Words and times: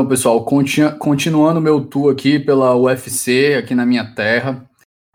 Então, 0.00 0.08
pessoal, 0.08 0.46
continuando 0.98 1.60
meu 1.60 1.84
tour 1.84 2.10
aqui 2.10 2.38
pela 2.38 2.74
UFC, 2.74 3.54
aqui 3.58 3.74
na 3.74 3.84
minha 3.84 4.14
terra. 4.14 4.66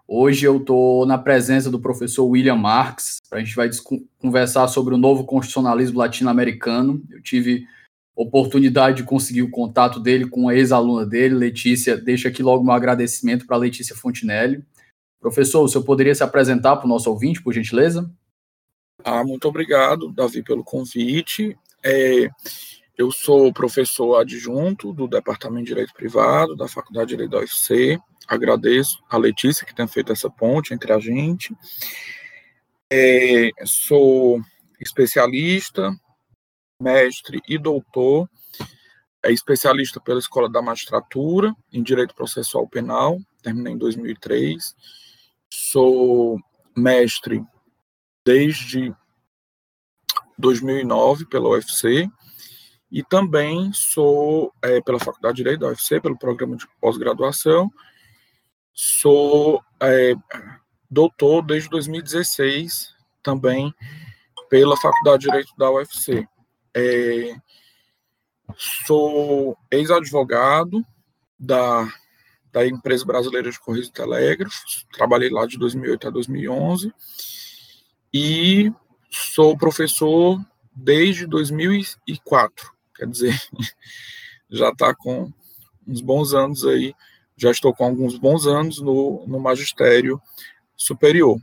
Hoje 0.08 0.46
eu 0.46 0.58
estou 0.58 1.08
na 1.08 1.18
presença 1.18 1.72
do 1.72 1.80
professor 1.80 2.24
William 2.28 2.56
Marx. 2.56 3.18
A 3.32 3.40
gente 3.40 3.56
vai 3.56 3.68
conversar 4.20 4.68
sobre 4.68 4.94
o 4.94 4.98
novo 4.98 5.24
constitucionalismo 5.24 5.98
latino-americano. 5.98 7.02
Eu 7.10 7.20
tive 7.20 7.66
oportunidade 8.16 8.98
de 8.98 9.04
conseguir 9.06 9.42
o 9.42 9.50
contato 9.50 10.00
dele 10.00 10.28
com 10.28 10.50
a 10.50 10.56
ex-aluna 10.56 11.04
dele, 11.04 11.34
Letícia. 11.34 11.98
Deixo 11.98 12.28
aqui 12.28 12.44
logo 12.44 12.64
meu 12.64 12.74
agradecimento 12.74 13.48
para 13.48 13.58
Letícia 13.58 13.96
Fontinelli. 13.96 14.64
Professor, 15.20 15.64
o 15.64 15.68
senhor 15.68 15.84
poderia 15.84 16.14
se 16.14 16.22
apresentar 16.22 16.76
para 16.76 16.86
o 16.86 16.90
nosso 16.90 17.10
ouvinte, 17.10 17.42
por 17.42 17.56
gentileza? 17.56 18.08
Ah, 19.04 19.24
muito 19.24 19.48
obrigado, 19.48 20.14
Davi, 20.14 20.44
pelo 20.44 20.64
convite. 20.64 21.58
É, 21.84 22.30
eu 22.98 23.12
sou 23.12 23.52
professor 23.52 24.18
adjunto 24.18 24.94
do 24.94 25.08
Departamento 25.08 25.66
de 25.66 25.70
Direito 25.70 25.94
Privado 25.94 26.56
da 26.56 26.68
Faculdade 26.68 27.08
de 27.08 27.16
Direito 27.16 27.32
da 27.32 27.40
UFC. 27.40 28.00
Agradeço 28.28 29.04
a 29.10 29.18
Letícia 29.18 29.66
que 29.66 29.76
tem 29.76 29.88
feito 29.88 30.12
essa 30.12 30.30
ponte 30.30 30.74
entre 30.74 30.94
a 30.94 31.00
gente. 31.00 31.56
É, 32.92 33.50
sou 33.66 34.40
especialista, 34.80 35.94
mestre 36.82 37.42
e 37.48 37.58
doutor, 37.58 38.30
é 39.24 39.32
especialista 39.32 40.00
pela 40.00 40.20
Escola 40.20 40.50
da 40.50 40.62
Magistratura 40.62 41.54
em 41.74 41.84
Direito 41.84 42.16
Processual 42.16 42.68
Penal, 42.68 43.20
terminei 43.42 43.74
em 43.74 43.78
2003. 43.78 44.76
Sou 45.52 46.40
mestre 46.76 47.44
desde 48.26 48.96
2009 50.38 51.26
pela 51.26 51.50
UFC 51.50 52.10
e 52.96 53.04
também 53.04 53.74
sou, 53.74 54.54
é, 54.62 54.80
pela 54.80 54.98
Faculdade 54.98 55.36
de 55.36 55.44
Direito 55.44 55.60
da 55.60 55.68
UFC, 55.68 56.00
pelo 56.00 56.18
programa 56.18 56.56
de 56.56 56.66
pós-graduação, 56.80 57.70
sou 58.74 59.62
é, 59.84 60.14
doutor 60.90 61.42
desde 61.42 61.70
2016, 61.72 62.96
também 63.22 63.76
pela 64.50 64.78
Faculdade 64.78 65.24
de 65.24 65.28
Direito 65.30 65.52
da 65.58 65.70
UFC. 65.70 66.26
É, 66.74 67.36
sou 68.88 69.58
ex-advogado 69.70 70.82
da, 71.38 71.86
da 72.50 72.66
empresa 72.66 73.04
brasileira 73.04 73.52
de 73.52 73.60
Correios 73.60 73.90
e 73.90 73.92
Telégrafos, 73.92 74.88
trabalhei 74.94 75.30
lá 75.30 75.46
de 75.46 75.58
2008 75.58 76.08
a 76.08 76.12
2011, 76.12 76.94
e 78.14 78.72
sou 79.12 79.58
professor 79.58 80.40
desde 80.74 81.28
2004 81.28 82.74
quer 82.96 83.08
dizer, 83.08 83.40
já 84.50 84.70
está 84.70 84.94
com 84.94 85.32
uns 85.88 86.02
bons 86.02 86.34
anos 86.34 86.66
aí, 86.66 86.94
já 87.38 87.52
estou 87.52 87.74
com 87.74 87.86
alguns 87.86 88.18
bons 88.18 88.48
anos 88.48 88.80
no, 88.80 89.26
no 89.28 89.40
magistério 89.40 90.22
superior. 90.76 91.40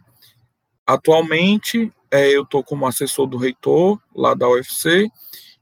Atualmente, 0.86 1.92
é, 2.10 2.28
eu 2.30 2.42
estou 2.42 2.62
como 2.64 2.86
assessor 2.86 3.26
do 3.26 3.36
reitor 3.36 4.00
lá 4.14 4.34
da 4.34 4.48
UFC, 4.48 5.10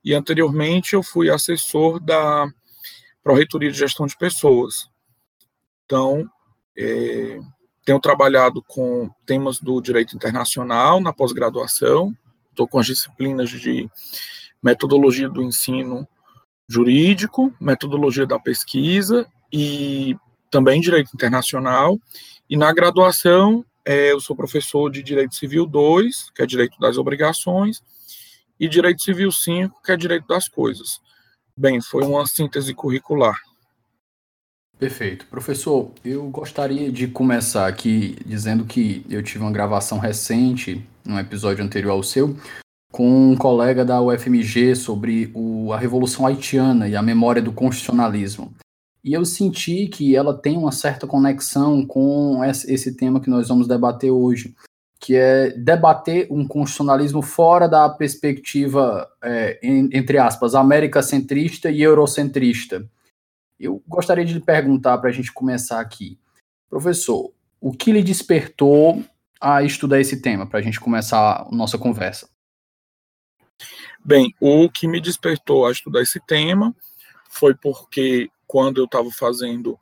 e 0.04 0.14
anteriormente 0.14 0.94
eu 0.94 1.02
fui 1.02 1.28
assessor 1.28 2.00
da 2.00 2.48
Pró-Reitoria 3.22 3.70
de 3.70 3.78
Gestão 3.78 4.06
de 4.06 4.16
Pessoas. 4.16 4.88
Então, 5.84 6.28
é, 6.76 7.38
tenho 7.84 8.00
trabalhado 8.00 8.62
com 8.62 9.10
temas 9.26 9.60
do 9.60 9.80
direito 9.80 10.16
internacional 10.16 11.00
na 11.00 11.12
pós-graduação, 11.12 12.16
estou 12.48 12.66
com 12.66 12.78
as 12.78 12.86
disciplinas 12.86 13.50
de 13.50 13.90
metodologia 14.62 15.28
do 15.28 15.42
ensino 15.42 16.06
jurídico, 16.68 17.52
metodologia 17.60 18.26
da 18.26 18.38
pesquisa 18.38 19.26
e 19.52 20.16
também 20.50 20.80
direito 20.80 21.10
internacional. 21.14 21.98
E 22.48 22.56
na 22.56 22.72
graduação, 22.72 23.64
é, 23.84 24.12
eu 24.12 24.20
sou 24.20 24.36
professor 24.36 24.90
de 24.90 25.02
Direito 25.02 25.34
Civil 25.34 25.66
2, 25.66 26.30
que 26.34 26.42
é 26.42 26.46
Direito 26.46 26.78
das 26.78 26.98
Obrigações, 26.98 27.82
e 28.58 28.68
Direito 28.68 29.02
Civil 29.02 29.32
5, 29.32 29.82
que 29.82 29.92
é 29.92 29.96
Direito 29.96 30.26
das 30.26 30.48
Coisas. 30.48 31.00
Bem, 31.56 31.80
foi 31.80 32.04
uma 32.04 32.26
síntese 32.26 32.74
curricular. 32.74 33.36
Perfeito. 34.78 35.26
Professor, 35.26 35.92
eu 36.04 36.24
gostaria 36.30 36.90
de 36.90 37.06
começar 37.06 37.66
aqui 37.66 38.16
dizendo 38.24 38.64
que 38.64 39.04
eu 39.10 39.22
tive 39.22 39.40
uma 39.40 39.52
gravação 39.52 39.98
recente, 39.98 40.82
num 41.04 41.18
episódio 41.18 41.62
anterior 41.62 41.92
ao 41.92 42.02
seu, 42.02 42.34
com 42.90 43.30
um 43.32 43.36
colega 43.36 43.84
da 43.84 44.00
UFMG 44.00 44.74
sobre 44.74 45.30
o, 45.34 45.72
a 45.72 45.78
Revolução 45.78 46.26
Haitiana 46.26 46.88
e 46.88 46.96
a 46.96 47.02
memória 47.02 47.40
do 47.40 47.52
constitucionalismo. 47.52 48.52
E 49.02 49.14
eu 49.14 49.24
senti 49.24 49.86
que 49.86 50.14
ela 50.14 50.36
tem 50.36 50.56
uma 50.56 50.72
certa 50.72 51.06
conexão 51.06 51.86
com 51.86 52.44
esse 52.44 52.94
tema 52.96 53.20
que 53.20 53.30
nós 53.30 53.48
vamos 53.48 53.66
debater 53.66 54.10
hoje, 54.10 54.54
que 54.98 55.16
é 55.16 55.50
debater 55.50 56.26
um 56.30 56.46
constitucionalismo 56.46 57.22
fora 57.22 57.66
da 57.66 57.88
perspectiva, 57.88 59.08
é, 59.22 59.58
entre 59.62 60.18
aspas, 60.18 60.54
americacentrista 60.54 61.70
e 61.70 61.80
eurocentrista. 61.80 62.86
Eu 63.58 63.82
gostaria 63.88 64.24
de 64.24 64.34
lhe 64.34 64.40
perguntar 64.40 64.98
para 64.98 65.08
a 65.08 65.12
gente 65.12 65.32
começar 65.32 65.80
aqui, 65.80 66.18
professor, 66.68 67.32
o 67.58 67.72
que 67.72 67.92
lhe 67.92 68.02
despertou 68.02 69.02
a 69.40 69.62
estudar 69.62 70.00
esse 70.00 70.20
tema, 70.20 70.46
para 70.46 70.58
a 70.58 70.62
gente 70.62 70.78
começar 70.78 71.46
a 71.46 71.48
nossa 71.50 71.78
conversa? 71.78 72.28
Bem, 74.04 74.34
o 74.40 74.68
que 74.70 74.88
me 74.88 75.00
despertou 75.00 75.66
a 75.66 75.72
estudar 75.72 76.02
esse 76.02 76.20
tema 76.26 76.74
foi 77.28 77.54
porque 77.54 78.30
quando 78.46 78.78
eu 78.78 78.84
estava 78.84 79.10
fazendo 79.10 79.78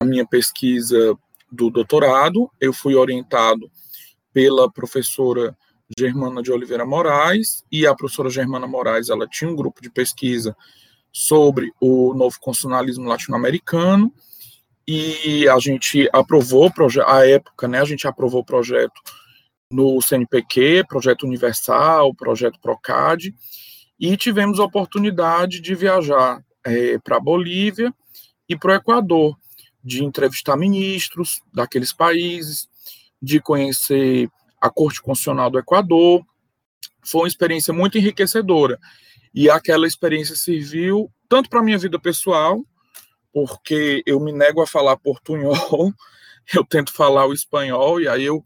a 0.00 0.04
minha 0.04 0.26
pesquisa 0.26 1.16
do 1.50 1.70
doutorado, 1.70 2.50
eu 2.60 2.72
fui 2.72 2.94
orientado 2.94 3.70
pela 4.32 4.70
professora 4.70 5.56
Germana 5.98 6.42
de 6.42 6.52
Oliveira 6.52 6.86
Moraes, 6.86 7.64
e 7.70 7.86
a 7.86 7.94
professora 7.94 8.30
Germana 8.30 8.66
Moraes, 8.66 9.08
ela 9.08 9.26
tinha 9.26 9.50
um 9.50 9.56
grupo 9.56 9.82
de 9.82 9.90
pesquisa 9.90 10.56
sobre 11.12 11.72
o 11.80 12.14
novo 12.14 12.38
constitucionalismo 12.40 13.08
latino-americano, 13.08 14.12
e 14.86 15.48
a 15.48 15.58
gente 15.58 16.08
aprovou, 16.12 16.72
a 17.06 17.26
época, 17.26 17.68
né, 17.68 17.80
a 17.80 17.84
gente 17.84 18.06
aprovou 18.06 18.40
o 18.40 18.44
projeto 18.44 19.00
no 19.70 20.02
CNPq, 20.02 20.84
Projeto 20.88 21.24
Universal, 21.24 22.12
Projeto 22.14 22.58
Procad, 22.60 23.32
e 23.98 24.16
tivemos 24.16 24.58
a 24.58 24.64
oportunidade 24.64 25.60
de 25.60 25.74
viajar 25.74 26.42
é, 26.64 26.98
para 26.98 27.16
a 27.16 27.20
Bolívia 27.20 27.94
e 28.48 28.56
para 28.56 28.72
o 28.72 28.74
Equador, 28.74 29.36
de 29.82 30.04
entrevistar 30.04 30.56
ministros 30.56 31.40
daqueles 31.54 31.92
países, 31.92 32.68
de 33.22 33.40
conhecer 33.40 34.28
a 34.60 34.68
Corte 34.68 35.00
Constitucional 35.00 35.50
do 35.50 35.58
Equador. 35.58 36.24
Foi 37.02 37.22
uma 37.22 37.28
experiência 37.28 37.72
muito 37.72 37.96
enriquecedora. 37.96 38.78
E 39.32 39.48
aquela 39.48 39.86
experiência 39.86 40.34
serviu 40.34 41.10
tanto 41.28 41.48
para 41.48 41.60
a 41.60 41.62
minha 41.62 41.78
vida 41.78 41.98
pessoal, 41.98 42.64
porque 43.32 44.02
eu 44.04 44.18
me 44.18 44.32
nego 44.32 44.60
a 44.60 44.66
falar 44.66 44.96
portunhol, 44.96 45.92
eu 46.52 46.64
tento 46.64 46.92
falar 46.92 47.26
o 47.26 47.32
espanhol, 47.32 48.00
e 48.00 48.08
aí 48.08 48.24
eu 48.24 48.44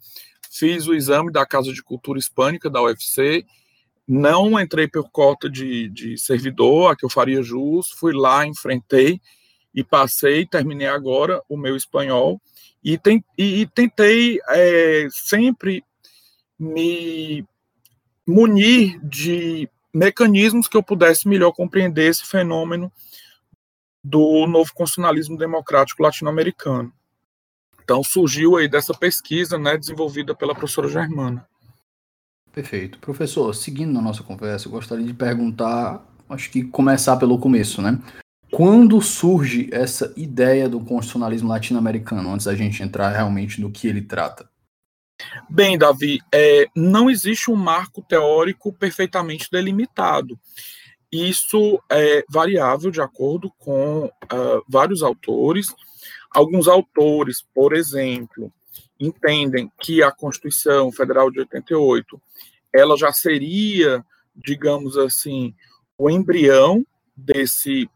fiz 0.54 0.86
o 0.86 0.94
exame 0.94 1.32
da 1.32 1.44
Casa 1.44 1.72
de 1.72 1.82
Cultura 1.82 2.18
Hispânica 2.18 2.70
da 2.70 2.80
UFC, 2.80 3.44
não 4.06 4.60
entrei 4.60 4.86
por 4.86 5.10
cota 5.10 5.50
de, 5.50 5.88
de 5.88 6.16
servidor, 6.16 6.92
a 6.92 6.96
que 6.96 7.04
eu 7.04 7.10
faria 7.10 7.42
jus, 7.42 7.90
fui 7.90 8.12
lá, 8.12 8.46
enfrentei 8.46 9.20
e 9.74 9.82
passei, 9.82 10.46
terminei 10.46 10.86
agora 10.86 11.42
o 11.48 11.56
meu 11.56 11.74
espanhol 11.74 12.40
e, 12.82 12.96
tem, 12.96 13.24
e, 13.36 13.62
e 13.62 13.66
tentei 13.66 14.38
é, 14.50 15.08
sempre 15.10 15.82
me 16.58 17.44
munir 18.26 19.00
de 19.02 19.68
mecanismos 19.92 20.68
que 20.68 20.76
eu 20.76 20.82
pudesse 20.82 21.26
melhor 21.26 21.52
compreender 21.52 22.10
esse 22.10 22.24
fenômeno 22.24 22.92
do 24.02 24.46
novo 24.46 24.70
constitucionalismo 24.74 25.36
democrático 25.36 26.02
latino-americano. 26.02 26.92
Então 27.84 28.02
surgiu 28.02 28.56
aí 28.56 28.66
dessa 28.66 28.94
pesquisa, 28.94 29.58
né, 29.58 29.76
desenvolvida 29.76 30.34
pela 30.34 30.54
professora 30.54 30.88
Germana. 30.88 31.46
Perfeito. 32.50 32.98
Professor, 32.98 33.54
seguindo 33.54 33.92
na 33.92 34.00
nossa 34.00 34.22
conversa, 34.22 34.68
eu 34.68 34.72
gostaria 34.72 35.04
de 35.04 35.12
perguntar, 35.12 36.04
acho 36.28 36.50
que 36.50 36.64
começar 36.64 37.16
pelo 37.16 37.38
começo, 37.38 37.82
né? 37.82 38.00
Quando 38.50 39.00
surge 39.02 39.68
essa 39.72 40.14
ideia 40.16 40.68
do 40.68 40.78
constitucionalismo 40.78 41.48
latino-americano, 41.48 42.32
antes 42.32 42.46
da 42.46 42.54
gente 42.54 42.82
entrar 42.82 43.10
realmente 43.10 43.60
no 43.60 43.70
que 43.70 43.88
ele 43.88 44.00
trata? 44.00 44.48
Bem, 45.50 45.76
Davi, 45.76 46.20
é, 46.32 46.66
não 46.74 47.10
existe 47.10 47.50
um 47.50 47.56
marco 47.56 48.00
teórico 48.02 48.72
perfeitamente 48.72 49.48
delimitado. 49.50 50.38
Isso 51.10 51.80
é 51.90 52.24
variável 52.28 52.90
de 52.90 53.00
acordo 53.00 53.50
com 53.58 54.06
uh, 54.06 54.62
vários 54.68 55.02
autores. 55.02 55.74
Alguns 56.34 56.66
autores, 56.66 57.44
por 57.54 57.72
exemplo, 57.72 58.52
entendem 58.98 59.70
que 59.80 60.02
a 60.02 60.10
Constituição 60.10 60.90
Federal 60.90 61.30
de 61.30 61.38
88 61.38 62.20
ela 62.72 62.96
já 62.96 63.12
seria, 63.12 64.04
digamos 64.34 64.98
assim, 64.98 65.54
o 65.96 66.10
embrião 66.10 66.84
desse 67.16 67.88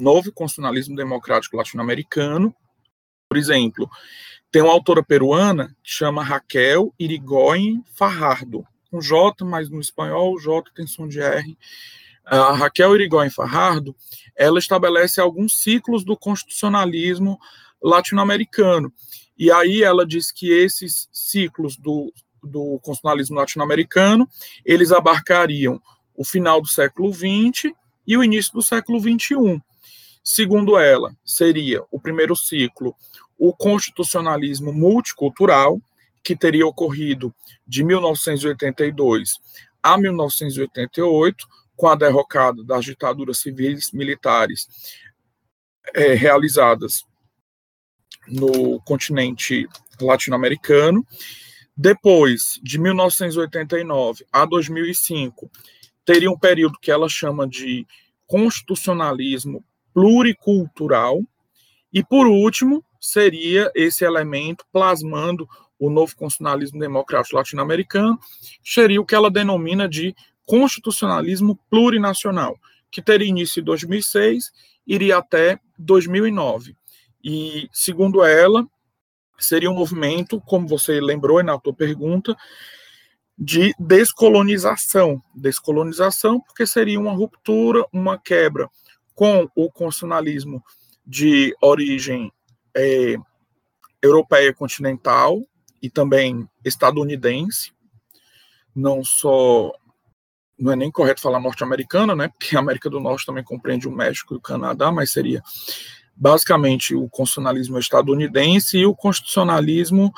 novo 0.00 0.32
constitucionalismo 0.32 0.96
democrático 0.96 1.58
latino-americano. 1.58 2.54
Por 3.28 3.36
exemplo, 3.36 3.88
tem 4.50 4.62
uma 4.62 4.72
autora 4.72 5.02
peruana 5.02 5.76
que 5.82 5.92
chama 5.92 6.24
Raquel 6.24 6.94
Irigoyen 6.98 7.84
Farrardo, 7.94 8.66
um 8.90 9.02
J, 9.02 9.44
mas 9.44 9.68
no 9.68 9.80
espanhol 9.80 10.34
o 10.34 10.40
J 10.40 10.70
tem 10.74 10.86
som 10.86 11.06
de 11.06 11.20
R. 11.20 11.58
A 12.24 12.54
Raquel 12.54 12.94
Irigoyen 12.94 13.30
Farrardo, 13.30 13.94
ela 14.34 14.58
estabelece 14.58 15.20
alguns 15.20 15.60
ciclos 15.60 16.02
do 16.02 16.16
constitucionalismo 16.16 17.38
latino-americano. 17.84 18.92
E 19.38 19.52
aí 19.52 19.82
ela 19.82 20.06
diz 20.06 20.32
que 20.32 20.50
esses 20.50 21.08
ciclos 21.12 21.76
do, 21.76 22.12
do 22.42 22.80
constitucionalismo 22.82 23.36
latino-americano, 23.36 24.28
eles 24.64 24.90
abarcariam 24.90 25.80
o 26.16 26.24
final 26.24 26.60
do 26.60 26.68
século 26.68 27.12
XX 27.12 27.72
e 28.06 28.16
o 28.16 28.24
início 28.24 28.52
do 28.54 28.62
século 28.62 28.98
XXI. 28.98 29.60
Segundo 30.22 30.78
ela, 30.78 31.14
seria 31.24 31.82
o 31.90 32.00
primeiro 32.00 32.34
ciclo 32.34 32.94
o 33.36 33.52
constitucionalismo 33.52 34.72
multicultural, 34.72 35.80
que 36.22 36.36
teria 36.36 36.66
ocorrido 36.66 37.34
de 37.66 37.84
1982 37.84 39.38
a 39.82 39.98
1988, 39.98 41.46
com 41.76 41.88
a 41.88 41.94
derrocada 41.94 42.64
das 42.64 42.84
ditaduras 42.84 43.38
civis 43.40 43.92
militares 43.92 44.66
é, 45.94 46.14
realizadas 46.14 47.04
no 48.28 48.80
continente 48.80 49.68
latino-americano. 50.00 51.06
Depois, 51.76 52.60
de 52.62 52.78
1989 52.78 54.24
a 54.32 54.44
2005, 54.44 55.50
teria 56.04 56.30
um 56.30 56.38
período 56.38 56.78
que 56.80 56.90
ela 56.90 57.08
chama 57.08 57.46
de 57.46 57.86
constitucionalismo 58.26 59.64
pluricultural. 59.92 61.20
E, 61.92 62.02
por 62.02 62.26
último, 62.26 62.84
seria 63.00 63.70
esse 63.74 64.04
elemento 64.04 64.64
plasmando 64.72 65.48
o 65.78 65.90
novo 65.90 66.16
constitucionalismo 66.16 66.78
democrático 66.78 67.36
latino-americano, 67.36 68.18
seria 68.62 69.00
o 69.00 69.04
que 69.04 69.14
ela 69.14 69.30
denomina 69.30 69.88
de 69.88 70.14
constitucionalismo 70.46 71.58
plurinacional, 71.68 72.56
que 72.90 73.02
teria 73.02 73.28
início 73.28 73.60
em 73.60 73.64
2006 73.64 74.52
iria 74.86 75.18
até 75.18 75.58
2009. 75.78 76.76
E, 77.24 77.70
segundo 77.72 78.22
ela, 78.22 78.68
seria 79.38 79.70
um 79.70 79.74
movimento, 79.74 80.40
como 80.42 80.68
você 80.68 81.00
lembrou 81.00 81.42
na 81.42 81.58
tua 81.58 81.72
pergunta, 81.72 82.36
de 83.36 83.74
descolonização. 83.78 85.22
Descolonização, 85.34 86.38
porque 86.38 86.66
seria 86.66 87.00
uma 87.00 87.12
ruptura, 87.12 87.84
uma 87.90 88.18
quebra 88.18 88.68
com 89.14 89.48
o 89.54 89.70
constitucionalismo 89.70 90.62
de 91.06 91.56
origem 91.62 92.30
é, 92.76 93.16
europeia 94.02 94.52
continental 94.52 95.42
e 95.80 95.88
também 95.88 96.48
estadunidense, 96.64 97.72
não 98.74 99.02
só 99.02 99.72
não 100.58 100.72
é 100.72 100.76
nem 100.76 100.90
correto 100.90 101.20
falar 101.20 101.40
norte-americana, 101.40 102.14
né? 102.14 102.28
Porque 102.28 102.56
a 102.56 102.60
América 102.60 102.88
do 102.88 103.00
Norte 103.00 103.26
também 103.26 103.42
compreende 103.42 103.88
o 103.88 103.92
México 103.92 104.34
e 104.34 104.36
o 104.36 104.40
Canadá, 104.40 104.92
mas 104.92 105.10
seria 105.10 105.42
basicamente 106.16 106.94
o 106.94 107.08
constitucionalismo 107.08 107.78
estadunidense 107.78 108.78
e 108.78 108.86
o 108.86 108.94
constitucionalismo 108.94 110.12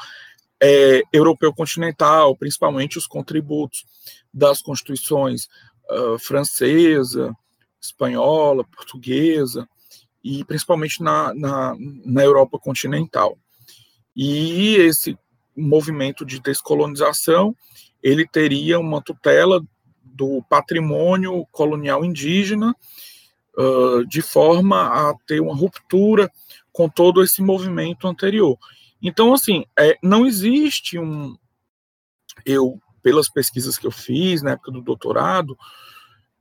é, 0.63 1.03
europeu 1.13 1.53
continental, 1.53 2.37
principalmente 2.37 2.99
os 2.99 3.07
contributos 3.07 3.85
das 4.33 4.61
constituições 4.61 5.49
uh, 5.91 6.19
francesa, 6.19 7.35
espanhola, 7.81 8.65
portuguesa, 8.65 9.69
e 10.23 10.45
principalmente 10.45 11.03
na, 11.03 11.33
na, 11.35 11.77
na 11.79 12.23
Europa 12.25 12.59
continental. 12.59 13.39
E 14.15 14.75
esse 14.77 15.17
movimento 15.57 16.25
de 16.25 16.41
descolonização, 16.41 17.55
ele 18.03 18.27
teria 18.27 18.79
uma 18.79 19.01
tutela 19.01 19.65
do 20.03 20.43
patrimônio 20.49 21.47
colonial 21.53 22.05
indígena, 22.05 22.75
uh, 23.57 24.07
de 24.07 24.23
forma 24.23 24.87
a 24.87 25.15
ter 25.27 25.41
uma 25.41 25.55
ruptura 25.55 26.31
com 26.73 26.89
todo 26.89 27.23
esse 27.23 27.43
movimento 27.43 28.07
anterior. 28.07 28.59
Então, 29.03 29.33
assim, 29.33 29.65
é, 29.79 29.97
não 30.03 30.27
existe 30.27 30.99
um. 30.99 31.37
Eu, 32.45 32.81
pelas 33.03 33.29
pesquisas 33.29 33.79
que 33.79 33.87
eu 33.87 33.91
fiz 33.91 34.43
na 34.43 34.53
época 34.53 34.71
do 34.71 34.83
doutorado, 34.83 35.57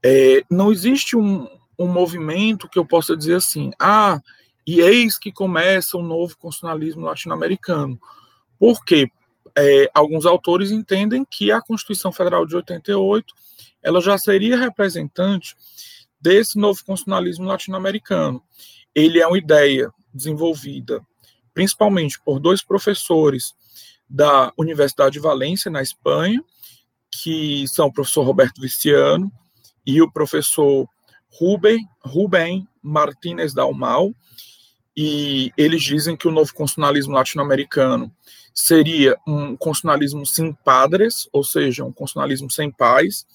é, 0.03 0.44
não 0.50 0.71
existe 0.71 1.15
um, 1.15 1.47
um 1.79 1.88
movimento 1.88 2.67
que 2.69 2.77
eu 2.77 2.85
possa 2.85 3.15
dizer 3.15 3.35
assim, 3.35 3.71
ah, 3.79 4.21
e 4.68 4.81
eis 4.81 5.18
que 5.18 5.31
começa 5.31 5.95
o 5.95 6.01
um 6.01 6.03
novo 6.03 6.38
constitucionalismo 6.38 7.06
latino-americano. 7.06 7.99
Por 8.59 8.83
quê? 8.83 9.09
É, 9.57 9.90
alguns 9.94 10.25
autores 10.25 10.71
entendem 10.71 11.25
que 11.30 11.51
a 11.51 11.61
Constituição 11.61 12.11
Federal 12.11 12.45
de 12.45 12.56
88 12.56 13.33
ela 13.81 14.01
já 14.01 14.18
seria 14.18 14.57
representante 14.57 15.56
desse 16.25 16.57
novo 16.57 16.83
constitucionalismo 16.83 17.45
latino-americano. 17.45 18.41
Ele 18.95 19.19
é 19.19 19.27
uma 19.27 19.37
ideia 19.37 19.91
desenvolvida 20.11 21.05
principalmente 21.53 22.19
por 22.19 22.39
dois 22.39 22.61
professores 22.61 23.53
da 24.09 24.51
Universidade 24.57 25.13
de 25.13 25.19
Valência, 25.19 25.71
na 25.71 25.81
Espanha, 25.81 26.44
que 27.09 27.65
são 27.69 27.87
o 27.87 27.94
professor 27.94 28.23
Roberto 28.23 28.59
Viciano 28.59 29.31
e 29.85 30.01
o 30.01 30.11
professor 30.11 30.85
Rubem, 31.29 31.87
Rubem 32.03 32.67
Martínez 32.83 33.53
Dalmal, 33.53 34.13
e 34.97 35.51
eles 35.57 35.81
dizem 35.81 36.17
que 36.17 36.27
o 36.27 36.31
novo 36.31 36.53
constitucionalismo 36.53 37.13
latino-americano 37.13 38.11
seria 38.53 39.17
um 39.25 39.55
constitucionalismo 39.55 40.25
sem 40.25 40.53
padres, 40.53 41.27
ou 41.31 41.44
seja, 41.44 41.85
um 41.85 41.91
constitucionalismo 41.91 42.51
sem 42.51 42.69
pais, 42.69 43.25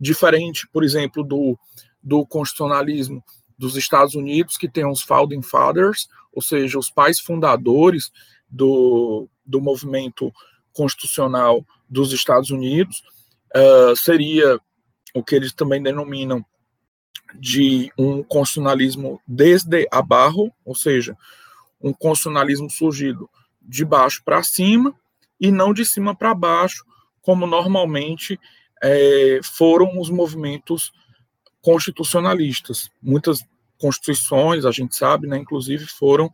diferente, 0.00 0.68
por 0.72 0.84
exemplo, 0.84 1.24
do, 1.24 1.58
do 2.04 2.26
constitucionalismo 2.26 3.24
dos 3.58 3.76
Estados 3.76 4.14
Unidos, 4.14 4.58
que 4.58 4.68
tem 4.68 4.86
os 4.86 5.02
Founding 5.02 5.42
Fathers, 5.42 6.08
ou 6.32 6.42
seja, 6.42 6.78
os 6.78 6.90
pais 6.90 7.18
fundadores 7.18 8.12
do, 8.48 9.28
do 9.46 9.60
movimento 9.60 10.32
constitucional 10.72 11.64
dos 11.88 12.12
Estados 12.12 12.50
Unidos, 12.50 13.02
uh, 13.56 13.96
seria 13.96 14.60
o 15.14 15.22
que 15.22 15.34
eles 15.34 15.52
também 15.52 15.82
denominam 15.82 16.44
de 17.34 17.90
um 17.96 18.22
constitucionalismo 18.22 19.20
desde 19.26 19.88
abaixo, 19.90 20.52
ou 20.64 20.74
seja, 20.74 21.16
um 21.80 21.92
constitucionalismo 21.92 22.68
surgido 22.70 23.30
de 23.62 23.84
baixo 23.84 24.22
para 24.24 24.42
cima 24.42 24.94
e 25.40 25.50
não 25.50 25.72
de 25.72 25.84
cima 25.84 26.14
para 26.14 26.34
baixo, 26.34 26.84
como 27.22 27.46
normalmente 27.46 28.38
é, 28.82 29.40
foram 29.42 29.98
os 29.98 30.10
movimentos 30.10 30.92
constitucionalistas. 31.64 32.90
Muitas 33.02 33.40
constituições, 33.78 34.66
a 34.66 34.70
gente 34.70 34.94
sabe, 34.94 35.26
né, 35.26 35.38
inclusive 35.38 35.86
foram 35.86 36.30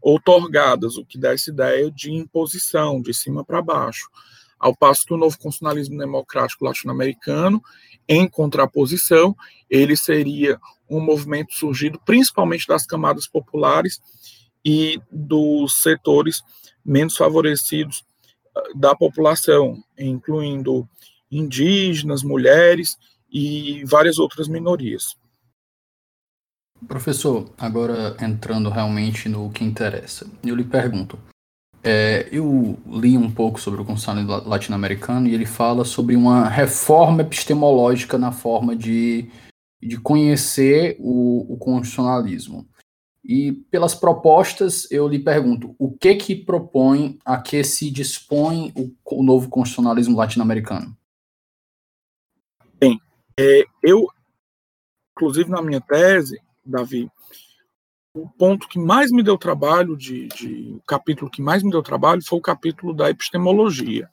outorgadas, 0.00 0.98
o 0.98 1.04
que 1.04 1.18
dá 1.18 1.32
essa 1.32 1.50
ideia 1.50 1.90
de 1.90 2.12
imposição, 2.12 3.00
de 3.00 3.14
cima 3.14 3.42
para 3.42 3.62
baixo. 3.62 4.10
Ao 4.58 4.76
passo 4.76 5.06
que 5.06 5.14
o 5.14 5.16
novo 5.16 5.36
constitucionalismo 5.38 5.98
democrático 5.98 6.64
latino-americano 6.64 7.62
em 8.06 8.28
contraposição, 8.28 9.34
ele 9.70 9.96
seria 9.96 10.60
um 10.88 11.00
movimento 11.00 11.54
surgido 11.54 11.98
principalmente 12.04 12.68
das 12.68 12.86
camadas 12.86 13.26
populares 13.26 14.00
e 14.62 15.00
dos 15.10 15.80
setores 15.82 16.42
menos 16.84 17.16
favorecidos 17.16 18.04
ah, 18.54 18.62
da 18.74 18.94
população, 18.94 19.82
incluindo 19.98 20.86
indígenas, 21.30 22.22
mulheres 22.22 22.98
e 23.34 23.84
várias 23.84 24.16
outras 24.20 24.46
minorias. 24.46 25.16
Professor, 26.86 27.52
agora 27.58 28.16
entrando 28.20 28.70
realmente 28.70 29.28
no 29.28 29.50
que 29.50 29.64
interessa, 29.64 30.30
eu 30.44 30.54
lhe 30.54 30.62
pergunto. 30.62 31.18
É, 31.82 32.28
eu 32.30 32.78
li 32.86 33.18
um 33.18 33.30
pouco 33.30 33.60
sobre 33.60 33.80
o 33.80 33.84
constitucionalismo 33.84 34.48
latino-americano 34.48 35.26
e 35.28 35.34
ele 35.34 35.44
fala 35.44 35.84
sobre 35.84 36.14
uma 36.14 36.48
reforma 36.48 37.22
epistemológica 37.22 38.16
na 38.16 38.32
forma 38.32 38.76
de, 38.76 39.28
de 39.82 39.98
conhecer 39.98 40.96
o, 41.00 41.52
o 41.52 41.58
constitucionalismo. 41.58 42.66
E 43.22 43.52
pelas 43.70 43.94
propostas, 43.94 44.90
eu 44.90 45.08
lhe 45.08 45.18
pergunto, 45.18 45.74
o 45.78 45.90
que 45.90 46.14
que 46.14 46.36
propõe 46.36 47.18
a 47.24 47.38
que 47.38 47.64
se 47.64 47.90
dispõe 47.90 48.72
o, 48.76 48.94
o 49.18 49.22
novo 49.22 49.48
constitucionalismo 49.48 50.16
latino-americano? 50.16 50.96
É, 53.38 53.64
eu, 53.82 54.06
inclusive 55.16 55.50
na 55.50 55.60
minha 55.60 55.80
tese, 55.80 56.40
Davi, 56.64 57.10
o 58.14 58.28
ponto 58.28 58.68
que 58.68 58.78
mais 58.78 59.10
me 59.10 59.22
deu 59.22 59.36
trabalho, 59.36 59.96
de, 59.96 60.28
de, 60.28 60.74
o 60.76 60.82
capítulo 60.86 61.30
que 61.30 61.42
mais 61.42 61.62
me 61.62 61.70
deu 61.70 61.82
trabalho 61.82 62.24
foi 62.24 62.38
o 62.38 62.42
capítulo 62.42 62.94
da 62.94 63.10
epistemologia. 63.10 64.08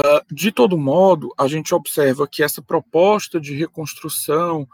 Uh, 0.00 0.34
de 0.34 0.52
todo 0.52 0.78
modo, 0.78 1.34
a 1.36 1.48
gente 1.48 1.74
observa 1.74 2.28
que 2.28 2.42
essa 2.42 2.62
proposta 2.62 3.40
de 3.40 3.54
reconstrução 3.54 4.66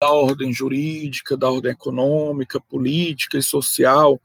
da 0.00 0.10
ordem 0.10 0.52
jurídica, 0.52 1.36
da 1.36 1.50
ordem 1.50 1.72
econômica, 1.72 2.60
política 2.60 3.38
e 3.38 3.42
social 3.42 4.20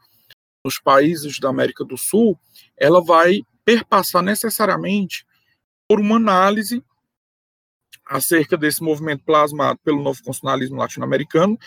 nos 0.66 0.80
países 0.80 1.40
da 1.40 1.50
América 1.50 1.84
do 1.84 1.98
Sul, 1.98 2.40
ela 2.78 3.02
vai 3.02 3.42
perpassar 3.66 4.24
necessariamente 4.24 5.26
por 5.88 6.00
uma 6.00 6.16
análise 6.16 6.84
acerca 8.14 8.56
desse 8.56 8.84
movimento 8.84 9.24
plasmado 9.26 9.80
pelo 9.84 9.98
novo 9.98 10.20
constitucionalismo 10.24 10.78
latino-americano, 10.78 11.58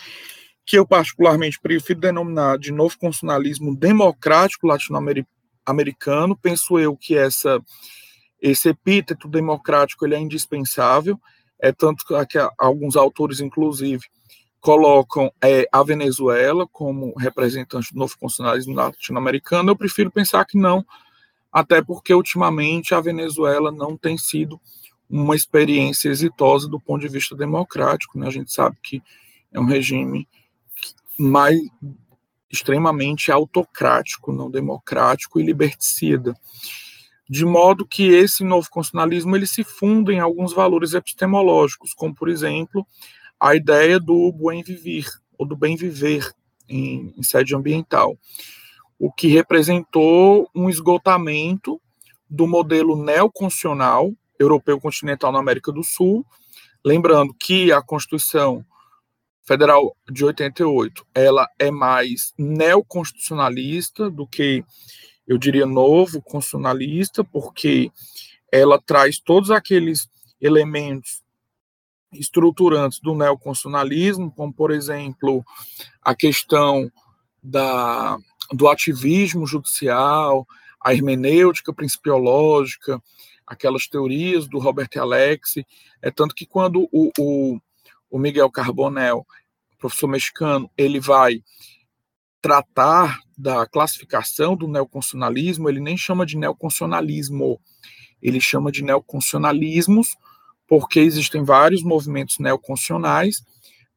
que 0.65 0.77
eu 0.77 0.87
particularmente 0.87 1.59
prefiro 1.59 1.99
denominar 1.99 2.57
de 2.57 2.71
novo 2.71 2.97
constitucionalismo 2.97 3.75
democrático 3.75 4.65
latino-americano. 4.65 6.37
Penso 6.37 6.79
eu 6.79 6.95
que 6.95 7.17
essa 7.17 7.61
esse 8.39 8.69
epíteto 8.69 9.27
democrático 9.27 10.05
ele 10.05 10.13
é 10.13 10.19
indispensável, 10.19 11.19
é 11.59 11.71
tanto 11.71 12.05
que 12.05 12.37
alguns 12.57 12.95
autores, 12.95 13.39
inclusive, 13.39 14.05
colocam 14.59 15.31
é, 15.43 15.67
a 15.71 15.83
Venezuela 15.83 16.67
como 16.67 17.17
representante 17.17 17.91
do 17.91 17.99
novo 17.99 18.15
constitucionalismo 18.19 18.75
latino-americano. 18.75 19.71
Eu 19.71 19.75
prefiro 19.75 20.11
pensar 20.11 20.45
que 20.45 20.57
não, 20.57 20.85
até 21.51 21.81
porque 21.81 22.13
ultimamente 22.13 22.93
a 22.93 23.01
Venezuela 23.01 23.71
não 23.71 23.97
tem 23.97 24.17
sido 24.19 24.61
uma 25.09 25.35
experiência 25.35 26.09
exitosa 26.09 26.67
do 26.67 26.79
ponto 26.79 27.01
de 27.01 27.07
vista 27.07 27.35
democrático. 27.35 28.17
Né? 28.17 28.27
A 28.27 28.31
gente 28.31 28.51
sabe 28.51 28.77
que 28.81 29.01
é 29.51 29.59
um 29.59 29.65
regime 29.65 30.27
mais 31.17 31.57
extremamente 32.49 33.31
autocrático, 33.31 34.31
não 34.31 34.49
democrático 34.49 35.39
e 35.39 35.43
liberticida. 35.43 36.35
De 37.29 37.45
modo 37.45 37.85
que 37.85 38.07
esse 38.07 38.43
novo 38.43 38.69
constitucionalismo 38.69 39.35
ele 39.35 39.47
se 39.47 39.63
funda 39.63 40.13
em 40.13 40.19
alguns 40.19 40.53
valores 40.53 40.93
epistemológicos, 40.93 41.93
como, 41.93 42.15
por 42.15 42.29
exemplo, 42.29 42.87
a 43.39 43.53
ideia 43.55 43.99
do 43.99 44.31
bem 44.31 44.63
viver, 44.63 45.05
ou 45.37 45.45
do 45.45 45.55
bem 45.55 45.75
viver 45.75 46.33
em, 46.69 47.13
em 47.17 47.23
sede 47.23 47.53
ambiental, 47.53 48.17
o 48.97 49.11
que 49.11 49.27
representou 49.27 50.49
um 50.55 50.69
esgotamento 50.69 51.81
do 52.29 52.47
modelo 52.47 52.95
neoconstitucional 53.01 54.13
europeu 54.39 54.79
continental 54.79 55.31
na 55.31 55.39
América 55.39 55.71
do 55.71 55.83
Sul. 55.83 56.25
Lembrando 56.85 57.33
que 57.33 57.71
a 57.71 57.81
Constituição 57.81 58.65
Federal 59.43 59.95
de 60.11 60.25
88, 60.25 61.05
ela 61.15 61.49
é 61.57 61.71
mais 61.71 62.33
neoconstitucionalista 62.37 64.09
do 64.09 64.27
que, 64.27 64.63
eu 65.25 65.37
diria, 65.37 65.65
novo 65.65 66.21
constitucionalista, 66.21 67.23
porque 67.23 67.89
ela 68.51 68.77
traz 68.77 69.19
todos 69.19 69.49
aqueles 69.49 70.09
elementos 70.41 71.23
estruturantes 72.11 72.99
do 72.99 73.15
neoconstitucionalismo, 73.15 74.31
como, 74.31 74.53
por 74.53 74.71
exemplo, 74.71 75.45
a 76.01 76.15
questão 76.15 76.91
da, 77.41 78.17
do 78.51 78.67
ativismo 78.67 79.45
judicial, 79.45 80.45
a 80.81 80.93
hermenêutica 80.93 81.73
principiológica, 81.73 83.01
aquelas 83.47 83.87
teorias 83.87 84.47
do 84.47 84.59
Robert 84.59 84.89
Alexi, 84.97 85.65
é 86.01 86.11
tanto 86.11 86.35
que 86.35 86.45
quando 86.45 86.87
o, 86.91 87.09
o, 87.17 87.59
o 88.11 88.19
Miguel 88.19 88.51
Carbonell, 88.51 89.25
professor 89.79 90.07
mexicano, 90.07 90.69
ele 90.77 90.99
vai 90.99 91.41
tratar 92.41 93.19
da 93.37 93.65
classificação 93.65 94.55
do 94.55 94.67
neoconstitucionalismo, 94.67 95.69
ele 95.69 95.79
nem 95.79 95.97
chama 95.97 96.25
de 96.25 96.37
neoconstitucionalismo, 96.37 97.59
ele 98.21 98.41
chama 98.41 98.71
de 98.71 98.83
neoconstitucionalismos, 98.83 100.15
porque 100.67 100.99
existem 100.99 101.43
vários 101.43 101.83
movimentos 101.83 102.39
neoconstitucionais, 102.39 103.43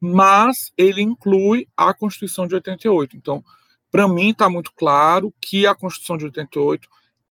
mas 0.00 0.72
ele 0.76 1.02
inclui 1.02 1.66
a 1.76 1.92
Constituição 1.92 2.46
de 2.46 2.54
88. 2.54 3.16
Então, 3.16 3.44
para 3.90 4.08
mim 4.08 4.30
está 4.30 4.48
muito 4.48 4.72
claro 4.74 5.34
que 5.40 5.66
a 5.66 5.74
Constituição 5.74 6.16
de 6.16 6.24
88 6.26 6.88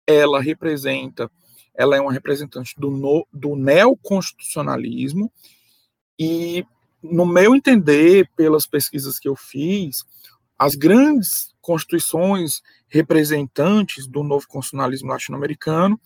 ela 0.06 0.42
representa 0.42 1.30
ela 1.78 1.96
é 1.96 2.02
uma 2.02 2.12
representante 2.12 2.74
do, 2.78 2.90
no, 2.90 3.28
do 3.32 3.56
neoconstitucionalismo, 3.56 5.32
e, 6.20 6.66
no 7.02 7.26
meu 7.26 7.56
entender, 7.56 8.28
pelas 8.36 8.66
pesquisas 8.66 9.20
que 9.20 9.30
eu 9.30 9.36
fiz, 9.36 10.04
as 10.58 10.74
grandes 10.74 11.56
constituições 11.62 12.62
representantes 12.88 14.08
do 14.08 14.24
novo 14.24 14.48
constitucionalismo 14.48 15.10
latino-americano 15.10 16.00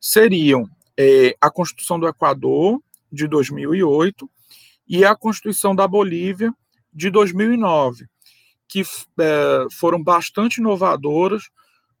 seriam 0.00 0.70
é, 0.96 1.34
a 1.40 1.50
Constituição 1.50 1.98
do 1.98 2.06
Equador, 2.06 2.80
de 3.10 3.26
2008, 3.26 4.30
e 4.86 5.04
a 5.04 5.16
Constituição 5.16 5.74
da 5.74 5.88
Bolívia, 5.88 6.54
de 6.92 7.10
2009, 7.10 8.06
que 8.68 8.82
é, 8.82 9.66
foram 9.72 10.02
bastante 10.02 10.58
inovadoras 10.58 11.44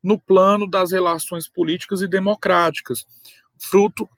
no 0.02 0.18
plano 0.18 0.68
das 0.68 0.92
relações 0.92 1.48
políticas 1.48 2.02
e 2.02 2.08
democráticas, 2.08 3.06
fruto 3.58 4.08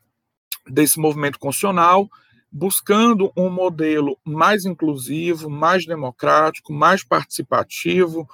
desse 0.67 0.99
movimento 0.99 1.39
constitucional, 1.39 2.09
buscando 2.53 3.33
um 3.37 3.49
modelo 3.49 4.19
mais 4.25 4.65
inclusivo, 4.65 5.49
mais 5.49 5.87
democrático, 5.87 6.73
mais 6.73 7.05
participativo, 7.05 8.29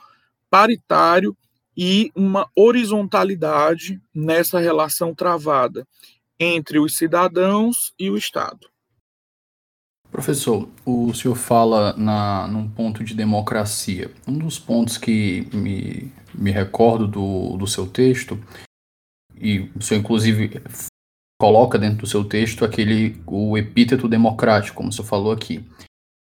paritário 0.50 1.36
e 1.76 2.10
uma 2.14 2.48
horizontalidade 2.56 4.00
nessa 4.14 4.58
relação 4.58 5.14
travada 5.14 5.86
entre 6.40 6.78
os 6.78 6.96
cidadãos 6.96 7.94
e 7.98 8.10
o 8.10 8.16
Estado. 8.16 8.68
Professor, 10.16 10.66
o 10.86 11.12
senhor 11.12 11.34
fala 11.34 11.94
na, 11.94 12.48
num 12.48 12.66
ponto 12.66 13.04
de 13.04 13.14
democracia. 13.14 14.10
Um 14.26 14.38
dos 14.38 14.58
pontos 14.58 14.96
que 14.96 15.46
me, 15.52 16.10
me 16.34 16.50
recordo 16.50 17.06
do, 17.06 17.58
do 17.58 17.66
seu 17.66 17.86
texto, 17.86 18.42
e 19.38 19.70
o 19.76 19.82
senhor 19.82 20.00
inclusive 20.00 20.62
coloca 21.38 21.78
dentro 21.78 21.98
do 21.98 22.06
seu 22.06 22.24
texto 22.24 22.64
aquele 22.64 23.20
o 23.26 23.58
epíteto 23.58 24.08
democrático, 24.08 24.78
como 24.78 24.88
o 24.88 24.92
senhor 24.92 25.06
falou 25.06 25.32
aqui, 25.32 25.62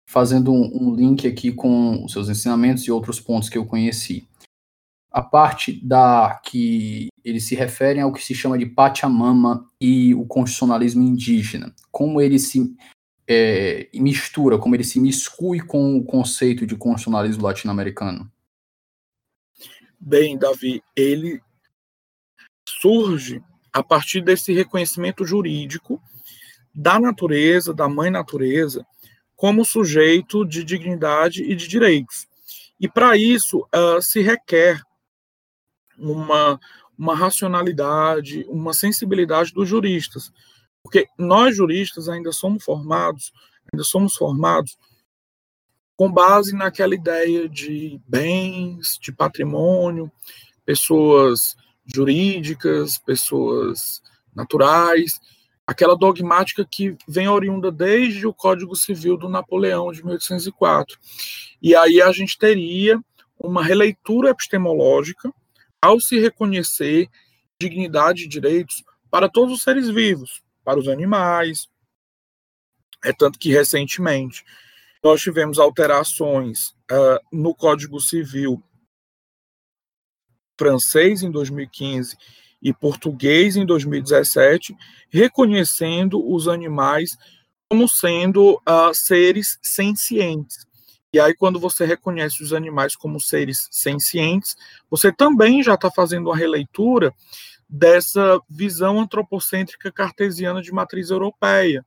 fazendo 0.10 0.52
um, 0.52 0.90
um 0.90 0.94
link 0.94 1.25
aqui 1.25 1.54
com 1.54 2.04
os 2.04 2.12
seus 2.12 2.28
ensinamentos 2.28 2.84
e 2.84 2.92
outros 2.92 3.22
pontos 3.22 3.48
que 3.48 3.58
eu 3.58 3.66
conheci. 3.66 4.28
A 5.10 5.22
parte 5.22 5.72
da 5.72 6.38
que 6.44 7.08
eles 7.24 7.48
se 7.48 7.56
referem 7.56 8.02
ao 8.02 8.12
que 8.12 8.22
se 8.22 8.36
chama 8.36 8.58
de 8.58 8.66
Pachamama 8.66 9.66
e 9.80 10.14
o 10.14 10.25
constitucionalismo 10.25 11.02
indígena, 11.02 11.74
como 11.90 12.20
ele 12.20 12.38
se 12.38 12.75
é, 13.27 13.89
mistura, 13.94 14.58
como 14.58 14.75
ele 14.75 14.84
se 14.84 15.00
miscui 15.00 15.60
com 15.60 15.98
o 15.98 16.03
conceito 16.03 16.65
de 16.65 16.75
constitucionalismo 16.75 17.44
latino-americano? 17.44 18.32
Bem, 20.00 20.38
Davi, 20.38 20.84
ele 20.96 21.41
surge 22.67 23.41
a 23.74 23.84
partir 23.84 24.22
desse 24.22 24.53
reconhecimento 24.53 25.25
jurídico 25.25 26.01
da 26.74 27.00
natureza, 27.00 27.74
da 27.74 27.88
mãe 27.88 28.12
natureza, 28.12 28.86
como 29.36 29.65
sujeito 29.65 30.46
de 30.46 30.63
dignidade 30.63 31.44
e 31.44 31.55
de 31.55 31.67
direitos. 31.67 32.27
E 32.79 32.88
para 32.88 33.17
isso 33.17 33.67
uh, 33.74 34.01
se 34.01 34.22
requer 34.22 34.82
uma, 35.98 36.60
uma 36.98 37.15
racionalidade, 37.15 38.46
uma 38.50 38.74
sensibilidade 38.74 39.53
dos 39.53 39.67
juristas, 39.67 40.32
porque 40.86 41.08
nós 41.18 41.58
juristas 41.58 42.08
ainda 42.08 42.32
somos 42.32 42.63
formados, 42.63 43.34
ainda 43.74 43.84
somos 43.84 44.13
formados 44.13 44.77
com 45.98 46.12
base 46.12 46.56
naquela 46.56 46.94
ideia 46.94 47.50
de 47.50 48.00
bens, 48.08 49.00
de 49.01 49.12
patrimônio, 49.12 50.12
pessoas 50.63 51.56
jurídicas, 51.84 53.00
pessoas 53.00 54.00
naturais, 54.36 55.20
aquela 55.65 55.98
dogmática 55.98 56.63
que 56.63 56.96
vem 57.08 57.27
oriunda 57.27 57.72
desde 57.72 58.27
o 58.27 58.34
Código 58.34 58.75
Civil 58.75 59.18
do 59.18 59.27
Napoleão 59.27 59.92
de 59.92 60.06
1804. 60.06 61.00
E 61.63 61.75
aí 61.75 62.00
a 62.00 62.12
gente 62.12 62.38
teria 62.38 63.04
uma 63.39 63.63
releitura 63.63 64.30
epistemológica 64.30 65.34
ao 65.82 66.00
se 66.00 66.20
reconhecer 66.20 67.10
dignidade 67.60 68.25
e 68.25 68.27
direitos 68.27 68.84
para 69.10 69.27
todos 69.27 69.51
os 69.51 69.63
seres 69.63 69.89
vivos, 69.89 70.45
para 70.65 70.79
os 70.79 70.88
animais. 70.88 71.69
É 73.03 73.13
tanto 73.13 73.38
que 73.39 73.51
recentemente 73.51 74.43
nós 75.03 75.22
tivemos 75.22 75.60
alterações 75.60 76.69
uh, 76.91 77.19
no 77.31 77.53
Código 77.53 78.00
Civil 78.01 78.62
francês 80.57 81.22
em 81.22 81.29
2015 81.29 82.17
e 82.62 82.74
português 82.74 83.55
em 83.55 83.65
2017, 83.65 84.75
reconhecendo 85.10 86.27
os 86.27 86.48
animais 86.48 87.15
como 87.69 87.88
sendo 87.88 88.55
uh, 88.55 88.93
seres 88.93 89.60
sencientes. 89.62 90.65
E 91.13 91.19
aí, 91.19 91.34
quando 91.34 91.60
você 91.60 91.86
reconhece 91.86 92.43
os 92.43 92.51
animais 92.51 92.95
como 92.95 93.19
seres 93.19 93.67
sencientes, 93.72 94.55
você 94.89 95.12
também 95.12 95.63
já 95.63 95.75
está 95.75 95.89
fazendo 95.91 96.27
uma 96.27 96.36
releitura 96.36 97.13
dessa 97.67 98.39
visão 98.50 99.00
antropocêntrica 99.00 99.91
cartesiana 99.91 100.62
de 100.62 100.72
matriz 100.72 101.10
europeia, 101.10 101.86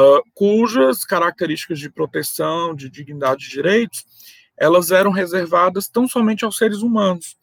uh, 0.00 0.22
cujas 0.34 1.04
características 1.04 1.78
de 1.78 1.90
proteção, 1.90 2.74
de 2.74 2.90
dignidade 2.90 3.44
de 3.44 3.50
direitos, 3.50 4.04
elas 4.56 4.90
eram 4.90 5.10
reservadas 5.10 5.88
tão 5.88 6.08
somente 6.08 6.44
aos 6.44 6.56
seres 6.56 6.82
humanos 6.82 7.36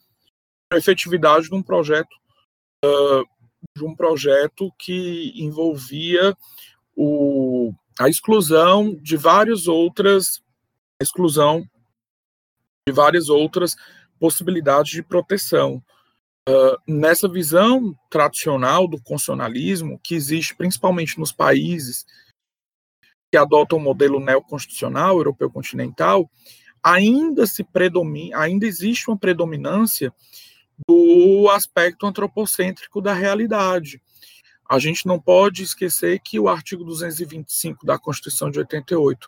a 0.71 0.77
efetividade 0.77 1.47
de 1.47 1.55
um 1.55 1.63
projeto 1.63 2.13
uh, 2.83 3.23
de 3.75 3.83
um 3.83 3.95
projeto 3.95 4.71
que 4.77 5.33
envolvia 5.35 6.35
o, 6.95 7.73
a 7.99 8.09
exclusão 8.09 8.93
de 8.95 9.17
várias 9.17 9.67
outras 9.67 10.43
exclusão 11.01 11.67
de 12.87 12.93
várias 12.93 13.29
outras 13.29 13.75
possibilidades 14.19 14.91
de 14.91 15.03
proteção. 15.03 15.83
Uh, 16.47 16.77
nessa 16.87 17.27
visão 17.27 17.97
tradicional 18.09 18.87
do 18.87 19.01
constitucionalismo, 19.01 19.99
que 20.03 20.13
existe 20.13 20.55
principalmente 20.55 21.19
nos 21.19 21.31
países 21.31 22.05
que 23.31 23.37
adotam 23.37 23.79
o 23.79 23.81
modelo 23.81 24.19
neoconstitucional 24.19 25.17
europeu 25.17 25.49
continental, 25.49 26.29
ainda 26.83 27.47
se 27.47 27.63
predomina, 27.63 28.37
ainda 28.37 28.67
existe 28.67 29.09
uma 29.09 29.17
predominância 29.17 30.13
do 30.87 31.49
aspecto 31.49 32.05
antropocêntrico 32.05 33.01
da 33.01 33.11
realidade. 33.11 33.99
A 34.69 34.77
gente 34.77 35.07
não 35.07 35.19
pode 35.19 35.63
esquecer 35.63 36.19
que 36.19 36.39
o 36.39 36.47
artigo 36.47 36.83
225 36.83 37.85
da 37.85 37.97
Constituição 37.97 38.51
de 38.51 38.59
88, 38.59 39.27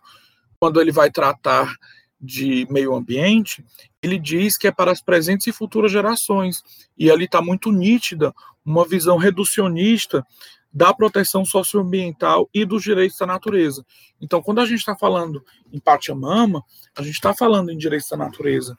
quando 0.59 0.79
ele 0.79 0.91
vai 0.91 1.09
tratar 1.11 1.75
de 2.19 2.67
meio 2.69 2.95
ambiente, 2.95 3.63
ele 4.01 4.17
diz 4.17 4.57
que 4.57 4.67
é 4.67 4.71
para 4.71 4.91
as 4.91 5.01
presentes 5.01 5.47
e 5.47 5.51
futuras 5.51 5.91
gerações. 5.91 6.63
E 6.97 7.11
ali 7.11 7.25
está 7.25 7.41
muito 7.41 7.71
nítida 7.71 8.33
uma 8.65 8.85
visão 8.85 9.17
reducionista 9.17 10.25
da 10.73 10.93
proteção 10.93 11.45
socioambiental 11.45 12.49
e 12.53 12.65
dos 12.65 12.83
direitos 12.83 13.17
da 13.17 13.25
natureza. 13.25 13.85
Então, 14.21 14.41
quando 14.41 14.59
a 14.59 14.65
gente 14.65 14.79
está 14.79 14.95
falando 14.95 15.43
em 15.71 15.79
Pachamama, 15.79 16.63
a 16.95 17.01
gente 17.01 17.15
está 17.15 17.33
falando 17.33 17.71
em 17.71 17.77
direitos 17.77 18.09
da 18.09 18.17
natureza, 18.17 18.77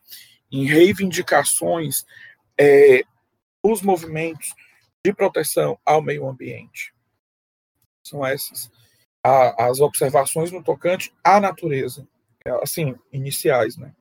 em 0.51 0.65
reivindicações 0.67 2.05
é, 2.59 3.03
os 3.63 3.83
movimentos 3.83 4.55
de 5.05 5.13
proteção 5.13 5.79
ao 5.85 6.03
meio 6.03 6.29
ambiente. 6.29 6.93
São 8.03 8.25
essas 8.25 8.71
a, 9.23 9.67
as 9.67 9.81
observações 9.81 10.51
no 10.51 10.63
tocante 10.63 11.13
à 11.23 11.41
natureza, 11.41 12.07
assim, 12.63 12.95
iniciais, 13.13 13.77
né? 13.77 13.93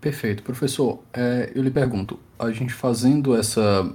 Perfeito. 0.00 0.42
Professor, 0.42 1.02
é, 1.12 1.52
eu 1.54 1.62
lhe 1.62 1.70
pergunto, 1.70 2.18
a 2.38 2.50
gente 2.50 2.72
fazendo 2.72 3.36
essa 3.36 3.94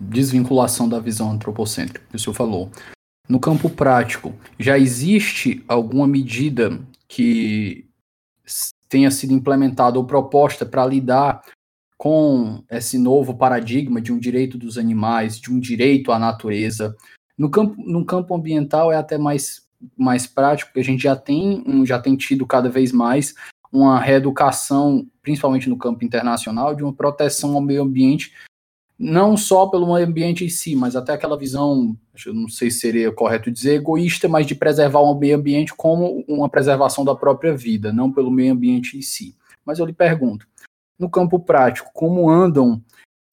desvinculação 0.00 0.88
da 0.88 0.98
visão 0.98 1.30
antropocêntrica 1.30 2.02
que 2.08 2.16
o 2.16 2.18
senhor 2.18 2.34
falou, 2.34 2.70
no 3.28 3.40
campo 3.40 3.68
prático, 3.68 4.34
já 4.58 4.78
existe 4.78 5.64
alguma 5.66 6.06
medida 6.06 6.80
que 7.08 7.86
tenha 8.88 9.10
sido 9.10 9.32
implementada 9.32 9.98
ou 9.98 10.06
proposta 10.06 10.64
para 10.64 10.86
lidar 10.86 11.42
com 11.98 12.62
esse 12.70 12.98
novo 12.98 13.36
paradigma 13.36 14.00
de 14.00 14.12
um 14.12 14.18
direito 14.18 14.56
dos 14.56 14.78
animais, 14.78 15.40
de 15.40 15.52
um 15.52 15.58
direito 15.58 16.12
à 16.12 16.18
natureza. 16.18 16.94
No 17.36 17.50
campo, 17.50 17.74
no 17.78 18.04
campo 18.04 18.34
ambiental 18.34 18.92
é 18.92 18.96
até 18.96 19.18
mais, 19.18 19.65
mais 19.96 20.26
prático, 20.26 20.70
porque 20.70 20.80
a 20.80 20.84
gente 20.84 21.02
já 21.02 21.16
tem, 21.16 21.64
já 21.84 21.98
tem 21.98 22.16
tido 22.16 22.46
cada 22.46 22.68
vez 22.68 22.92
mais 22.92 23.34
uma 23.72 24.00
reeducação, 24.00 25.06
principalmente 25.22 25.68
no 25.68 25.76
campo 25.76 26.04
internacional, 26.04 26.74
de 26.74 26.82
uma 26.82 26.92
proteção 26.92 27.54
ao 27.54 27.60
meio 27.60 27.82
ambiente, 27.82 28.32
não 28.98 29.36
só 29.36 29.66
pelo 29.66 29.92
meio 29.92 30.06
ambiente 30.06 30.44
em 30.44 30.48
si, 30.48 30.74
mas 30.74 30.96
até 30.96 31.12
aquela 31.12 31.36
visão, 31.36 31.96
não 32.26 32.48
sei 32.48 32.70
se 32.70 32.80
seria 32.80 33.12
correto 33.12 33.50
dizer, 33.50 33.74
egoísta, 33.74 34.28
mas 34.28 34.46
de 34.46 34.54
preservar 34.54 35.00
o 35.00 35.18
meio 35.18 35.36
ambiente 35.36 35.74
como 35.74 36.24
uma 36.26 36.48
preservação 36.48 37.04
da 37.04 37.14
própria 37.14 37.54
vida, 37.54 37.92
não 37.92 38.10
pelo 38.10 38.30
meio 38.30 38.52
ambiente 38.52 38.96
em 38.96 39.02
si. 39.02 39.36
Mas 39.64 39.78
eu 39.78 39.84
lhe 39.84 39.92
pergunto, 39.92 40.46
no 40.98 41.10
campo 41.10 41.38
prático, 41.38 41.90
como 41.92 42.30
andam 42.30 42.82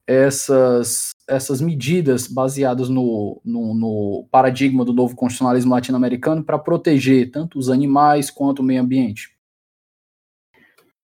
essas, 0.06 1.12
essas 1.28 1.60
medidas 1.60 2.26
baseadas 2.26 2.88
no, 2.88 3.40
no, 3.44 3.74
no 3.74 4.28
paradigma 4.30 4.84
do 4.84 4.92
novo 4.92 5.16
constitucionalismo 5.16 5.72
latino-americano 5.72 6.44
para 6.44 6.58
proteger 6.58 7.30
tanto 7.30 7.58
os 7.58 7.70
animais 7.70 8.30
quanto 8.30 8.60
o 8.60 8.62
meio 8.62 8.82
ambiente? 8.82 9.34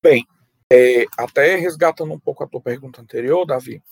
Bem, 0.02 0.26
é, 0.72 1.04
até 1.18 1.56
resgatando 1.56 2.12
um 2.12 2.18
pouco 2.18 2.44
a 2.44 2.46
tua 2.46 2.60
pergunta 2.60 3.00
anterior, 3.00 3.44
Davi, 3.44 3.82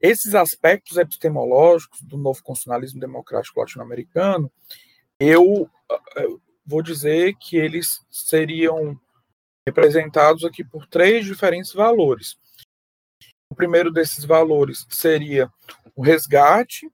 esses 0.00 0.34
aspectos 0.34 0.96
epistemológicos 0.96 2.00
do 2.02 2.16
novo 2.16 2.42
constitucionalismo 2.42 3.00
democrático 3.00 3.60
latino-americano, 3.60 4.50
eu, 5.18 5.68
eu 6.16 6.40
vou 6.64 6.82
dizer 6.82 7.34
que 7.38 7.56
eles 7.56 8.00
seriam 8.10 8.98
representados 9.66 10.44
aqui 10.44 10.64
por 10.64 10.86
três 10.86 11.26
diferentes 11.26 11.72
valores. 11.72 12.38
Primeiro 13.58 13.90
desses 13.90 14.24
valores 14.24 14.86
seria 14.88 15.50
o 15.96 16.00
resgate 16.00 16.88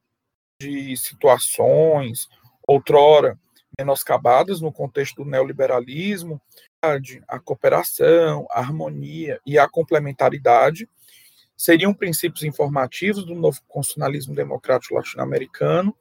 de 0.58 0.96
situações 0.96 2.26
outrora 2.66 3.38
menoscabadas 3.78 4.62
no 4.62 4.72
contexto 4.72 5.16
do 5.16 5.30
neoliberalismo, 5.30 6.40
a 7.28 7.38
cooperação, 7.38 8.46
a 8.50 8.60
harmonia 8.60 9.38
e 9.44 9.58
a 9.58 9.68
complementaridade 9.68 10.88
seriam 11.54 11.92
princípios 11.92 12.44
informativos 12.44 13.26
do 13.26 13.34
novo 13.34 13.60
constitucionalismo 13.68 14.34
democrático 14.34 14.94
latino-americano. 14.94 15.94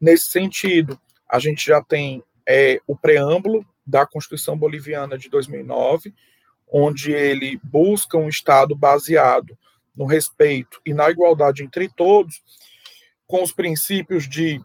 Nesse 0.00 0.30
sentido, 0.30 0.98
a 1.28 1.38
gente 1.38 1.66
já 1.66 1.82
tem 1.82 2.24
é, 2.48 2.80
o 2.86 2.96
preâmbulo 2.96 3.66
da 3.86 4.06
Constituição 4.06 4.56
Boliviana 4.56 5.18
de 5.18 5.28
2009, 5.28 6.14
onde 6.72 7.12
ele 7.12 7.60
busca 7.62 8.16
um 8.16 8.30
Estado 8.30 8.74
baseado 8.74 9.58
no 9.94 10.06
respeito 10.06 10.80
e 10.84 10.94
na 10.94 11.10
igualdade 11.10 11.62
entre 11.62 11.88
todos, 11.88 12.42
com 13.26 13.42
os 13.42 13.52
princípios 13.52 14.28
de 14.28 14.60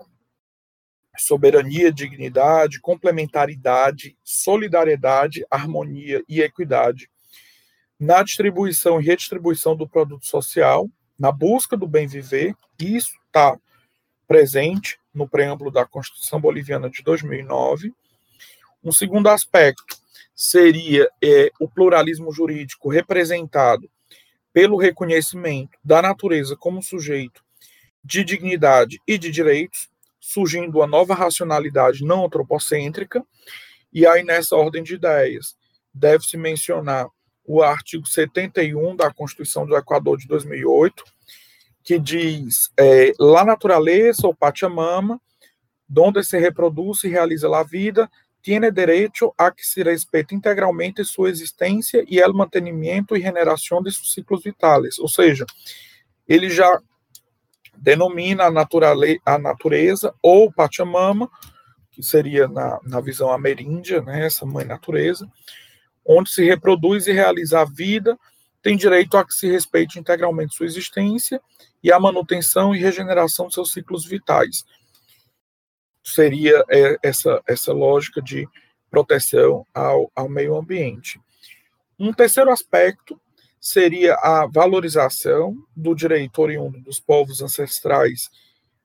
soberania, 1.17 1.91
dignidade, 1.91 2.79
complementaridade, 2.81 4.17
solidariedade, 4.23 5.45
harmonia 5.49 6.23
e 6.27 6.41
equidade 6.41 7.09
na 7.99 8.21
distribuição 8.23 8.99
e 8.99 9.05
redistribuição 9.05 9.75
do 9.75 9.87
produto 9.87 10.25
social, 10.25 10.89
na 11.17 11.31
busca 11.31 11.77
do 11.77 11.87
bem 11.87 12.07
viver, 12.07 12.53
isso 12.79 13.11
está 13.25 13.57
presente 14.27 14.99
no 15.13 15.29
preâmbulo 15.29 15.71
da 15.71 15.85
Constituição 15.85 16.41
Boliviana 16.41 16.89
de 16.89 17.01
2009, 17.03 17.93
um 18.83 18.91
segundo 18.91 19.29
aspecto 19.29 19.97
seria 20.35 21.09
é, 21.23 21.49
o 21.59 21.69
pluralismo 21.69 22.31
jurídico 22.31 22.89
representado 22.89 23.89
pelo 24.55 24.77
reconhecimento 24.77 25.77
da 25.83 26.01
natureza 26.01 26.55
como 26.55 26.81
sujeito 26.81 27.43
de 28.01 28.23
dignidade 28.23 29.01
e 29.05 29.17
de 29.17 29.29
direitos, 29.29 29.89
surgindo 30.17 30.77
uma 30.77 30.87
nova 30.87 31.13
racionalidade 31.13 32.05
não 32.05 32.23
antropocêntrica. 32.23 33.21
E 33.91 34.07
aí, 34.07 34.23
nessa 34.23 34.55
ordem 34.55 34.81
de 34.81 34.93
ideias, 34.95 35.57
deve-se 35.93 36.37
mencionar 36.37 37.09
o 37.43 37.61
artigo 37.61 38.07
71 38.07 38.95
da 38.95 39.13
Constituição 39.13 39.65
do 39.65 39.75
Equador 39.75 40.17
de 40.17 40.25
2008, 40.25 41.03
que 41.83 41.99
diz: 41.99 42.71
é, 42.79 43.11
La 43.19 43.43
natureza, 43.43 44.25
ou 44.25 44.33
Pachamama, 44.33 45.19
donde 45.85 46.23
se 46.23 46.39
reproduz 46.39 47.03
e 47.03 47.09
realiza 47.09 47.53
a 47.53 47.61
vida, 47.61 48.09
tiene 48.45 48.69
derecho 48.69 49.33
a 49.39 49.49
que 49.49 49.65
se 49.65 49.81
respete 49.81 50.35
integralmente 50.35 51.03
sua 51.03 51.31
existência 51.31 52.05
e 52.07 52.21
o 52.21 52.31
mantenimento 52.31 53.17
e 53.17 53.19
regeneração 53.19 53.81
de 53.81 53.91
seus 53.91 54.13
ciclos 54.13 54.43
vitais. 54.43 54.99
Ou 54.99 55.07
seja, 55.07 55.47
ele 56.27 56.47
já 56.51 56.79
denomina 57.75 58.43
a, 58.43 59.33
a 59.33 59.39
natureza 59.39 60.13
ou 60.21 60.53
Pachamama, 60.53 61.27
que 61.89 62.03
seria 62.03 62.47
na, 62.47 62.79
na 62.83 63.01
visão 63.01 63.31
ameríndia, 63.31 64.03
né, 64.03 64.27
essa 64.27 64.45
mãe 64.45 64.63
natureza, 64.63 65.27
onde 66.05 66.29
se 66.29 66.45
reproduz 66.45 67.07
e 67.07 67.13
realiza 67.13 67.61
a 67.61 67.65
vida, 67.65 68.15
tem 68.61 68.77
direito 68.77 69.17
a 69.17 69.25
que 69.25 69.33
se 69.33 69.47
respeite 69.47 69.97
integralmente 69.97 70.53
sua 70.53 70.67
existência 70.67 71.41
e 71.81 71.91
a 71.91 71.99
manutenção 71.99 72.75
e 72.75 72.79
regeneração 72.79 73.47
de 73.47 73.55
seus 73.55 73.73
ciclos 73.73 74.05
vitais. 74.05 74.63
Seria 76.05 76.63
é, 76.69 76.97
essa, 77.01 77.41
essa 77.47 77.73
lógica 77.73 78.21
de 78.21 78.47
proteção 78.89 79.65
ao, 79.73 80.11
ao 80.15 80.29
meio 80.29 80.55
ambiente. 80.55 81.19
Um 81.99 82.13
terceiro 82.13 82.51
aspecto 82.51 83.19
seria 83.59 84.13
a 84.15 84.45
valorização 84.45 85.57
do 85.75 85.95
direito 85.95 86.39
oriundo 86.39 86.79
dos 86.79 86.99
povos 86.99 87.41
ancestrais 87.41 88.29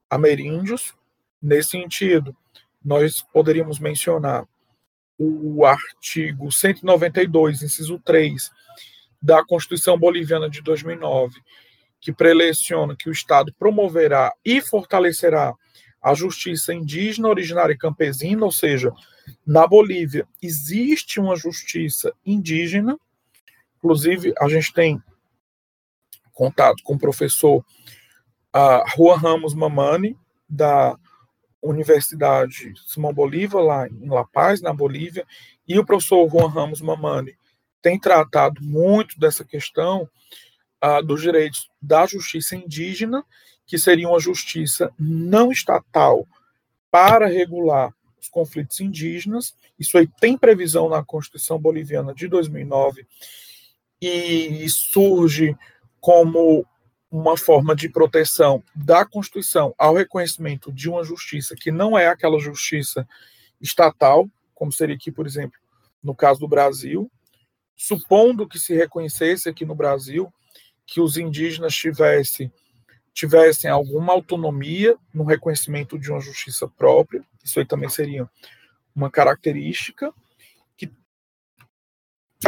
ameríndios. 0.09 0.95
Nesse 1.43 1.71
sentido, 1.71 2.35
nós 2.83 3.23
poderíamos 3.33 3.79
mencionar 3.79 4.47
o 5.19 5.67
artigo 5.67 6.51
192, 6.51 7.63
inciso 7.63 7.99
3, 7.99 8.51
da 9.21 9.45
Constituição 9.45 9.99
Boliviana 9.99 10.49
de 10.49 10.63
2009, 10.63 11.35
que 12.01 12.11
preleciona 12.11 12.97
que 12.97 13.11
o 13.11 13.13
Estado 13.13 13.53
promoverá 13.59 14.33
e 14.43 14.63
fortalecerá 14.63 15.55
a 16.03 16.15
justiça 16.15 16.73
indígena, 16.73 17.29
originária 17.29 17.73
e 17.73 17.79
campesina, 17.79 18.45
ou 18.45 18.53
seja, 18.53 18.93
na 19.47 19.67
Bolívia 19.67 20.27
existe 20.41 21.21
uma 21.21 21.37
justiça 21.37 22.13
indígena, 22.25 22.99
inclusive 23.77 24.33
a 24.39 24.49
gente 24.49 24.73
tem 24.73 25.03
contato 26.33 26.83
com 26.83 26.95
o 26.95 26.99
professor 26.99 27.59
uh, 27.59 28.97
Juan 28.97 29.17
Ramos 29.17 29.55
Mamani, 29.55 30.17
da 30.49 30.97
Universidade 31.63 32.73
Simão 32.87 33.13
Bolívar, 33.13 33.63
lá 33.63 33.89
em 33.89 34.09
La 34.09 34.25
Paz, 34.25 34.61
na 34.63 34.73
Bolívia, 34.73 35.27
e 35.69 35.79
o 35.79 35.85
professor 35.85 36.29
Juan 36.29 36.49
Ramos 36.49 36.81
Mamani 36.81 37.37
tem 37.83 37.99
tratado 37.99 38.63
muito 38.63 39.19
dessa 39.19 39.45
questão 39.45 40.09
uh, 40.83 41.03
dos 41.03 41.21
direitos 41.21 41.71
da 41.81 42.07
justiça 42.07 42.57
indígena, 42.57 43.25
que 43.71 43.79
seria 43.79 44.09
uma 44.09 44.19
justiça 44.19 44.93
não 44.99 45.53
estatal 45.53 46.27
para 46.91 47.29
regular 47.29 47.95
os 48.21 48.29
conflitos 48.29 48.81
indígenas. 48.81 49.55
Isso 49.79 49.97
aí 49.97 50.09
tem 50.21 50.37
previsão 50.37 50.89
na 50.89 51.05
Constituição 51.05 51.57
Boliviana 51.57 52.13
de 52.13 52.27
2009 52.27 53.07
e 54.03 54.69
surge 54.69 55.57
como 56.01 56.67
uma 57.09 57.37
forma 57.37 57.77
de 57.77 57.89
proteção 57.89 58.61
da 58.75 59.05
Constituição 59.05 59.73
ao 59.79 59.95
reconhecimento 59.95 60.73
de 60.73 60.91
uma 60.91 61.05
justiça 61.05 61.55
que 61.55 61.71
não 61.71 61.97
é 61.97 62.09
aquela 62.09 62.41
justiça 62.41 63.07
estatal, 63.61 64.29
como 64.53 64.73
seria 64.73 64.97
aqui, 64.97 65.13
por 65.13 65.29
exemplo, 65.29 65.61
no 66.03 66.13
caso 66.13 66.41
do 66.41 66.49
Brasil, 66.49 67.09
supondo 67.77 68.49
que 68.49 68.59
se 68.59 68.75
reconhecesse 68.75 69.49
aqui 69.49 69.65
no 69.65 69.77
Brasil 69.77 70.29
que 70.85 71.01
os 71.01 71.17
indígenas 71.17 71.73
tivessem 71.73 72.53
tivessem 73.13 73.71
alguma 73.71 74.13
autonomia 74.13 74.97
no 75.13 75.25
reconhecimento 75.25 75.99
de 75.99 76.11
uma 76.11 76.21
justiça 76.21 76.69
própria, 76.69 77.25
isso 77.45 77.59
aí 77.59 77.67
também 77.67 77.89
seria 77.89 78.29
uma 78.95 79.11
característica 79.11 80.13
que 80.77 80.91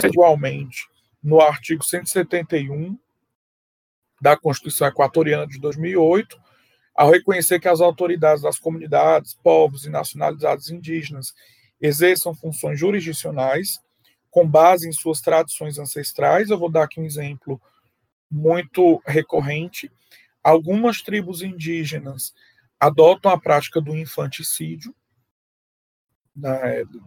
igualmente 0.05 0.87
no 1.23 1.41
artigo 1.41 1.85
171 1.85 2.99
da 4.21 4.37
Constituição 4.37 4.87
Equatoriana 4.87 5.47
de 5.47 5.59
2008, 5.59 6.41
ao 6.95 7.11
reconhecer 7.11 7.59
que 7.59 7.69
as 7.69 7.81
autoridades 7.81 8.43
das 8.43 8.59
comunidades, 8.59 9.35
povos 9.35 9.85
e 9.85 9.91
nacionalidades 9.91 10.71
indígenas 10.71 11.35
exerçam 11.81 12.35
funções 12.35 12.79
jurisdicionais 12.79 13.81
com 14.31 14.49
base 14.49 14.89
em 14.89 14.93
suas 14.93 15.21
tradições 15.21 15.79
ancestrais. 15.79 16.51
Eu 16.51 16.59
vou 16.59 16.71
dar 16.71 16.85
aqui 16.85 17.01
um 17.01 17.05
exemplo 17.05 17.61
muito 18.31 19.03
recorrente. 19.05 19.91
Algumas 20.43 21.03
tribos 21.03 21.43
indígenas 21.43 22.35
adotam 22.79 23.31
a 23.31 23.41
prática 23.41 23.81
do 23.81 23.97
infanticídio, 23.97 24.95
da, 26.35 26.59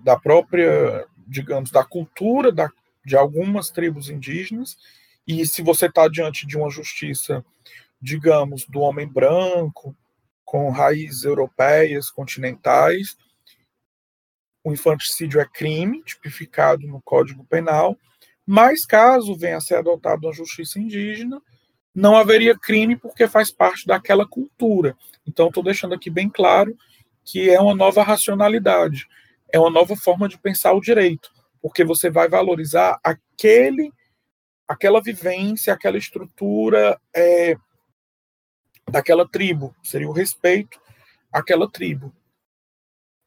da 0.04 0.20
própria, 0.20 1.06
digamos, 1.28 1.72
da 1.72 1.84
cultura 1.84 2.52
da, 2.52 2.72
de 3.06 3.16
algumas 3.16 3.70
tribos 3.70 4.10
indígenas, 4.10 4.78
e 5.28 5.46
se 5.46 5.62
você 5.62 5.88
está 5.88 6.08
diante 6.08 6.46
de 6.46 6.58
uma 6.58 6.70
justiça, 6.70 7.44
digamos, 8.00 8.66
do 8.66 8.80
homem 8.80 9.08
branco, 9.08 9.96
com 10.46 10.70
raízes 10.70 11.24
europeias, 11.24 12.12
continentais, 12.12 13.18
o 14.64 14.72
infanticídio 14.72 15.42
é 15.42 15.46
crime, 15.46 16.04
tipificado 16.04 16.88
no 16.88 17.02
Código 17.02 17.44
Penal, 17.46 17.98
mas 18.46 18.86
caso 18.86 19.36
venha 19.36 19.58
a 19.58 19.62
ser 19.62 19.76
adotado 19.76 20.28
uma 20.28 20.34
justiça 20.34 20.80
indígena, 20.80 21.42
não 21.96 22.18
haveria 22.18 22.58
crime 22.58 22.98
porque 22.98 23.28
faz 23.28 23.50
parte 23.50 23.88
daquela 23.88 24.28
cultura. 24.28 24.98
Então, 25.26 25.48
estou 25.48 25.64
deixando 25.64 25.96
aqui 25.96 26.10
bem 26.10 26.30
claro 26.30 26.78
que 27.24 27.50
é 27.50 27.60
uma 27.60 27.74
nova 27.74 28.04
racionalidade, 28.04 29.08
é 29.52 29.60
uma 29.60 29.72
nova 29.72 29.96
forma 29.96 30.28
de 30.28 30.38
pensar 30.38 30.74
o 30.74 30.82
direito, 30.82 31.32
porque 31.62 31.84
você 31.84 32.10
vai 32.10 32.28
valorizar 32.28 33.00
aquele 33.04 33.92
aquela 34.68 35.00
vivência, 35.00 35.74
aquela 35.74 35.98
estrutura 35.98 37.00
é, 37.16 37.56
daquela 38.90 39.28
tribo, 39.28 39.76
seria 39.84 40.10
o 40.10 40.12
respeito 40.12 40.80
àquela 41.32 41.70
tribo. 41.70 42.12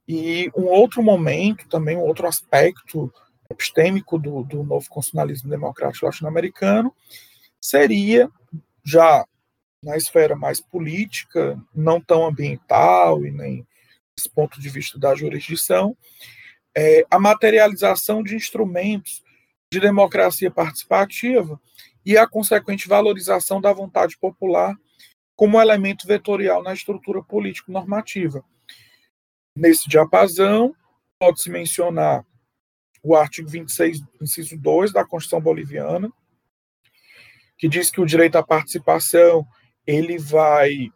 E 0.07 0.51
um 0.57 0.65
outro 0.65 1.01
momento, 1.03 1.69
também 1.69 1.97
um 1.97 2.01
outro 2.01 2.27
aspecto 2.27 3.13
epistêmico 3.49 4.19
do, 4.19 4.43
do 4.43 4.65
novo 4.65 4.89
constitucionalismo 4.89 5.49
democrático 5.49 6.07
latino-americano 6.07 6.93
seria, 7.61 8.31
já 8.85 9.25
na 9.83 9.97
esfera 9.97 10.35
mais 10.35 10.61
política, 10.61 11.61
não 11.75 12.01
tão 12.01 12.27
ambiental 12.27 13.25
e 13.25 13.31
nem 13.31 13.67
desse 14.17 14.29
ponto 14.29 14.61
de 14.61 14.69
vista 14.69 14.99
da 14.99 15.15
jurisdição, 15.15 15.97
é, 16.77 17.05
a 17.11 17.19
materialização 17.19 18.23
de 18.23 18.35
instrumentos 18.35 19.23
de 19.73 19.81
democracia 19.81 20.51
participativa 20.51 21.61
e 22.05 22.17
a 22.17 22.27
consequente 22.27 22.89
valorização 22.89 23.61
da 23.61 23.73
vontade 23.73 24.17
popular 24.19 24.75
como 25.37 25.61
elemento 25.61 26.07
vetorial 26.07 26.63
na 26.63 26.73
estrutura 26.73 27.23
político-normativa. 27.23 28.45
Nesse 29.57 29.89
diapasão, 29.89 30.75
pode-se 31.19 31.51
mencionar 31.51 32.25
o 33.03 33.15
artigo 33.15 33.49
26, 33.49 34.01
inciso 34.21 34.57
2 34.57 34.93
da 34.93 35.05
Constituição 35.05 35.41
Boliviana, 35.41 36.13
que 37.59 37.69
diz 37.69 37.91
que 37.91 38.01
o 38.01 38.07
direito 38.07 38.37
à 38.37 38.43
participação 38.43 39.47
ele 39.85 40.17
vai 40.17 40.91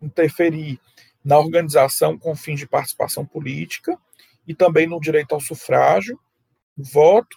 interferir 0.00 0.78
na 1.24 1.38
organização 1.38 2.18
com 2.18 2.36
fins 2.36 2.60
de 2.60 2.68
participação 2.68 3.24
política 3.24 3.98
e 4.46 4.54
também 4.54 4.86
no 4.86 5.00
direito 5.00 5.34
ao 5.34 5.40
sufrágio, 5.40 6.20
voto, 6.76 7.36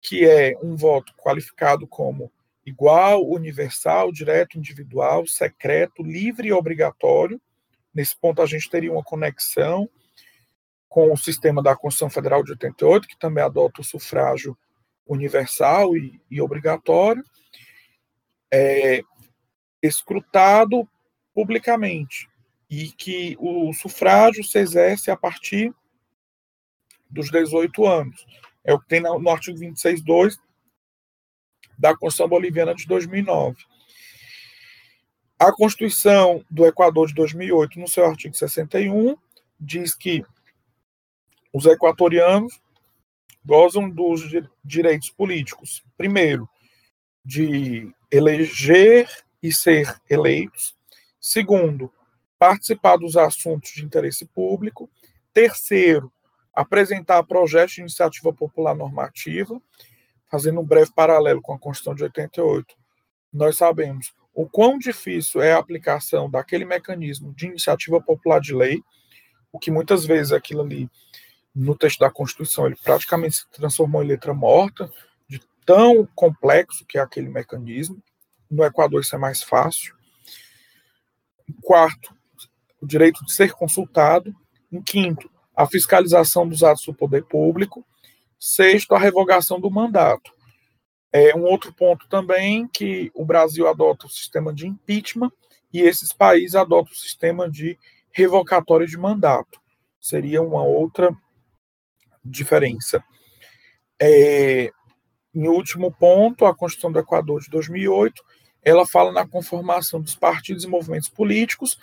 que 0.00 0.24
é 0.24 0.56
um 0.62 0.76
voto 0.76 1.12
qualificado 1.16 1.86
como 1.86 2.30
igual, 2.64 3.26
universal, 3.28 4.12
direto, 4.12 4.56
individual, 4.56 5.26
secreto, 5.26 6.02
livre 6.02 6.48
e 6.48 6.52
obrigatório. 6.52 7.40
Nesse 7.92 8.16
ponto, 8.16 8.40
a 8.40 8.46
gente 8.46 8.70
teria 8.70 8.92
uma 8.92 9.02
conexão 9.02 9.88
com 10.88 11.12
o 11.12 11.16
sistema 11.16 11.60
da 11.60 11.74
Constituição 11.74 12.08
Federal 12.08 12.44
de 12.44 12.52
88, 12.52 13.08
que 13.08 13.18
também 13.18 13.42
adota 13.42 13.80
o 13.80 13.84
sufrágio 13.84 14.56
universal 15.06 15.96
e, 15.96 16.20
e 16.30 16.40
obrigatório, 16.40 17.22
é, 18.52 19.02
escrutado 19.82 20.88
publicamente, 21.34 22.28
e 22.70 22.90
que 22.90 23.36
o 23.38 23.72
sufrágio 23.72 24.42
se 24.42 24.58
exerce 24.58 25.10
a 25.10 25.16
partir 25.16 25.72
dos 27.10 27.30
18 27.30 27.86
anos. 27.86 28.26
É 28.64 28.72
o 28.72 28.80
que 28.80 28.88
tem 28.88 29.00
no 29.00 29.30
artigo 29.30 29.58
26.2 29.58 30.36
da 31.78 31.90
Constituição 31.90 32.28
Boliviana 32.28 32.74
de 32.74 32.86
2009. 32.86 33.56
A 35.38 35.52
Constituição 35.52 36.44
do 36.50 36.64
Equador 36.64 37.08
de 37.08 37.14
2008, 37.14 37.78
no 37.78 37.88
seu 37.88 38.06
artigo 38.06 38.34
61, 38.34 39.16
diz 39.60 39.94
que 39.94 40.24
os 41.52 41.66
equatorianos 41.66 42.60
gozam 43.44 43.88
dos 43.88 44.22
direitos 44.64 45.10
políticos, 45.10 45.84
primeiro, 45.96 46.48
de 47.24 47.92
eleger 48.10 49.08
e 49.42 49.52
ser 49.52 49.94
eleitos, 50.08 50.74
segundo, 51.20 51.92
participar 52.38 52.96
dos 52.96 53.16
assuntos 53.16 53.72
de 53.72 53.84
interesse 53.84 54.26
público, 54.26 54.90
terceiro, 55.32 56.12
apresentar 56.54 57.22
projetos 57.24 57.74
de 57.74 57.80
iniciativa 57.80 58.32
popular 58.32 58.74
normativa, 58.74 59.60
fazendo 60.30 60.60
um 60.60 60.64
breve 60.64 60.92
paralelo 60.94 61.42
com 61.42 61.52
a 61.52 61.58
Constituição 61.58 61.94
de 61.94 62.04
88. 62.04 62.74
Nós 63.32 63.56
sabemos 63.56 64.14
o 64.34 64.48
quão 64.48 64.78
difícil 64.78 65.40
é 65.42 65.52
a 65.52 65.58
aplicação 65.58 66.30
daquele 66.30 66.64
mecanismo 66.64 67.32
de 67.34 67.46
iniciativa 67.46 68.00
popular 68.00 68.40
de 68.40 68.54
lei, 68.54 68.82
o 69.52 69.58
que 69.58 69.70
muitas 69.70 70.04
vezes 70.04 70.32
aquilo 70.32 70.62
ali, 70.62 70.90
no 71.54 71.76
texto 71.76 72.00
da 72.00 72.10
Constituição, 72.10 72.66
ele 72.66 72.76
praticamente 72.82 73.36
se 73.36 73.50
transformou 73.50 74.02
em 74.02 74.08
letra 74.08 74.34
morta, 74.34 74.90
de 75.28 75.40
tão 75.64 76.06
complexo 76.14 76.84
que 76.84 76.98
é 76.98 77.00
aquele 77.00 77.28
mecanismo. 77.28 78.02
No 78.50 78.64
Equador 78.64 79.00
isso 79.00 79.14
é 79.14 79.18
mais 79.18 79.42
fácil. 79.42 79.94
Quarto, 81.62 82.14
o 82.80 82.86
direito 82.86 83.24
de 83.24 83.32
ser 83.32 83.52
consultado. 83.52 84.34
Em 84.72 84.82
quinto, 84.82 85.30
a 85.54 85.66
fiscalização 85.66 86.48
dos 86.48 86.64
atos 86.64 86.84
do 86.84 86.94
poder 86.94 87.24
público. 87.24 87.86
Sexto, 88.38 88.94
a 88.94 88.98
revogação 88.98 89.60
do 89.60 89.70
mandato. 89.70 90.32
É 91.12 91.34
um 91.36 91.44
outro 91.44 91.72
ponto 91.72 92.08
também 92.08 92.66
que 92.66 93.12
o 93.14 93.24
Brasil 93.24 93.68
adota 93.68 94.06
o 94.06 94.10
sistema 94.10 94.52
de 94.52 94.66
impeachment 94.66 95.30
e 95.72 95.80
esses 95.80 96.12
países 96.12 96.56
adotam 96.56 96.92
o 96.92 96.96
sistema 96.96 97.48
de 97.48 97.78
revocatório 98.10 98.86
de 98.86 98.96
mandato. 98.96 99.60
Seria 100.00 100.42
uma 100.42 100.64
outra 100.64 101.16
diferença. 102.24 103.02
É, 104.00 104.70
em 105.34 105.48
último 105.48 105.92
ponto, 105.92 106.46
a 106.46 106.54
Constituição 106.54 106.92
do 106.92 106.98
Equador 106.98 107.40
de 107.40 107.50
2008, 107.50 108.22
ela 108.62 108.86
fala 108.86 109.12
na 109.12 109.26
conformação 109.26 110.00
dos 110.00 110.14
partidos 110.14 110.64
e 110.64 110.68
movimentos 110.68 111.08
políticos 111.08 111.78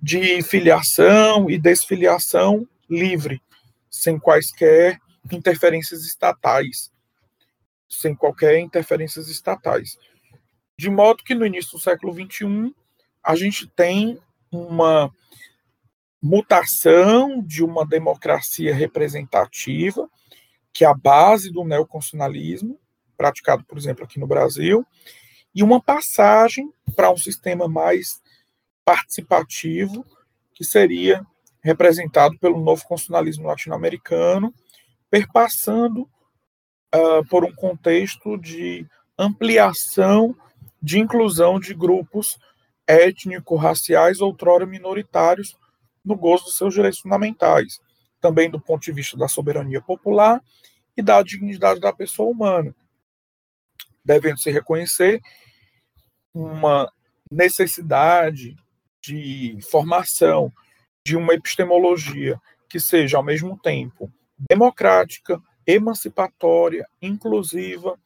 de 0.00 0.42
filiação 0.42 1.48
e 1.50 1.58
desfiliação 1.58 2.68
livre, 2.88 3.40
sem 3.90 4.18
quaisquer 4.18 4.98
interferências 5.30 6.04
estatais, 6.04 6.90
sem 7.88 8.14
qualquer 8.14 8.58
interferências 8.58 9.28
estatais. 9.28 9.98
De 10.78 10.90
modo 10.90 11.24
que 11.24 11.34
no 11.34 11.46
início 11.46 11.72
do 11.72 11.78
século 11.78 12.12
XXI, 12.12 12.74
a 13.22 13.34
gente 13.34 13.66
tem 13.68 14.18
uma 14.50 15.10
mutação 16.26 17.40
de 17.40 17.62
uma 17.62 17.86
democracia 17.86 18.74
representativa, 18.74 20.10
que 20.72 20.84
é 20.84 20.88
a 20.88 20.94
base 20.94 21.52
do 21.52 21.64
neoconstitucionalismo, 21.64 22.78
praticado, 23.16 23.64
por 23.64 23.78
exemplo, 23.78 24.04
aqui 24.04 24.18
no 24.18 24.26
Brasil, 24.26 24.84
e 25.54 25.62
uma 25.62 25.80
passagem 25.80 26.70
para 26.94 27.10
um 27.10 27.16
sistema 27.16 27.68
mais 27.68 28.20
participativo, 28.84 30.04
que 30.52 30.64
seria 30.64 31.24
representado 31.62 32.38
pelo 32.38 32.60
novo 32.60 32.84
constitucionalismo 32.84 33.46
latino-americano, 33.46 34.52
perpassando 35.08 36.02
uh, 36.02 37.24
por 37.30 37.44
um 37.44 37.54
contexto 37.54 38.36
de 38.36 38.86
ampliação 39.16 40.36
de 40.82 40.98
inclusão 40.98 41.58
de 41.58 41.72
grupos 41.72 42.38
étnico-raciais 42.86 44.20
outrora 44.20 44.66
minoritários 44.66 45.56
no 46.06 46.16
gozo 46.16 46.44
dos 46.44 46.56
seus 46.56 46.72
direitos 46.72 47.00
fundamentais, 47.00 47.80
também 48.20 48.48
do 48.48 48.60
ponto 48.60 48.82
de 48.84 48.92
vista 48.92 49.16
da 49.16 49.26
soberania 49.26 49.82
popular 49.82 50.40
e 50.96 51.02
da 51.02 51.20
dignidade 51.20 51.80
da 51.80 51.92
pessoa 51.92 52.30
humana, 52.30 52.74
devendo 54.04 54.38
se 54.38 54.50
reconhecer 54.52 55.20
uma 56.32 56.90
necessidade 57.30 58.56
de 59.02 59.58
formação 59.68 60.52
de 61.04 61.16
uma 61.16 61.34
epistemologia 61.34 62.40
que 62.68 62.78
seja, 62.78 63.16
ao 63.16 63.22
mesmo 63.22 63.58
tempo, 63.58 64.12
democrática, 64.50 65.42
emancipatória, 65.66 66.88
inclusiva, 67.02 67.98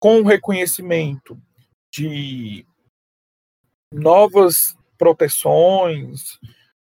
com 0.00 0.20
o 0.20 0.24
reconhecimento 0.24 1.40
de 1.92 2.66
novas 3.92 4.76
proteções 4.98 6.38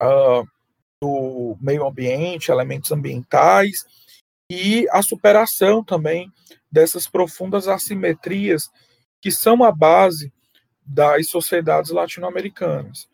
uh, 0.02 0.48
do 1.02 1.58
meio 1.62 1.86
ambiente, 1.86 2.52
elementos 2.52 2.92
ambientais, 2.92 3.86
e 4.50 4.88
a 4.92 5.02
superação 5.02 5.84
também 5.84 6.32
dessas 6.72 7.08
profundas 7.08 7.68
assimetrias 7.68 8.70
que 9.22 9.32
são 9.32 9.64
a 9.64 9.72
base 9.72 10.32
das 10.86 11.30
sociedades 11.30 11.92
latino-americanas. 11.92 13.08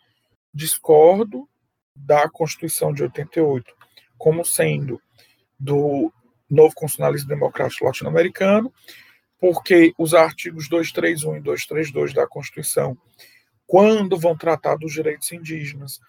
Discordo 0.53 1.47
da 1.95 2.29
Constituição 2.29 2.93
de 2.93 3.03
88 3.03 3.75
como 4.17 4.43
sendo 4.43 4.99
do 5.59 6.11
novo 6.49 6.73
constitucionalismo 6.73 7.29
democrático 7.29 7.85
latino-americano, 7.85 8.73
porque 9.39 9.93
os 9.97 10.13
artigos 10.13 10.67
231 10.67 11.37
e 11.37 11.41
232 11.41 12.13
da 12.13 12.25
Constituição, 12.25 12.97
quando 13.67 14.17
vão 14.17 14.35
tratar 14.35 14.75
dos 14.77 14.93
direitos 14.93 15.31
indígenas, 15.31 15.99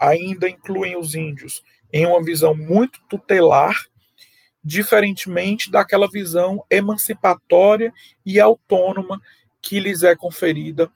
ainda 0.00 0.48
incluem 0.48 0.96
os 0.96 1.14
índios 1.14 1.62
em 1.92 2.06
uma 2.06 2.22
visão 2.22 2.54
muito 2.54 3.00
tutelar, 3.08 3.76
diferentemente 4.62 5.70
daquela 5.70 6.08
visão 6.08 6.64
emancipatória 6.70 7.92
e 8.24 8.40
autônoma 8.40 9.20
que 9.62 9.78
lhes 9.80 10.02
é 10.02 10.14
conferida 10.14 10.90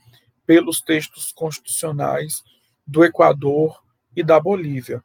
pelos 0.47 0.81
textos 0.81 1.33
constitucionais 1.33 2.43
do 2.87 3.05
Equador 3.05 3.81
e 4.17 4.23
da 4.23 4.41
Bolívia. 4.41 5.03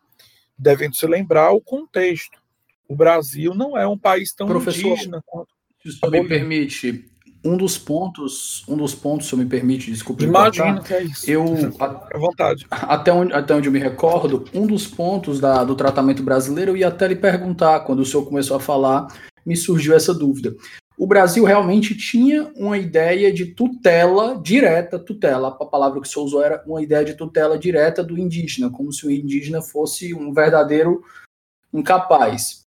Devendo 0.57 0.95
se 0.95 1.05
lembrar 1.05 1.51
o 1.51 1.61
contexto. 1.61 2.41
O 2.87 2.95
Brasil 2.95 3.53
não 3.53 3.77
é 3.77 3.87
um 3.87 3.97
país 3.97 4.33
tão 4.33 4.47
Professor, 4.47 4.93
indígena 4.93 5.21
quanto. 5.25 5.53
Se 5.83 6.09
me 6.09 6.27
permite, 6.27 7.05
um 7.45 7.55
dos 7.55 7.77
pontos, 7.77 8.63
um 8.67 8.75
dos 8.75 8.95
pontos, 8.95 9.27
se 9.27 9.33
eu 9.33 9.39
me 9.39 9.45
permite, 9.45 9.91
desculpe. 9.91 10.23
Imagina 10.23 10.81
que 10.81 10.93
é 10.93 11.03
isso. 11.03 11.29
Eu, 11.29 11.45
à 11.79 12.17
vontade. 12.17 12.65
Até 12.69 13.13
onde, 13.13 13.33
até 13.33 13.53
onde 13.53 13.69
eu 13.69 13.71
me 13.71 13.79
recordo, 13.79 14.45
um 14.53 14.65
dos 14.65 14.87
pontos 14.87 15.39
da, 15.39 15.63
do 15.63 15.75
tratamento 15.75 16.23
brasileiro, 16.23 16.71
eu 16.71 16.77
ia 16.77 16.87
até 16.87 17.07
lhe 17.07 17.15
perguntar, 17.15 17.81
quando 17.81 17.99
o 17.99 18.05
senhor 18.05 18.25
começou 18.25 18.57
a 18.57 18.59
falar, 18.59 19.07
me 19.45 19.55
surgiu 19.55 19.95
essa 19.95 20.13
dúvida 20.13 20.55
o 20.97 21.05
Brasil 21.05 21.43
realmente 21.43 21.95
tinha 21.95 22.51
uma 22.55 22.77
ideia 22.77 23.31
de 23.31 23.47
tutela 23.47 24.39
direta, 24.41 24.97
tutela, 24.97 25.49
a 25.49 25.65
palavra 25.65 25.99
que 25.99 26.07
o 26.07 26.09
senhor 26.09 26.25
usou 26.25 26.43
era 26.43 26.63
uma 26.65 26.81
ideia 26.81 27.03
de 27.03 27.15
tutela 27.15 27.57
direta 27.57 28.03
do 28.03 28.17
indígena, 28.17 28.69
como 28.69 28.93
se 28.93 29.05
o 29.05 29.11
indígena 29.11 29.61
fosse 29.61 30.13
um 30.13 30.33
verdadeiro 30.33 31.03
incapaz. 31.73 32.64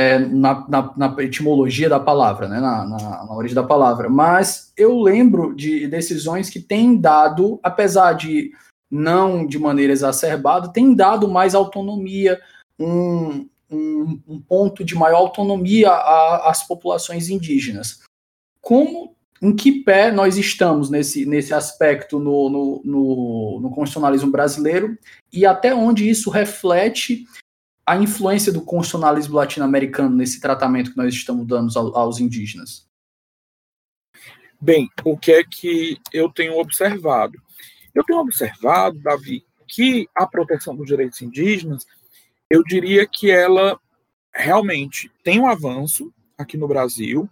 É, 0.00 0.16
na, 0.16 0.64
na, 0.68 0.94
na, 0.96 1.16
etimologia 1.24 1.88
da 1.88 1.98
palavra, 1.98 2.46
né, 2.46 2.60
na, 2.60 2.86
na, 2.86 3.24
na, 3.24 3.34
origem 3.34 3.56
da 3.56 3.64
palavra. 3.64 4.08
Mas 4.08 4.72
eu 4.76 4.96
lembro 5.00 5.52
de 5.56 5.88
decisões 5.88 6.48
que 6.48 6.60
têm 6.60 6.96
dado, 6.96 7.58
apesar 7.64 8.12
de 8.12 8.52
não 8.88 9.44
de 9.44 9.58
maneira 9.58 9.92
exacerbada, 9.92 10.72
têm 10.72 10.94
dado 10.94 11.26
mais 11.26 11.52
autonomia, 11.52 12.40
um, 12.78 13.48
um, 13.68 14.20
um 14.28 14.40
ponto 14.40 14.84
de 14.84 14.94
maior 14.94 15.18
autonomia 15.18 15.90
às 15.90 16.66
populações 16.66 17.28
indígenas. 17.28 18.02
Como 18.60 19.16
em 19.40 19.54
que 19.54 19.82
pé 19.82 20.10
nós 20.10 20.36
estamos 20.36 20.90
nesse, 20.90 21.24
nesse 21.24 21.54
aspecto 21.54 22.18
no, 22.18 22.48
no, 22.48 22.82
no, 22.84 23.60
no, 23.62 23.70
constitucionalismo 23.70 24.30
brasileiro 24.30 24.98
e 25.32 25.46
até 25.46 25.74
onde 25.74 26.08
isso 26.08 26.28
reflete 26.30 27.24
a 27.88 27.96
influência 27.96 28.52
do 28.52 28.60
constitucionalismo 28.60 29.34
latino-americano 29.34 30.14
nesse 30.14 30.42
tratamento 30.42 30.90
que 30.90 30.96
nós 30.98 31.14
estamos 31.14 31.46
dando 31.46 31.74
aos, 31.96 32.20
indígenas? 32.20 32.86
Bem, 34.60 34.90
o 35.04 35.16
que 35.16 35.32
é 35.32 35.42
que 35.42 35.98
eu 36.12 36.30
tenho 36.30 36.58
observado? 36.58 37.40
Eu 37.94 38.04
tenho 38.04 38.18
observado, 38.18 39.00
Davi, 39.00 39.42
que 39.66 40.06
a 40.14 40.26
proteção 40.26 40.76
dos 40.76 40.86
direitos 40.86 41.22
indígenas 41.22 41.86
eu 42.50 42.62
diria 42.62 43.06
que 43.06 43.30
ela 43.30 43.80
realmente 44.34 45.10
tem 45.24 45.40
um 45.40 45.48
avanço 45.48 46.12
aqui 46.36 46.58
no 46.58 46.68
Brasil, 46.68 47.26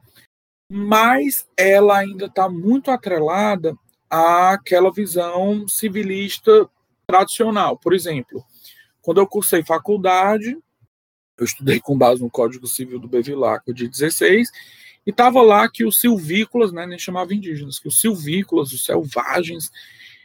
mas 0.73 1.47
ela 1.55 1.99
ainda 1.99 2.27
está 2.27 2.49
muito 2.49 2.91
atrelada 2.91 3.77
àquela 4.09 4.91
visão 4.91 5.69
civilista 5.69 6.67
tradicional. 7.07 7.77
Por 7.77 7.93
exemplo, 7.93 8.43
quando 9.07 9.19
eu 9.19 9.27
cursei 9.29 9.63
faculdade, 9.63 10.59
eu 11.39 11.45
estudei 11.45 11.79
com 11.79 11.97
base 11.97 12.21
no 12.21 12.29
Código 12.29 12.67
Civil 12.67 12.99
do 12.99 13.07
Bevilacqua 13.07 13.73
de 13.73 13.87
16, 13.87 14.51
e 15.07 15.11
estava 15.11 15.41
lá 15.43 15.69
que 15.69 15.85
os 15.85 16.01
silvícolas, 16.01 16.73
né, 16.73 16.85
nem 16.89 16.99
chamava 16.99 17.33
indígenas, 17.33 17.79
que 17.79 17.87
os 17.87 18.01
silvícolas, 18.01 18.73
os 18.73 18.85
selvagens, 18.85 19.71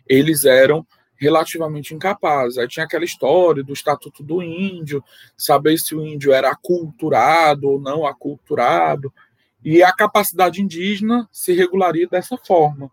eles 0.09 0.45
eram 0.45 0.83
relativamente 1.15 1.93
incapazes. 1.93 2.57
Aí 2.57 2.67
tinha 2.67 2.83
aquela 2.83 3.05
história 3.05 3.63
do 3.63 3.71
Estatuto 3.71 4.23
do 4.23 4.41
Índio, 4.41 5.03
saber 5.37 5.77
se 5.77 5.93
o 5.93 6.03
índio 6.03 6.33
era 6.33 6.49
aculturado 6.49 7.69
ou 7.69 7.79
não 7.79 8.03
aculturado, 8.03 9.13
e 9.63 9.83
a 9.83 9.93
capacidade 9.93 10.59
indígena 10.59 11.29
se 11.31 11.53
regularia 11.53 12.07
dessa 12.07 12.35
forma. 12.35 12.91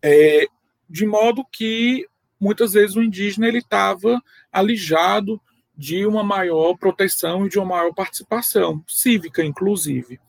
É, 0.00 0.46
de 0.88 1.04
modo 1.04 1.44
que 1.50 2.06
muitas 2.44 2.74
vezes 2.74 2.94
o 2.94 3.02
indígena 3.02 3.48
ele 3.48 3.58
estava 3.58 4.22
alijado 4.52 5.40
de 5.74 6.04
uma 6.04 6.22
maior 6.22 6.76
proteção 6.76 7.46
e 7.46 7.48
de 7.48 7.58
uma 7.58 7.64
maior 7.64 7.94
participação 7.94 8.84
cívica, 8.86 9.42
inclusive. 9.42 10.20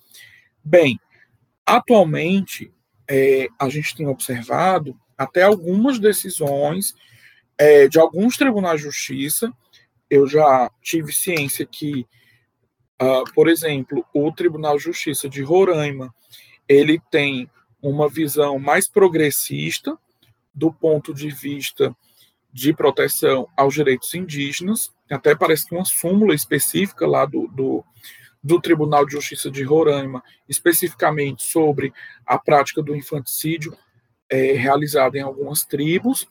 Bem, 0.63 0.97
atualmente 1.65 2.71
é, 3.05 3.49
a 3.59 3.67
gente 3.67 3.97
tem 3.97 4.07
observado 4.07 4.97
até 5.17 5.43
algumas 5.43 5.99
decisões 5.99 6.95
é, 7.57 7.89
de 7.89 7.99
alguns 7.99 8.37
tribunais 8.37 8.79
de 8.79 8.85
justiça. 8.85 9.51
Eu 10.09 10.25
já 10.25 10.71
tive 10.81 11.11
ciência 11.11 11.65
que, 11.65 12.07
uh, 13.01 13.29
por 13.33 13.49
exemplo, 13.49 14.05
o 14.13 14.31
Tribunal 14.31 14.77
de 14.77 14.83
Justiça 14.83 15.27
de 15.27 15.43
Roraima 15.43 16.15
ele 16.67 17.01
tem 17.11 17.49
uma 17.81 18.07
visão 18.07 18.57
mais 18.57 18.87
progressista 18.87 19.97
do 20.53 20.71
ponto 20.71 21.13
de 21.13 21.29
vista 21.29 21.95
de 22.55 22.73
proteção 22.73 23.49
aos 23.57 23.73
direitos 23.73 24.13
indígenas. 24.13 24.89
Até 25.11 25.35
parece 25.35 25.67
que 25.67 25.75
uma 25.75 25.83
súmula 25.83 26.33
específica 26.33 27.05
lá 27.05 27.25
do, 27.25 27.49
do, 27.49 27.83
do 28.41 28.61
Tribunal 28.61 29.05
de 29.05 29.11
Justiça 29.11 29.51
de 29.51 29.61
Roraima, 29.61 30.23
especificamente 30.47 31.43
sobre 31.43 31.91
a 32.25 32.39
prática 32.39 32.81
do 32.81 32.95
infanticídio 32.95 33.77
é, 34.29 34.53
realizado 34.53 35.17
em 35.17 35.21
algumas 35.21 35.63
tribos. 35.65 36.25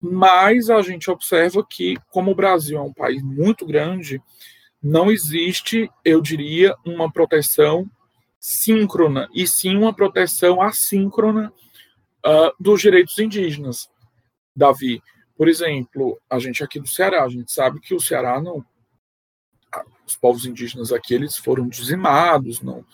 Mas 0.00 0.70
a 0.70 0.80
gente 0.80 1.10
observa 1.10 1.66
que, 1.68 1.96
como 2.12 2.30
o 2.30 2.36
Brasil 2.36 2.78
é 2.78 2.80
um 2.82 2.92
país 2.92 3.20
muito 3.20 3.66
grande, 3.66 4.22
não 4.80 5.10
existe, 5.10 5.90
eu 6.04 6.20
diria, 6.20 6.72
uma 6.86 7.10
proteção 7.10 7.90
síncrona, 8.38 9.28
e 9.34 9.44
sim 9.44 9.76
uma 9.76 9.92
proteção 9.92 10.62
assíncrona 10.62 11.52
uh, 12.24 12.52
dos 12.60 12.80
direitos 12.80 13.18
indígenas. 13.18 13.90
Davi, 14.54 15.02
por 15.36 15.48
exemplo, 15.48 16.20
a 16.28 16.38
gente 16.38 16.62
aqui 16.62 16.78
do 16.78 16.88
Ceará, 16.88 17.24
a 17.24 17.28
gente 17.28 17.52
sabe 17.52 17.80
que 17.80 17.94
o 17.94 18.00
Ceará 18.00 18.40
não. 18.40 18.64
Os 20.06 20.16
povos 20.16 20.44
indígenas 20.44 20.92
aqui 20.92 21.14
eles 21.14 21.36
foram 21.36 21.66
dizimados, 21.68 22.60
não, 22.60 22.84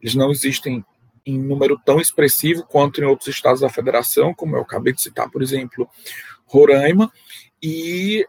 eles 0.00 0.14
não 0.14 0.30
existem 0.30 0.84
em 1.24 1.38
número 1.38 1.80
tão 1.84 2.00
expressivo 2.00 2.64
quanto 2.64 3.00
em 3.00 3.04
outros 3.04 3.28
estados 3.28 3.60
da 3.60 3.68
federação, 3.68 4.34
como 4.34 4.56
eu 4.56 4.62
acabei 4.62 4.92
de 4.92 5.00
citar, 5.00 5.30
por 5.30 5.42
exemplo, 5.42 5.88
Roraima, 6.46 7.10
e 7.62 8.26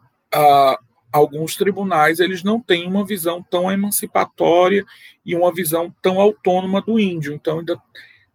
alguns 1.11 1.55
tribunais 1.55 2.19
eles 2.19 2.43
não 2.43 2.59
têm 2.59 2.87
uma 2.87 3.05
visão 3.05 3.41
tão 3.43 3.71
emancipatória 3.71 4.85
e 5.25 5.35
uma 5.35 5.53
visão 5.53 5.93
tão 6.01 6.19
autônoma 6.19 6.81
do 6.81 6.99
índio. 6.99 7.33
Então, 7.33 7.59
ainda 7.59 7.81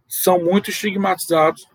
são 0.07 0.43
muito 0.43 0.71
estigmatizados 0.71 1.67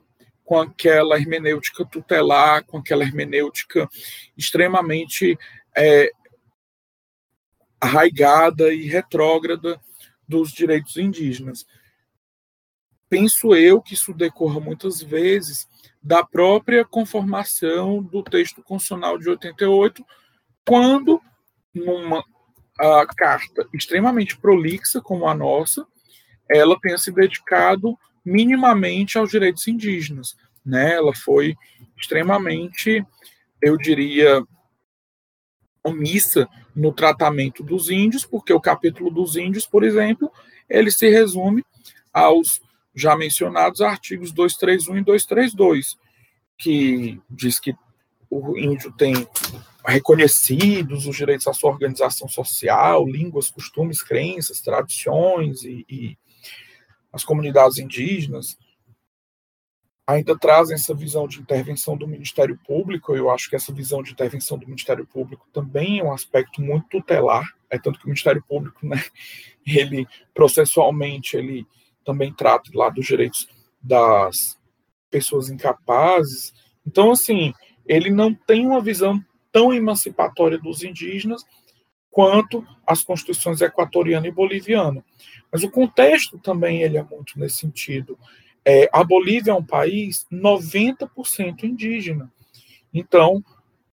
com 0.46 0.60
aquela 0.60 1.18
hermenêutica 1.18 1.84
tutelar, 1.84 2.64
com 2.64 2.78
aquela 2.78 3.04
hermenêutica 3.04 3.90
extremamente 4.38 5.38
é, 5.76 6.12
arraigada 7.82 8.72
e 8.72 8.88
retrógrada 8.88 9.82
dos 10.28 10.52
direitos 10.52 10.96
indígenas. 10.98 11.66
Penso 13.10 13.56
eu 13.56 13.82
que 13.82 13.96
isso 13.96 14.14
decorra 14.14 14.60
muitas 14.60 15.02
vezes 15.02 15.68
da 16.02 16.24
própria 16.24 16.86
conformação 16.86 18.02
do 18.02 18.24
texto 18.24 18.62
constitucional 18.62 19.18
de 19.18 19.28
88, 19.28 20.06
quando 20.66 21.20
numa 21.74 22.24
carta 23.18 23.68
extremamente 23.74 24.38
prolixa 24.38 25.02
como 25.02 25.28
a 25.28 25.34
nossa, 25.34 25.86
ela 26.50 26.80
tenha 26.80 26.98
se 26.98 27.12
dedicado 27.12 27.98
minimamente 28.26 29.18
aos 29.18 29.30
direitos 29.30 29.68
indígenas, 29.68 30.36
né? 30.66 30.96
Ela 30.96 31.14
foi 31.16 31.56
extremamente, 31.96 33.06
eu 33.62 33.78
diria, 33.78 34.44
omissa 35.84 36.48
no 36.76 36.92
tratamento 36.92 37.64
dos 37.64 37.90
índios, 37.90 38.26
porque 38.26 38.52
o 38.52 38.60
capítulo 38.60 39.12
dos 39.12 39.36
índios, 39.36 39.68
por 39.68 39.84
exemplo, 39.84 40.32
ele 40.68 40.90
se 40.90 41.08
resume 41.10 41.64
aos 42.12 42.60
já 42.96 43.16
mencionados 43.16 43.82
artigos 43.82 44.32
231 44.32 44.98
e 44.98 45.04
232, 45.04 45.98
que 46.58 47.22
diz 47.30 47.60
que 47.60 47.76
o 48.30 48.58
índio 48.58 48.92
tem 48.94 49.14
reconhecidos 49.86 51.06
os 51.06 51.16
direitos 51.16 51.48
à 51.48 51.54
sua 51.54 51.70
organização 51.70 52.28
social, 52.28 53.06
línguas, 53.06 53.52
costumes, 53.52 54.02
crenças, 54.02 54.62
tradições 54.62 55.64
e, 55.64 55.86
e 55.88 56.18
as 57.16 57.24
comunidades 57.24 57.78
indígenas 57.78 58.58
ainda 60.06 60.38
trazem 60.38 60.76
essa 60.76 60.94
visão 60.94 61.30
de 61.30 61.40
intervenção 61.40 61.96
do 61.96 62.06
Ministério 62.06 62.60
Público. 62.68 63.16
Eu 63.16 63.30
acho 63.30 63.50
que 63.50 63.56
essa 63.56 63.74
visão 63.74 64.04
de 64.04 64.12
intervenção 64.12 64.58
do 64.58 64.68
Ministério 64.68 65.08
Público 65.08 65.48
também 65.54 66.00
é 66.00 66.04
um 66.04 66.12
aspecto 66.12 66.62
muito 66.62 66.90
tutelar. 66.90 67.46
É 67.70 67.80
tanto 67.80 67.98
que 68.00 68.06
o 68.06 68.10
Ministério 68.10 68.44
Público, 68.46 68.86
né, 68.86 69.02
ele 69.66 70.06
processualmente, 70.34 71.38
ele 71.38 71.66
também 72.04 72.34
trata 72.34 72.70
lá 72.74 72.90
dos 72.90 73.06
direitos 73.06 73.48
das 73.82 74.60
pessoas 75.10 75.50
incapazes. 75.50 76.54
Então, 76.86 77.12
assim, 77.12 77.54
ele 77.88 78.12
não 78.12 78.36
tem 78.36 78.66
uma 78.66 78.82
visão 78.82 79.24
tão 79.54 79.74
emancipatória 79.74 80.60
dos 80.60 80.84
indígenas 80.84 81.46
quanto 82.16 82.66
as 82.88 83.04
constituições 83.04 83.60
equatoriana 83.60 84.26
e 84.26 84.32
boliviana. 84.32 85.04
Mas 85.52 85.64
o 85.64 85.70
contexto 85.70 86.40
também 86.40 86.82
ele 86.82 86.98
é 86.98 87.04
muito 87.04 87.38
nesse 87.38 87.58
sentido. 87.58 88.18
É, 88.64 88.90
a 88.94 89.04
Bolívia 89.04 89.52
é 89.52 89.54
um 89.54 89.66
país 89.66 90.26
90% 90.32 91.64
indígena. 91.64 92.32
Então, 92.94 93.44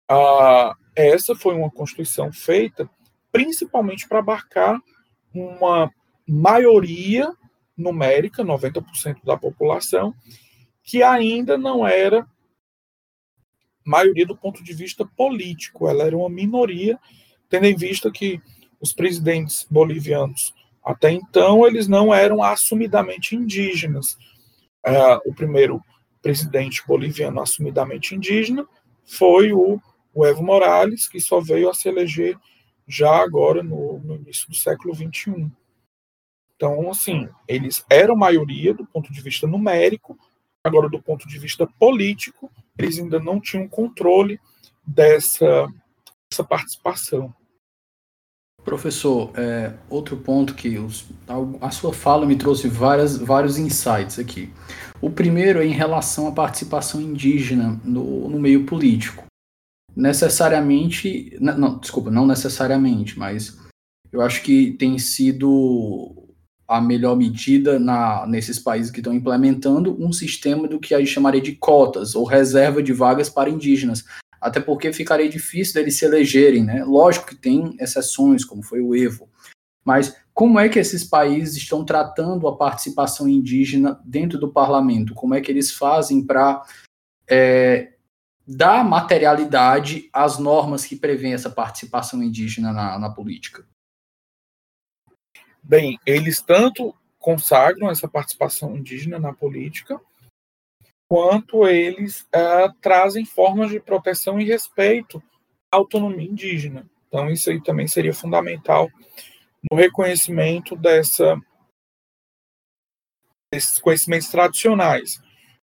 a, 0.05 0.75
essa 0.93 1.34
foi 1.34 1.55
uma 1.55 1.71
constituição 1.71 2.29
feita 2.29 2.89
principalmente 3.32 4.05
para 4.05 4.19
abarcar 4.19 4.77
uma 5.34 5.89
maioria 6.27 7.32
numérica, 7.77 8.43
90% 8.43 9.23
da 9.23 9.38
população, 9.38 10.13
que 10.84 11.01
ainda 11.01 11.58
não 11.58 11.88
era 11.88 12.27
maioria 13.86 14.25
do 14.25 14.36
ponto 14.36 14.62
de 14.62 14.73
vista 14.73 15.05
político, 15.05 15.88
ela 15.88 16.03
era 16.03 16.17
uma 16.17 16.29
minoria, 16.29 16.99
tendo 17.49 17.65
em 17.65 17.75
vista 17.75 18.12
que 18.12 18.41
os 18.79 18.93
presidentes 18.93 19.65
bolivianos, 19.69 20.53
até 20.83 21.12
então, 21.12 21.67
eles 21.67 21.88
não 21.88 22.13
eram 22.13 22.41
assumidamente 22.41 23.35
indígenas. 23.35 24.13
Uh, 24.85 25.19
o 25.25 25.33
primeiro 25.33 25.83
presidente 26.21 26.81
boliviano 26.88 27.41
assumidamente 27.41 28.15
indígena 28.15 28.65
foi 29.05 29.51
o, 29.51 29.81
o, 30.13 30.25
Evo 30.25 30.43
Morales, 30.43 31.07
que 31.07 31.19
só 31.19 31.39
veio 31.39 31.69
a 31.69 31.73
se 31.73 31.89
eleger 31.89 32.38
já 32.88 33.17
agora 33.17 33.62
no, 33.62 33.99
no 33.99 34.15
início 34.15 34.47
do 34.47 34.55
século 34.55 34.95
XXI. 34.95 35.51
Então, 36.55 36.89
assim, 36.89 37.29
eles 37.47 37.85
eram 37.89 38.15
maioria 38.15 38.73
do 38.73 38.85
ponto 38.85 39.12
de 39.13 39.21
vista 39.21 39.47
numérico, 39.47 40.17
agora 40.63 40.89
do 40.89 41.01
ponto 41.01 41.27
de 41.27 41.39
vista 41.39 41.65
político, 41.65 42.51
eles 42.77 42.99
ainda 42.99 43.19
não 43.19 43.39
tinham 43.39 43.67
controle 43.67 44.39
dessa, 44.85 45.67
dessa 46.29 46.43
participação. 46.43 47.33
Professor, 48.69 49.32
é, 49.36 49.73
outro 49.89 50.15
ponto 50.15 50.53
que 50.53 50.77
os, 50.77 51.03
a 51.60 51.71
sua 51.71 51.91
fala 51.91 52.23
me 52.23 52.36
trouxe 52.36 52.67
várias, 52.67 53.17
vários 53.17 53.58
insights 53.58 54.19
aqui. 54.19 54.53
O 55.01 55.10
primeiro 55.10 55.60
é 55.60 55.65
em 55.65 55.71
relação 55.71 56.27
à 56.27 56.32
participação 56.32 57.01
indígena 57.01 57.82
no, 57.84 58.29
no 58.29 58.39
meio 58.39 58.67
político. 58.67 59.23
Necessariamente, 59.95 61.36
não, 61.41 61.79
desculpa, 61.79 62.12
não 62.12 62.27
necessariamente, 62.27 63.17
mas 63.17 63.58
eu 64.12 64.21
acho 64.21 64.43
que 64.43 64.73
tem 64.73 64.99
sido 64.99 66.27
a 66.67 66.79
melhor 66.79 67.15
medida 67.15 67.79
na, 67.79 68.27
nesses 68.27 68.60
países 68.60 68.91
que 68.91 68.99
estão 68.99 69.15
implementando 69.15 69.97
um 69.99 70.13
sistema 70.13 70.67
do 70.67 70.79
que 70.79 70.93
a 70.93 70.99
gente 70.99 71.10
chamaria 71.10 71.41
de 71.41 71.53
cotas 71.53 72.13
ou 72.13 72.23
reserva 72.23 72.84
de 72.84 72.93
vagas 72.93 73.32
para 73.32 73.49
indígenas. 73.49 74.05
Até 74.39 74.60
porque 74.60 74.93
ficaria 74.93 75.30
difícil 75.30 75.73
deles 75.73 75.97
se 75.97 76.06
elegerem, 76.06 76.63
né? 76.63 76.84
Lógico 76.84 77.28
que 77.28 77.36
tem 77.36 77.75
exceções, 77.80 78.45
como 78.45 78.63
foi 78.63 78.82
o 78.82 78.95
Evo. 78.95 79.30
Mas 79.84 80.16
como 80.34 80.59
é 80.59 80.70
que 80.70 80.80
esses 80.80 81.03
países 81.03 81.57
estão 81.57 81.84
tratando 81.84 82.47
a 82.47 82.55
participação 82.55 83.28
indígena 83.28 83.99
dentro 84.05 84.39
do 84.39 84.51
parlamento? 84.51 85.13
Como 85.13 85.34
é 85.34 85.41
que 85.41 85.51
eles 85.51 85.74
fazem 85.74 86.26
para 86.26 86.63
é, 87.28 87.93
dar 88.47 88.84
materialidade 88.84 90.09
às 90.13 90.39
normas 90.39 90.86
que 90.86 90.95
prevêem 90.95 91.34
essa 91.34 91.49
participação 91.49 92.24
indígena 92.24 92.72
na, 92.72 92.97
na 92.97 93.09
política? 93.09 93.66
Bem, 95.61 95.99
eles 96.05 96.41
tanto 96.41 96.95
consagram 97.20 97.89
essa 97.89 98.07
participação 98.07 98.76
indígena 98.78 99.20
na 99.20 99.34
política, 99.34 99.99
quanto 101.10 101.68
eles 101.68 102.22
uh, 102.22 102.72
trazem 102.80 103.26
formas 103.26 103.72
de 103.72 103.80
proteção 103.80 104.39
e 104.39 104.45
respeito 104.45 105.22
à 105.72 105.78
autonomia 105.78 106.30
indígena. 106.30 106.88
Então, 107.07 107.30
isso 107.30 107.49
aí 107.49 107.62
também 107.62 107.88
seria 107.88 108.14
fundamental 108.14 108.88
no 109.70 109.76
reconhecimento 109.76 110.76
dessa, 110.76 111.36
desses 113.51 113.80
conhecimentos 113.80 114.30
tradicionais, 114.30 115.20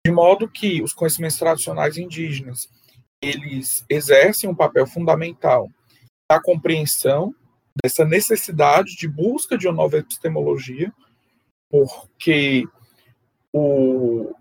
de 0.04 0.12
modo 0.12 0.50
que 0.50 0.82
os 0.82 0.92
conhecimentos 0.94 1.38
tradicionais 1.38 1.98
indígenas 1.98 2.68
eles 3.22 3.86
exercem 3.90 4.50
um 4.50 4.56
papel 4.56 4.86
fundamental 4.86 5.70
da 6.30 6.42
compreensão 6.42 7.34
dessa 7.84 8.04
necessidade 8.04 8.96
de 8.96 9.08
busca 9.08 9.58
de 9.58 9.68
uma 9.68 9.76
nova 9.76 9.98
epistemologia, 9.98 10.92
porque 11.70 12.64
o, 13.54 14.34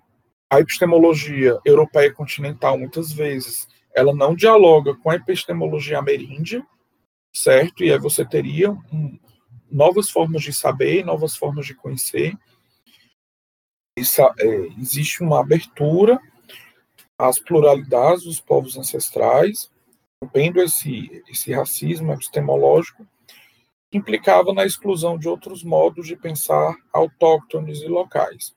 a 0.51 0.61
epistemologia 0.61 1.59
europeia 1.65 2.13
continental, 2.13 2.79
muitas 2.79 3.13
vezes, 3.13 3.69
ela 3.95 4.15
não 4.15 4.35
dialoga 4.35 4.95
com 4.95 5.11
a 5.11 5.17
epistemologia 5.17 5.99
ameríndia, 5.99 6.65
certo? 7.35 7.83
E 7.83 7.93
aí 7.93 7.99
você 7.99 8.25
teria 8.25 8.71
um, 8.71 9.19
novas 9.71 10.11
formas 10.11 10.43
de 10.43 10.53
saber, 10.53 11.05
novas 11.05 11.37
formas 11.37 11.67
de 11.67 11.75
conhecer. 11.75 12.37
Essa, 13.99 14.33
é, 14.39 14.67
existe 14.79 15.23
uma 15.23 15.41
abertura 15.41 16.21
às 17.19 17.39
pluralidades 17.41 18.25
dos 18.25 18.41
povos 18.41 18.77
ancestrais, 18.77 19.71
rompendo 20.23 20.61
esse, 20.61 21.23
esse 21.29 21.53
racismo 21.53 22.13
epistemológico, 22.13 23.07
que 23.91 23.99
implicava 23.99 24.53
na 24.53 24.65
exclusão 24.65 25.19
de 25.19 25.29
outros 25.29 25.65
modos 25.65 26.07
de 26.07 26.17
pensar 26.17 26.77
autóctones 26.93 27.81
e 27.81 27.89
locais. 27.89 28.55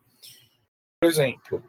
Por 1.01 1.07
exemplo, 1.07 1.63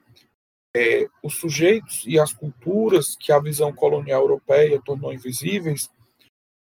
é, 0.76 1.08
os 1.22 1.36
sujeitos 1.36 2.04
e 2.06 2.18
as 2.18 2.32
culturas 2.32 3.16
que 3.16 3.32
a 3.32 3.40
visão 3.40 3.72
colonial 3.72 4.22
europeia 4.22 4.80
tornou 4.84 5.12
invisíveis 5.12 5.90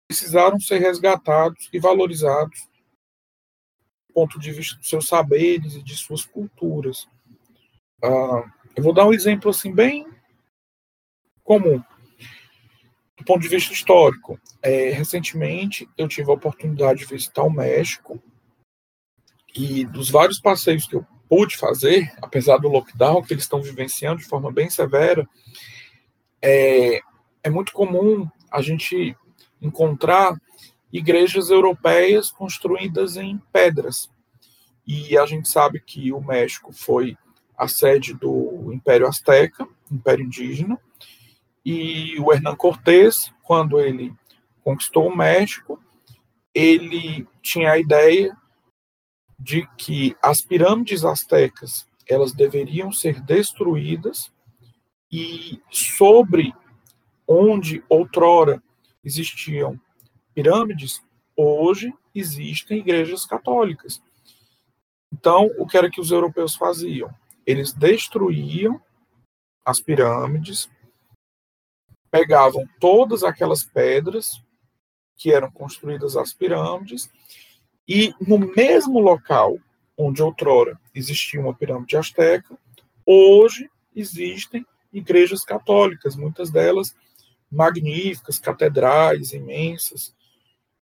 precisaram 0.07 0.59
ser 0.59 0.79
resgatados 0.79 1.69
e 1.71 1.79
valorizados 1.79 2.67
do 4.07 4.13
ponto 4.13 4.39
de 4.39 4.51
vista 4.51 4.75
dos 4.77 4.89
seus 4.89 5.07
saberes 5.07 5.75
e 5.75 5.83
de 5.83 5.95
suas 5.95 6.25
culturas. 6.25 7.07
Ah, 8.03 8.51
eu 8.75 8.83
vou 8.83 8.91
dar 8.91 9.05
um 9.05 9.13
exemplo 9.13 9.51
assim 9.51 9.71
bem 9.71 10.07
comum 11.43 11.83
do 13.15 13.25
ponto 13.25 13.41
de 13.41 13.49
vista 13.49 13.71
histórico. 13.71 14.39
É, 14.63 14.89
recentemente 14.89 15.87
eu 15.95 16.07
tive 16.07 16.31
a 16.31 16.33
oportunidade 16.33 16.99
de 16.99 17.05
visitar 17.05 17.43
o 17.43 17.51
México 17.51 18.21
e 19.53 19.85
dos 19.85 20.09
vários 20.09 20.39
passeios 20.39 20.87
que 20.87 20.95
eu 20.95 21.05
pude 21.29 21.55
fazer, 21.55 22.11
apesar 22.21 22.57
do 22.57 22.67
lockdown 22.67 23.21
que 23.21 23.33
eles 23.33 23.43
estão 23.43 23.61
vivenciando 23.61 24.19
de 24.19 24.27
forma 24.27 24.51
bem 24.51 24.69
severa, 24.69 25.29
é, 26.41 27.01
é 27.43 27.49
muito 27.49 27.71
comum 27.71 28.27
a 28.51 28.61
gente 28.63 29.15
encontrar 29.61 30.35
igrejas 30.91 31.51
europeias 31.51 32.31
construídas 32.31 33.15
em 33.15 33.39
pedras. 33.53 34.09
E 34.87 35.15
a 35.15 35.25
gente 35.27 35.47
sabe 35.47 35.79
que 35.79 36.11
o 36.11 36.19
México 36.19 36.73
foi 36.73 37.15
a 37.55 37.67
sede 37.67 38.15
do 38.15 38.71
Império 38.73 39.05
Azteca, 39.05 39.67
Império 39.91 40.25
Indígena, 40.25 40.79
e 41.63 42.15
o 42.19 42.33
Hernán 42.33 42.55
Cortés, 42.55 43.31
quando 43.43 43.79
ele 43.79 44.11
conquistou 44.63 45.07
o 45.07 45.15
México, 45.15 45.79
ele 46.55 47.27
tinha 47.41 47.71
a 47.71 47.77
ideia 47.77 48.35
de 49.39 49.65
que 49.77 50.15
as 50.21 50.41
pirâmides 50.41 51.05
astecas 51.05 51.87
elas 52.07 52.33
deveriam 52.33 52.91
ser 52.91 53.21
destruídas 53.21 54.31
e 55.11 55.61
sobre 55.71 56.53
onde 57.27 57.83
outrora 57.87 58.61
existiam 59.03 59.79
pirâmides, 60.33 61.01
hoje 61.35 61.93
existem 62.13 62.79
igrejas 62.79 63.25
católicas. 63.25 64.01
Então, 65.11 65.49
o 65.57 65.65
que 65.65 65.77
era 65.77 65.89
que 65.89 66.01
os 66.01 66.11
europeus 66.11 66.55
faziam? 66.55 67.13
Eles 67.45 67.71
destruíam 67.73 68.81
as 69.63 69.79
pirâmides, 69.79 70.69
pegavam 72.11 72.67
todas 72.79 73.23
aquelas 73.23 73.63
pedras 73.63 74.41
que 75.15 75.31
eram 75.31 75.51
construídas 75.51 76.15
as 76.17 76.33
pirâmides 76.33 77.09
e 77.89 78.13
no 78.21 78.37
mesmo 78.37 78.99
local 78.99 79.57
onde 79.97 80.21
outrora 80.21 80.79
existia 80.93 81.41
uma 81.41 81.55
pirâmide 81.55 81.97
asteca, 81.97 82.55
hoje 83.03 83.67
existem 83.95 84.63
igrejas 84.93 85.43
católicas, 85.43 86.15
muitas 86.15 86.51
delas 86.51 86.95
magníficas, 87.51 88.37
catedrais 88.37 89.33
imensas, 89.33 90.15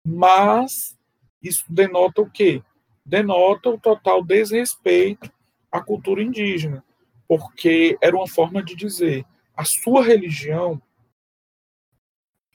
mas 0.03 0.97
isso 1.43 1.63
denota 1.69 2.23
o 2.23 2.29
quê? 2.29 2.63
Denota 3.05 3.69
o 3.69 3.79
total 3.79 4.23
desrespeito 4.23 5.31
à 5.71 5.79
cultura 5.79 6.23
indígena, 6.23 6.83
porque 7.27 7.99
era 8.01 8.15
uma 8.15 8.27
forma 8.27 8.63
de 8.63 8.75
dizer 8.75 9.23
a 9.55 9.63
sua 9.63 10.03
religião 10.03 10.81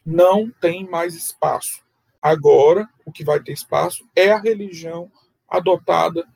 não 0.05 0.51
tem 0.51 0.89
mais 0.89 1.15
espaço. 1.15 1.85
Agora, 2.23 2.89
o 3.05 3.13
que 3.13 3.25
vai 3.25 3.41
ter 3.41 3.53
espaço 3.53 4.05
é 4.15 4.31
a 4.31 4.39
religião 4.39 5.11
adotada 5.49 6.27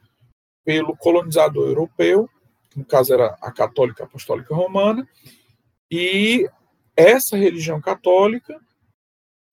pelo 0.64 0.97
colonizador 0.97 1.68
europeu, 1.68 2.28
no 2.74 2.85
caso 2.85 3.12
era 3.12 3.37
a 3.41 3.53
Católica 3.53 4.05
Apostólica 4.05 4.55
Romana, 4.55 5.07
e 5.91 6.49
essa 6.97 7.37
religião 7.37 7.80
católica 7.80 8.59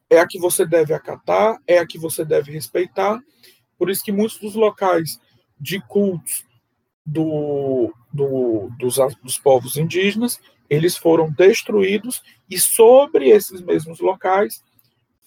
é 0.09 0.19
a 0.19 0.27
que 0.27 0.39
você 0.39 0.65
deve 0.65 0.93
acatar, 0.93 1.57
é 1.67 1.77
a 1.77 1.85
que 1.85 1.97
você 1.97 2.23
deve 2.23 2.51
respeitar. 2.51 3.21
Por 3.77 3.89
isso 3.89 4.03
que 4.03 4.11
muitos 4.11 4.39
dos 4.39 4.55
locais 4.55 5.19
de 5.59 5.79
cultos 5.81 6.43
do, 7.05 7.93
do, 8.11 8.69
dos, 8.77 8.97
dos 9.21 9.37
povos 9.39 9.75
indígenas, 9.75 10.39
eles 10.69 10.97
foram 10.97 11.31
destruídos 11.31 12.21
e 12.49 12.59
sobre 12.59 13.29
esses 13.29 13.61
mesmos 13.61 13.99
locais 13.99 14.63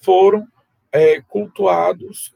foram 0.01 0.47
é, 0.95 1.21
cultuados, 1.23 2.33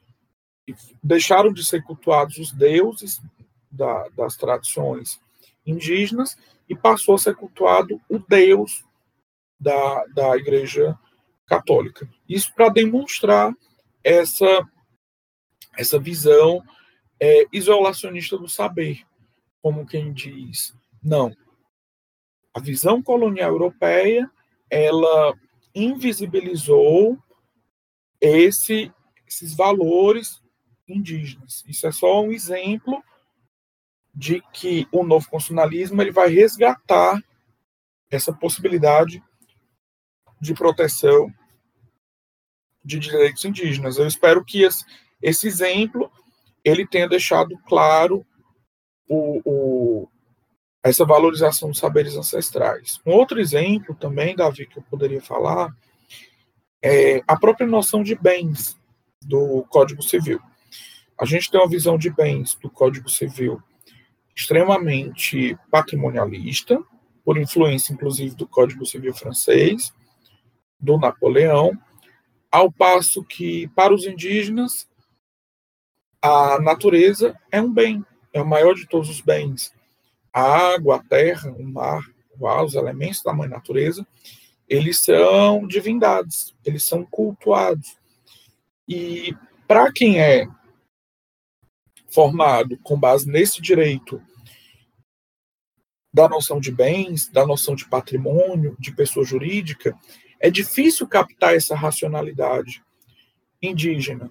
deixaram 1.00 1.52
de 1.52 1.64
ser 1.64 1.80
cultuados 1.84 2.38
os 2.38 2.50
deuses 2.50 3.22
da, 3.70 4.08
das 4.08 4.36
tradições 4.36 5.20
indígenas 5.64 6.36
e 6.68 6.74
passou 6.74 7.14
a 7.14 7.18
ser 7.18 7.36
cultuado 7.36 8.00
o 8.08 8.18
Deus 8.18 8.84
da, 9.60 10.04
da 10.06 10.36
Igreja 10.36 10.98
Católica. 11.46 12.10
Isso 12.28 12.52
para 12.52 12.68
demonstrar 12.68 13.54
essa, 14.02 14.68
essa 15.76 16.00
visão 16.00 16.60
é, 17.20 17.44
isolacionista 17.52 18.36
do 18.36 18.48
saber, 18.48 19.06
como 19.62 19.86
quem 19.86 20.12
diz, 20.12 20.74
não, 21.00 21.32
a 22.52 22.58
visão 22.58 23.00
colonial 23.00 23.52
europeia 23.52 24.28
ela 24.68 25.32
invisibilizou 25.72 27.16
esse, 28.20 28.92
esses 29.26 29.54
valores 29.54 30.42
indígenas. 30.88 31.64
Isso 31.66 31.86
é 31.86 31.92
só 31.92 32.22
um 32.22 32.32
exemplo 32.32 33.02
de 34.14 34.42
que 34.52 34.86
o 34.90 35.04
novo 35.04 35.28
constitucionalismo 35.28 36.00
ele 36.02 36.10
vai 36.10 36.28
resgatar 36.28 37.22
essa 38.10 38.32
possibilidade 38.32 39.22
de 40.40 40.54
proteção 40.54 41.32
de 42.84 42.98
direitos 42.98 43.44
indígenas. 43.44 43.98
Eu 43.98 44.06
espero 44.06 44.44
que 44.44 44.62
esse, 44.62 44.84
esse 45.20 45.46
exemplo 45.46 46.10
ele 46.64 46.86
tenha 46.86 47.08
deixado 47.08 47.56
claro 47.66 48.26
o, 49.08 49.40
o, 49.44 50.08
essa 50.82 51.04
valorização 51.04 51.68
dos 51.70 51.78
saberes 51.78 52.16
ancestrais. 52.16 53.00
Um 53.06 53.12
outro 53.12 53.40
exemplo 53.40 53.94
também, 53.94 54.34
Davi, 54.34 54.66
que 54.66 54.78
eu 54.78 54.82
poderia 54.82 55.20
falar, 55.20 55.74
é 56.82 57.22
a 57.26 57.38
própria 57.38 57.66
noção 57.66 58.02
de 58.02 58.14
bens 58.14 58.78
do 59.22 59.64
Código 59.68 60.02
Civil. 60.02 60.40
A 61.20 61.24
gente 61.24 61.50
tem 61.50 61.60
uma 61.60 61.68
visão 61.68 61.98
de 61.98 62.10
bens 62.10 62.54
do 62.54 62.70
Código 62.70 63.08
Civil 63.08 63.62
extremamente 64.34 65.58
patrimonialista, 65.70 66.80
por 67.24 67.36
influência, 67.36 67.92
inclusive, 67.92 68.34
do 68.36 68.46
Código 68.46 68.86
Civil 68.86 69.12
francês, 69.12 69.92
do 70.80 70.96
Napoleão, 70.96 71.72
ao 72.50 72.70
passo 72.70 73.24
que, 73.24 73.68
para 73.74 73.92
os 73.92 74.06
indígenas, 74.06 74.88
a 76.22 76.60
natureza 76.60 77.38
é 77.50 77.60
um 77.60 77.72
bem, 77.72 78.04
é 78.32 78.40
o 78.40 78.46
maior 78.46 78.74
de 78.74 78.86
todos 78.86 79.10
os 79.10 79.20
bens. 79.20 79.74
A 80.32 80.74
água, 80.74 80.96
a 80.96 81.02
terra, 81.02 81.50
o 81.50 81.64
mar, 81.64 82.02
os 82.64 82.74
elementos 82.74 83.22
da 83.22 83.32
mãe 83.32 83.48
natureza, 83.48 84.06
eles 84.68 85.00
são 85.00 85.66
divindades, 85.66 86.54
eles 86.64 86.84
são 86.84 87.04
cultuados. 87.04 87.96
E 88.86 89.34
para 89.66 89.90
quem 89.92 90.20
é 90.20 90.46
formado 92.10 92.78
com 92.82 92.98
base 92.98 93.30
nesse 93.30 93.60
direito 93.60 94.22
da 96.12 96.28
noção 96.28 96.58
de 96.58 96.72
bens, 96.72 97.28
da 97.28 97.46
noção 97.46 97.74
de 97.74 97.88
patrimônio, 97.88 98.76
de 98.78 98.94
pessoa 98.94 99.24
jurídica, 99.24 99.96
é 100.40 100.50
difícil 100.50 101.06
captar 101.06 101.54
essa 101.54 101.74
racionalidade 101.74 102.82
indígena. 103.62 104.30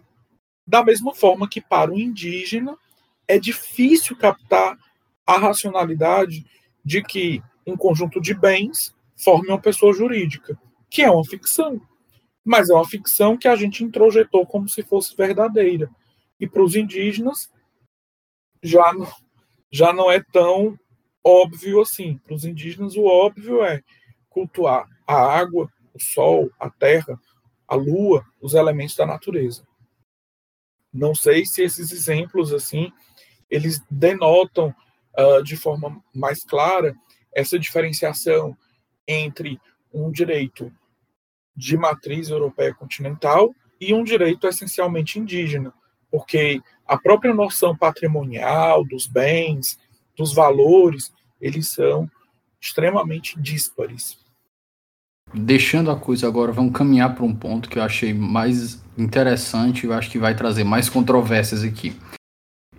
Da 0.66 0.84
mesma 0.84 1.14
forma 1.14 1.48
que 1.48 1.62
para 1.62 1.92
o 1.92 2.00
indígena 2.00 2.78
é 3.28 3.40
difícil 3.40 4.18
captar 4.18 4.78
a 5.26 5.38
racionalidade 5.38 6.46
de 6.84 7.02
que 7.02 7.42
um 7.66 7.76
conjunto 7.76 8.22
de 8.22 8.34
bens 8.34 8.96
forme 9.18 9.50
uma 9.50 9.60
pessoa 9.60 9.94
jurídica, 9.94 10.58
que 10.90 11.02
é 11.02 11.10
uma 11.10 11.26
ficção. 11.26 11.82
mas 12.46 12.70
é 12.70 12.74
uma 12.74 12.88
ficção 12.88 13.38
que 13.38 13.48
a 13.48 13.56
gente 13.58 13.84
introjetou 13.84 14.46
como 14.46 14.70
se 14.70 14.82
fosse 14.82 15.14
verdadeira. 15.16 15.90
E 16.40 16.48
para 16.48 16.64
os 16.64 16.76
indígenas 16.76 17.52
já 18.64 18.94
não, 18.94 19.12
já 19.70 19.92
não 19.92 20.10
é 20.10 20.24
tão 20.32 20.80
óbvio 21.24 21.82
assim. 21.82 22.18
Para 22.20 22.36
os 22.36 22.46
indígenas, 22.46 22.96
o 22.96 23.04
óbvio 23.04 23.64
é 23.64 23.84
cultuar 24.30 24.88
a 25.06 25.16
água, 25.16 25.70
o 25.94 26.00
sol, 26.00 26.50
a 26.58 26.70
terra, 26.70 27.20
a 27.68 27.76
lua, 27.76 28.26
os 28.40 28.54
elementos 28.54 28.96
da 28.96 29.06
natureza. 29.06 29.68
Não 30.94 31.14
sei 31.14 31.46
se 31.46 31.64
esses 31.64 31.92
exemplos 31.92 32.54
assim 32.54 32.92
eles 33.50 33.82
denotam 33.90 34.74
uh, 35.18 35.44
de 35.44 35.56
forma 35.56 36.02
mais 36.14 36.44
clara 36.44 36.96
essa 37.34 37.58
diferenciação 37.58 38.58
entre 39.08 39.60
um 39.94 40.12
direito 40.12 40.72
de 41.56 41.78
matriz 41.78 42.30
europeia 42.30 42.74
continental 42.74 43.54
e 43.80 43.94
um 43.94 44.04
direito 44.04 44.48
essencialmente 44.48 45.20
indígena, 45.20 45.74
porque 46.12 46.62
a 46.86 46.98
própria 46.98 47.34
noção 47.34 47.76
patrimonial 47.76 48.84
dos 48.84 49.08
bens, 49.08 49.80
dos 50.16 50.34
valores, 50.34 51.14
eles 51.40 51.68
são 51.70 52.10
extremamente 52.60 53.40
díspares. 53.40 54.18
Deixando 55.34 55.92
a 55.92 56.00
coisa 56.00 56.28
agora, 56.28 56.52
vamos 56.52 56.74
caminhar 56.74 57.14
para 57.14 57.26
um 57.26 57.36
ponto 57.36 57.70
que 57.70 57.78
eu 57.78 57.84
achei 57.84 58.14
mais 58.14 58.82
interessante, 58.98 59.86
eu 59.86 59.94
acho 59.94 60.10
que 60.10 60.18
vai 60.18 60.36
trazer 60.36 60.64
mais 60.64 60.90
controvérsias 60.90 61.64
aqui. 61.64 61.96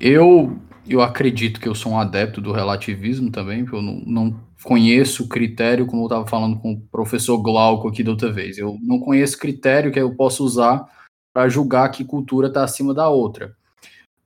Eu 0.01 0.59
eu 0.89 1.03
acredito 1.03 1.61
que 1.61 1.69
eu 1.69 1.75
sou 1.75 1.93
um 1.93 1.99
adepto 1.99 2.41
do 2.41 2.51
relativismo 2.51 3.31
também, 3.31 3.67
eu 3.71 3.83
não, 3.83 4.03
não 4.07 4.41
conheço 4.65 5.29
critério, 5.29 5.87
como 5.87 6.03
eu 6.03 6.07
estava 6.07 6.27
falando 6.27 6.59
com 6.59 6.73
o 6.73 6.81
professor 6.81 7.39
Glauco 7.39 7.89
aqui 7.89 8.03
da 8.03 8.11
outra 8.11 8.33
vez. 8.33 8.59
Eu 8.59 8.79
não 8.83 8.99
conheço 8.99 9.39
critério 9.39 9.93
que 9.93 10.01
eu 10.01 10.15
posso 10.15 10.45
usar 10.45 10.85
para 11.33 11.49
julgar 11.49 11.91
que 11.91 12.05
cultura 12.05 12.49
está 12.49 12.65
acima 12.65 12.93
da 12.93 13.09
outra. 13.09 13.57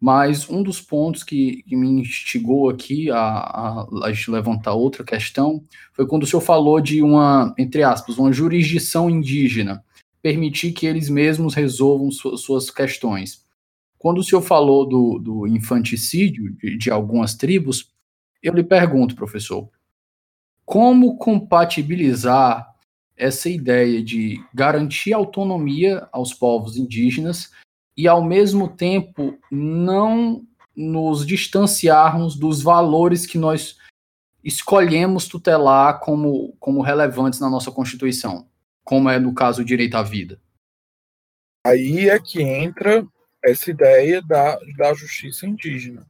Mas 0.01 0.51
um 0.51 0.63
dos 0.63 0.81
pontos 0.81 1.23
que, 1.23 1.63
que 1.63 1.77
me 1.77 1.87
instigou 1.87 2.69
aqui 2.69 3.09
a, 3.11 3.19
a, 3.19 3.87
a 4.05 4.13
gente 4.13 4.33
levantar 4.33 4.75
outra 4.75 5.05
questão 5.05 5.63
foi 5.93 6.07
quando 6.09 6.25
o 6.25 6.27
senhor 6.27 6.41
falou 6.41 6.81
de 6.81 7.03
uma, 7.03 7.55
entre 7.57 7.85
aspas, 7.85 8.19
uma 8.19 8.33
jurisdição 8.33 9.09
indígena, 9.09 9.85
permitir 10.21 10.73
que 10.73 10.87
eles 10.87 11.09
mesmos 11.09 11.55
resolvam 11.55 12.11
su 12.11 12.37
suas 12.37 12.69
questões. 12.69 13.45
Quando 13.97 14.19
o 14.19 14.25
senhor 14.25 14.43
falou 14.43 14.89
do, 14.89 15.21
do 15.21 15.47
infanticídio 15.47 16.51
de, 16.57 16.77
de 16.77 16.91
algumas 16.91 17.37
tribos, 17.37 17.93
eu 18.43 18.53
lhe 18.53 18.65
pergunto, 18.65 19.15
professor, 19.15 19.71
como 20.65 21.17
compatibilizar 21.17 22.73
essa 23.17 23.49
ideia 23.49 24.03
de 24.03 24.43
garantir 24.53 25.13
autonomia 25.13 26.09
aos 26.11 26.33
povos 26.33 26.77
indígenas 26.77 27.53
e, 27.97 28.09
ao 28.09 28.25
mesmo 28.25 28.69
tempo, 28.69 29.39
não 29.51 30.47
nos 30.75 31.27
distanciarmos 31.27 32.35
dos 32.37 32.63
valores 32.63 33.27
que 33.27 33.39
nós 33.39 33.77
escolhemos 34.43 35.29
tutelar 35.29 36.01
como, 36.01 36.57
como 36.59 36.81
relevantes 36.83 37.39
na 37.39 37.49
nossa 37.49 37.71
Constituição, 37.71 38.49
como 38.83 39.09
é 39.09 39.19
no 39.19 39.35
caso 39.35 39.63
o 39.63 39.65
direito 39.65 39.97
à 39.97 40.03
vida? 40.03 40.41
Aí 41.65 42.09
é 42.09 42.19
que 42.19 42.43
entra 42.43 43.07
essa 43.45 43.71
ideia 43.71 44.21
da, 44.23 44.59
da 44.77 44.95
justiça 44.95 45.47
indígena. 45.47 46.07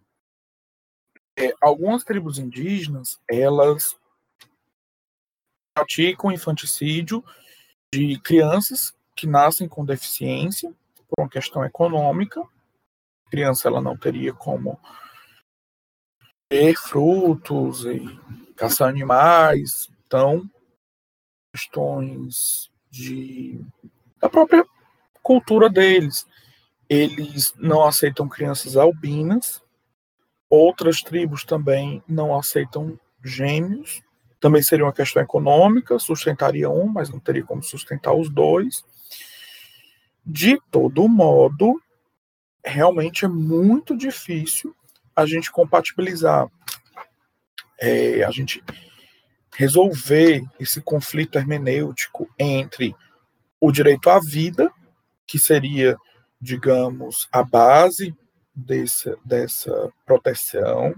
É, 1.39 1.53
algumas 1.61 2.05
tribos 2.05 2.39
indígenas, 2.39 3.19
elas 3.29 3.97
praticam 5.75 6.33
infanticídio 6.33 7.25
de 7.93 8.19
crianças 8.21 8.95
que 9.17 9.27
nascem 9.27 9.69
com 9.69 9.85
deficiência 9.85 10.73
por 11.09 11.23
uma 11.23 11.29
questão 11.29 11.65
econômica. 11.65 12.41
A 12.41 13.31
criança 13.31 13.69
ela 13.69 13.81
não 13.81 13.97
teria 13.97 14.33
como 14.33 14.79
ter 16.51 16.75
frutos 16.77 17.85
e 17.85 18.01
caçar 18.57 18.89
animais, 18.89 19.89
então 20.07 20.49
questões 21.55 22.71
de 22.91 23.61
da 24.21 24.29
própria 24.29 24.65
cultura 25.23 25.69
deles 25.69 26.27
eles 26.93 27.55
não 27.57 27.85
aceitam 27.85 28.29
crianças 28.29 28.77
albinas. 28.77 29.63
Outras 30.51 31.01
tribos 31.01 31.43
também 31.43 32.03
não 32.07 32.39
aceitam 32.39 33.01
gêmeos. 33.25 34.03
Também 34.43 34.63
seria 34.63 34.85
uma 34.85 34.93
questão 34.93 35.23
econômica, 35.23 35.99
sustentaria 35.99 36.69
um, 36.69 36.87
mas 36.87 37.09
não 37.09 37.19
teria 37.19 37.43
como 37.43 37.63
sustentar 37.63 38.13
os 38.13 38.29
dois. 38.29 38.85
De 40.27 40.61
todo 40.71 41.09
modo, 41.09 41.81
realmente 42.63 43.25
é 43.25 43.29
muito 43.29 43.97
difícil 43.97 44.77
a 45.17 45.25
gente 45.25 45.51
compatibilizar, 45.51 46.47
é, 47.81 48.23
a 48.23 48.31
gente 48.31 48.63
resolver 49.55 50.45
esse 50.61 50.81
conflito 50.81 51.39
hermenêutico 51.39 52.29
entre 52.39 52.95
o 53.59 53.73
direito 53.73 54.11
à 54.11 54.19
vida, 54.21 54.71
que 55.27 55.39
seria 55.39 55.97
digamos, 56.43 57.29
a 57.31 57.45
base 57.45 58.13
desse, 58.53 59.17
dessa 59.25 59.93
proteção 60.05 60.93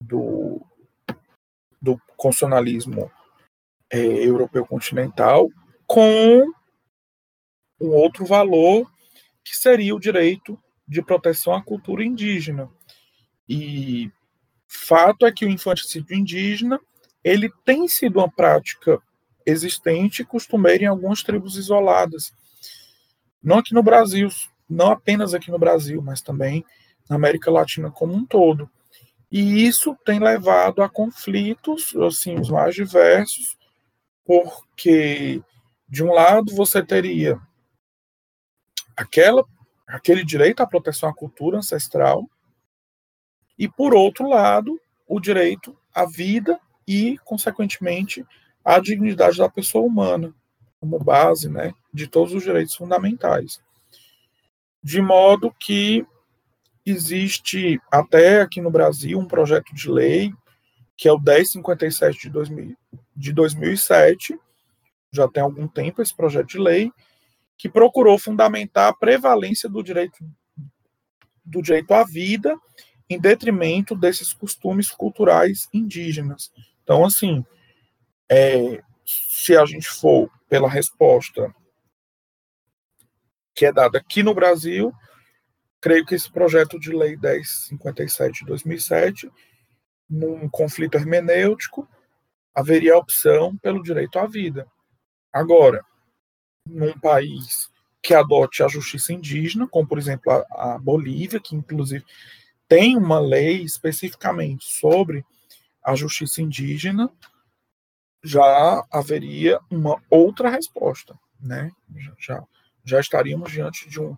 do, 0.00 0.64
do 1.80 2.00
constitucionalismo 2.16 3.10
é, 3.90 3.98
europeu 3.98 4.66
continental 4.66 5.50
com 5.86 6.44
um 7.80 7.88
outro 7.90 8.26
valor 8.26 8.90
que 9.44 9.56
seria 9.56 9.94
o 9.94 10.00
direito 10.00 10.58
de 10.86 11.02
proteção 11.02 11.54
à 11.54 11.62
cultura 11.62 12.04
indígena. 12.04 12.68
E 13.48 14.10
fato 14.66 15.24
é 15.24 15.32
que 15.32 15.46
o 15.46 15.50
infanticídio 15.50 16.16
indígena 16.16 16.80
ele 17.24 17.50
tem 17.64 17.88
sido 17.88 18.18
uma 18.18 18.30
prática 18.30 19.00
existente 19.44 20.22
e 20.22 20.26
costumeira 20.26 20.84
em 20.84 20.86
algumas 20.86 21.22
tribos 21.22 21.56
isoladas. 21.56 22.32
Não 23.42 23.58
aqui 23.58 23.72
no 23.72 23.82
Brasil, 23.82 24.28
não 24.68 24.90
apenas 24.90 25.32
aqui 25.32 25.50
no 25.50 25.58
Brasil, 25.58 26.02
mas 26.02 26.20
também 26.20 26.64
na 27.08 27.16
América 27.16 27.50
Latina 27.50 27.90
como 27.90 28.14
um 28.14 28.26
todo. 28.26 28.70
E 29.30 29.66
isso 29.66 29.96
tem 30.04 30.18
levado 30.18 30.82
a 30.82 30.88
conflitos, 30.88 31.94
assim, 31.96 32.40
os 32.40 32.48
mais 32.48 32.74
diversos, 32.74 33.56
porque 34.24 35.42
de 35.88 36.02
um 36.02 36.12
lado 36.12 36.54
você 36.54 36.82
teria 36.82 37.38
aquela 38.96 39.44
aquele 39.86 40.22
direito 40.22 40.60
à 40.60 40.66
proteção 40.66 41.08
à 41.08 41.14
cultura 41.14 41.58
ancestral 41.58 42.28
e 43.58 43.68
por 43.68 43.94
outro 43.94 44.28
lado, 44.28 44.80
o 45.06 45.18
direito 45.18 45.76
à 45.92 46.06
vida 46.06 46.60
e, 46.86 47.18
consequentemente, 47.24 48.24
à 48.64 48.78
dignidade 48.78 49.38
da 49.38 49.48
pessoa 49.48 49.84
humana, 49.84 50.32
como 50.78 50.98
base, 50.98 51.48
né, 51.48 51.74
de 51.92 52.06
todos 52.06 52.32
os 52.32 52.42
direitos 52.42 52.76
fundamentais. 52.76 53.60
De 54.82 55.02
modo 55.02 55.52
que 55.58 56.06
existe 56.90 57.80
até 57.90 58.40
aqui 58.40 58.60
no 58.60 58.70
Brasil 58.70 59.18
um 59.18 59.26
projeto 59.26 59.74
de 59.74 59.90
lei 59.90 60.32
que 60.98 61.06
é 61.06 61.12
o 61.12 61.20
1057 61.20 62.22
de, 62.22 62.28
2000, 62.28 62.76
de 63.14 63.32
2007, 63.32 64.36
já 65.12 65.28
tem 65.28 65.44
algum 65.44 65.68
tempo 65.68 66.02
esse 66.02 66.12
projeto 66.14 66.48
de 66.48 66.58
lei, 66.58 66.92
que 67.56 67.68
procurou 67.68 68.18
fundamentar 68.18 68.88
a 68.88 68.92
prevalência 68.92 69.68
do 69.68 69.80
direito 69.80 70.18
do 71.44 71.62
direito 71.62 71.94
à 71.94 72.04
vida 72.04 72.58
em 73.08 73.18
detrimento 73.18 73.94
desses 73.94 74.34
costumes 74.34 74.90
culturais 74.90 75.68
indígenas. 75.72 76.52
Então, 76.82 77.04
assim, 77.04 77.46
é, 78.28 78.82
se 79.06 79.56
a 79.56 79.64
gente 79.64 79.88
for 79.88 80.28
pela 80.48 80.68
resposta 80.68 81.54
que 83.54 83.66
é 83.66 83.72
dada 83.72 83.98
aqui 83.98 84.22
no 84.22 84.32
Brasil. 84.32 84.92
Creio 85.80 86.04
que 86.04 86.14
esse 86.14 86.30
projeto 86.30 86.78
de 86.78 86.90
lei 86.90 87.16
1057 87.16 88.40
de 88.40 88.46
2007, 88.46 89.30
num 90.08 90.48
conflito 90.48 90.96
hermenêutico, 90.96 91.88
haveria 92.54 92.94
a 92.94 92.98
opção 92.98 93.56
pelo 93.58 93.82
direito 93.82 94.18
à 94.18 94.26
vida. 94.26 94.66
Agora, 95.32 95.84
num 96.66 96.98
país 96.98 97.70
que 98.02 98.14
adote 98.14 98.62
a 98.62 98.68
justiça 98.68 99.12
indígena, 99.12 99.68
como 99.68 99.86
por 99.86 99.98
exemplo 99.98 100.32
a, 100.32 100.74
a 100.74 100.78
Bolívia, 100.78 101.40
que 101.40 101.54
inclusive 101.54 102.04
tem 102.66 102.96
uma 102.96 103.18
lei 103.18 103.62
especificamente 103.62 104.64
sobre 104.64 105.24
a 105.82 105.94
justiça 105.94 106.42
indígena, 106.42 107.10
já 108.22 108.84
haveria 108.90 109.60
uma 109.70 110.02
outra 110.10 110.50
resposta, 110.50 111.18
né? 111.40 111.70
Já, 112.18 112.42
já 112.84 113.00
estaríamos 113.00 113.50
diante 113.50 113.88
de, 113.88 114.00
um, 114.00 114.16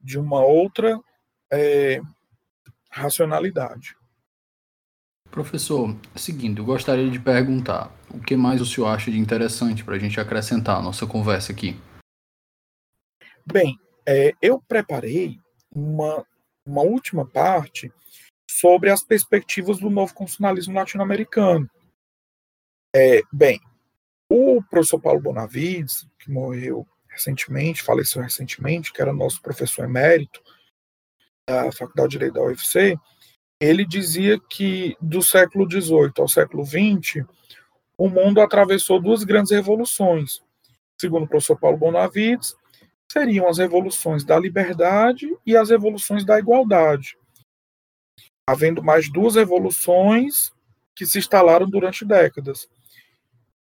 de 0.00 0.18
uma 0.18 0.44
outra 0.44 1.00
é, 1.52 2.00
racionalidade. 2.90 3.96
Professor, 5.30 5.94
seguindo, 6.16 6.62
eu 6.62 6.64
gostaria 6.64 7.10
de 7.10 7.20
perguntar 7.20 7.92
o 8.10 8.18
que 8.18 8.34
mais 8.36 8.60
o 8.60 8.66
senhor 8.66 8.88
acha 8.88 9.10
de 9.10 9.18
interessante 9.18 9.84
para 9.84 9.94
a 9.94 9.98
gente 9.98 10.18
acrescentar 10.18 10.78
a 10.78 10.82
nossa 10.82 11.06
conversa 11.06 11.52
aqui? 11.52 11.76
Bem, 13.44 13.78
é, 14.06 14.34
eu 14.40 14.60
preparei 14.60 15.38
uma, 15.70 16.24
uma 16.66 16.82
última 16.82 17.26
parte 17.26 17.92
sobre 18.50 18.90
as 18.90 19.02
perspectivas 19.02 19.78
do 19.78 19.90
novo 19.90 20.14
constitucionalismo 20.14 20.74
latino-americano. 20.74 21.68
É, 22.94 23.20
bem, 23.30 23.60
o 24.30 24.62
professor 24.62 24.98
Paulo 24.98 25.20
Bonavides, 25.20 26.08
que 26.18 26.30
morreu 26.30 26.86
recentemente, 27.18 27.82
faleceu 27.82 28.22
recentemente, 28.22 28.92
que 28.92 29.02
era 29.02 29.12
nosso 29.12 29.42
professor 29.42 29.84
emérito 29.84 30.40
da 31.46 31.72
Faculdade 31.72 32.10
de 32.10 32.18
Direito 32.18 32.34
da 32.34 32.42
UFC, 32.42 32.96
ele 33.60 33.84
dizia 33.84 34.38
que 34.38 34.96
do 35.00 35.20
século 35.20 35.68
XVIII 35.68 36.12
ao 36.18 36.28
século 36.28 36.64
XX, 36.64 37.24
o 37.96 38.08
mundo 38.08 38.40
atravessou 38.40 39.00
duas 39.00 39.24
grandes 39.24 39.50
revoluções. 39.50 40.40
Segundo 41.00 41.24
o 41.24 41.28
professor 41.28 41.58
Paulo 41.58 41.76
Bonavides, 41.76 42.54
seriam 43.10 43.48
as 43.48 43.58
revoluções 43.58 44.24
da 44.24 44.38
liberdade 44.38 45.36
e 45.44 45.56
as 45.56 45.70
revoluções 45.70 46.24
da 46.24 46.38
igualdade. 46.38 47.16
Havendo 48.46 48.82
mais 48.82 49.10
duas 49.10 49.34
revoluções 49.34 50.52
que 50.94 51.04
se 51.04 51.18
instalaram 51.18 51.68
durante 51.68 52.04
décadas, 52.04 52.68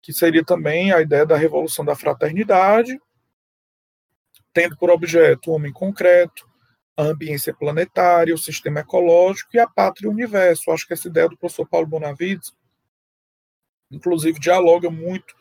que 0.02 0.14
seria 0.14 0.44
também 0.44 0.92
a 0.92 1.02
ideia 1.02 1.26
da 1.26 1.36
revolução 1.36 1.84
da 1.84 1.96
fraternidade, 1.96 3.00
tendo 4.58 4.76
por 4.76 4.90
objeto 4.90 5.52
o 5.52 5.54
homem 5.54 5.72
concreto, 5.72 6.50
a 6.98 7.04
ambiência 7.04 7.54
planetária, 7.54 8.34
o 8.34 8.40
sistema 8.40 8.80
ecológico 8.80 9.52
e 9.54 9.60
a 9.60 9.68
pátria 9.68 10.08
e 10.08 10.10
o 10.10 10.12
universo. 10.12 10.72
Acho 10.72 10.88
que 10.88 10.94
essa 10.94 11.08
ideia 11.08 11.30
do 11.30 11.38
professor 11.38 11.68
Paulo 11.68 11.86
Bonavides, 11.86 12.58
inclusive, 13.92 14.40
dialoga 14.40 14.90
muito 14.90 15.36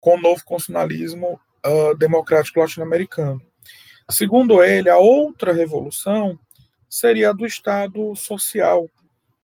com 0.00 0.16
o 0.16 0.20
novo 0.20 0.44
constitucionalismo 0.44 1.40
uh, 1.64 1.94
democrático 1.96 2.58
latino-americano. 2.58 3.40
Segundo 4.10 4.60
ele, 4.60 4.90
a 4.90 4.98
outra 4.98 5.52
revolução 5.52 6.36
seria 6.90 7.30
a 7.30 7.32
do 7.32 7.46
Estado 7.46 8.12
social, 8.16 8.90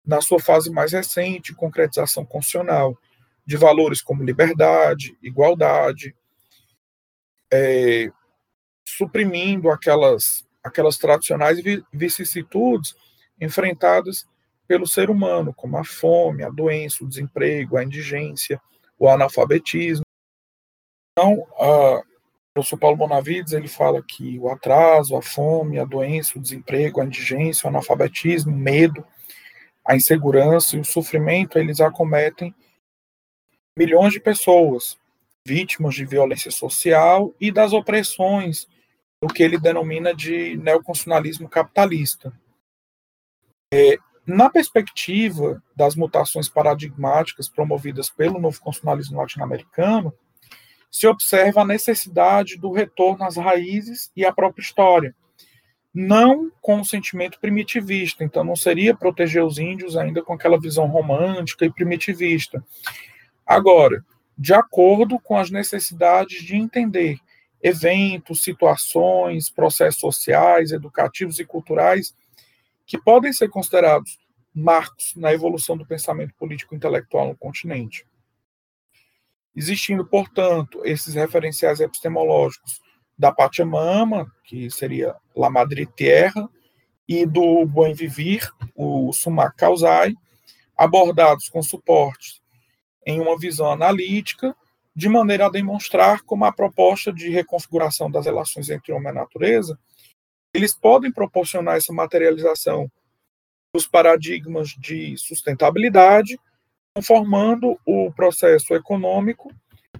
na 0.05 0.19
sua 0.19 0.41
fase 0.41 0.69
mais 0.69 0.91
recente, 0.91 1.55
concretização 1.55 2.25
constitucional, 2.25 2.99
de 3.45 3.55
valores 3.55 4.01
como 4.01 4.21
liberdade, 4.21 5.17
igualdade, 5.23 6.13
é, 7.49 8.11
suprimindo 8.97 9.69
aquelas, 9.69 10.45
aquelas 10.63 10.97
tradicionais 10.97 11.59
vicissitudes 11.91 12.95
enfrentadas 13.39 14.27
pelo 14.67 14.87
ser 14.87 15.09
humano, 15.09 15.53
como 15.53 15.77
a 15.77 15.83
fome, 15.83 16.43
a 16.43 16.49
doença, 16.49 17.03
o 17.03 17.07
desemprego, 17.07 17.77
a 17.77 17.83
indigência, 17.83 18.59
o 18.97 19.07
analfabetismo. 19.07 20.03
Então, 21.11 21.33
o 21.33 22.03
professor 22.53 22.77
Paulo 22.77 22.97
Bonavides 22.97 23.53
ele 23.53 23.67
fala 23.67 24.01
que 24.01 24.39
o 24.39 24.49
atraso, 24.49 25.15
a 25.15 25.21
fome, 25.21 25.79
a 25.79 25.85
doença, 25.85 26.37
o 26.37 26.41
desemprego, 26.41 26.99
a 26.99 27.05
indigência, 27.05 27.67
o 27.67 27.69
analfabetismo, 27.69 28.51
o 28.51 28.57
medo, 28.57 29.05
a 29.85 29.95
insegurança 29.95 30.75
e 30.75 30.79
o 30.79 30.85
sofrimento, 30.85 31.59
eles 31.59 31.79
acometem 31.79 32.55
milhões 33.77 34.13
de 34.13 34.19
pessoas 34.19 34.97
vítimas 35.45 35.93
de 35.93 36.05
violência 36.05 36.49
social 36.49 37.33
e 37.39 37.51
das 37.51 37.71
opressões 37.71 38.67
do 39.25 39.33
que 39.33 39.41
ele 39.41 39.57
denomina 39.57 40.13
de 40.13 40.55
neoconstitucionalismo 40.57 41.49
capitalista. 41.49 42.31
É, 43.73 43.97
na 44.25 44.51
perspectiva 44.51 45.63
das 45.75 45.95
mutações 45.95 46.47
paradigmáticas 46.47 47.49
promovidas 47.49 48.07
pelo 48.07 48.39
novo 48.39 48.59
constitucionalismo 48.59 49.17
latino-americano, 49.17 50.13
se 50.91 51.07
observa 51.07 51.61
a 51.61 51.65
necessidade 51.65 52.55
do 52.55 52.71
retorno 52.71 53.25
às 53.25 53.35
raízes 53.35 54.11
e 54.15 54.23
à 54.23 54.31
própria 54.31 54.61
história, 54.61 55.15
não 55.91 56.51
com 56.61 56.77
um 56.77 56.83
sentimento 56.83 57.39
primitivista, 57.39 58.23
então 58.23 58.43
não 58.43 58.55
seria 58.55 58.95
proteger 58.95 59.43
os 59.43 59.57
índios 59.57 59.97
ainda 59.97 60.21
com 60.21 60.33
aquela 60.33 60.59
visão 60.59 60.85
romântica 60.85 61.65
e 61.65 61.73
primitivista. 61.73 62.63
Agora, 63.43 64.05
de 64.37 64.53
acordo 64.53 65.19
com 65.19 65.35
as 65.35 65.49
necessidades 65.49 66.43
de 66.43 66.55
entender 66.55 67.17
eventos, 67.65 68.43
situações, 68.43 69.49
processos 69.49 69.99
sociais, 69.99 70.71
educativos 70.71 71.39
e 71.39 71.45
culturais 71.45 72.15
que 72.85 72.95
podem 72.95 73.33
ser 73.33 73.49
considerados 73.49 74.19
marcos 74.53 75.13
na 75.15 75.33
evolução 75.33 75.75
do 75.75 75.83
pensamento 75.83 76.35
político 76.35 76.75
intelectual 76.75 77.27
no 77.27 77.35
continente. 77.35 78.05
Existindo, 79.55 80.05
portanto, 80.05 80.79
esses 80.85 81.15
referenciais 81.15 81.79
epistemológicos 81.79 82.79
da 83.17 83.31
Pachamama, 83.31 84.31
que 84.43 84.69
seria 84.69 85.15
La 85.35 85.49
Madre 85.49 85.87
Tierra, 85.87 86.47
e 87.07 87.25
do 87.25 87.65
Buen 87.65 87.95
Vivir, 87.95 88.47
o 88.75 89.11
Sumac 89.11 89.57
Causai, 89.57 90.13
abordados 90.77 91.49
com 91.49 91.63
suporte 91.63 92.43
em 93.07 93.19
uma 93.19 93.39
visão 93.39 93.71
analítica, 93.71 94.55
de 94.95 95.09
maneira 95.09 95.47
a 95.47 95.51
demonstrar 95.51 96.21
como 96.21 96.45
a 96.45 96.53
proposta 96.53 97.11
de 97.11 97.29
reconfiguração 97.29 98.09
das 98.09 98.25
relações 98.25 98.69
entre 98.69 98.93
homem 98.93 99.11
e 99.11 99.15
natureza, 99.15 99.77
eles 100.53 100.73
podem 100.73 101.11
proporcionar 101.11 101.75
essa 101.75 101.91
materialização 101.91 102.89
dos 103.73 103.85
paradigmas 103.85 104.69
de 104.69 105.17
sustentabilidade, 105.17 106.39
conformando 106.95 107.77
o 107.85 108.09
processo 108.13 108.73
econômico 108.73 109.51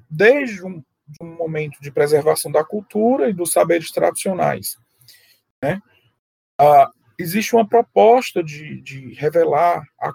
desde 0.09 0.65
um, 0.65 0.81
um, 1.21 1.35
momento 1.35 1.81
de 1.81 1.91
preservação 1.91 2.49
da 2.49 2.63
cultura 2.63 3.29
e 3.29 3.33
dos 3.33 3.51
saberes 3.51 3.91
tradicionais. 3.91 4.77
Né? 5.61 5.81
Ah, 6.57 6.89
existe 7.19 7.53
uma 7.53 7.67
proposta 7.67 8.41
de, 8.41 8.79
de 8.81 9.13
revelar 9.15 9.83
a 9.99 10.13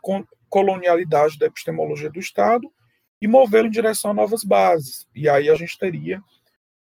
colonialidade 0.48 1.38
da 1.38 1.44
epistemologia 1.44 2.08
do 2.08 2.18
Estado 2.18 2.72
e 3.20 3.28
movê-lo 3.28 3.68
em 3.68 3.70
direção 3.70 4.10
a 4.10 4.14
novas 4.14 4.42
bases. 4.42 5.06
E 5.14 5.28
aí 5.28 5.48
a 5.48 5.54
gente 5.54 5.78
teria 5.78 6.22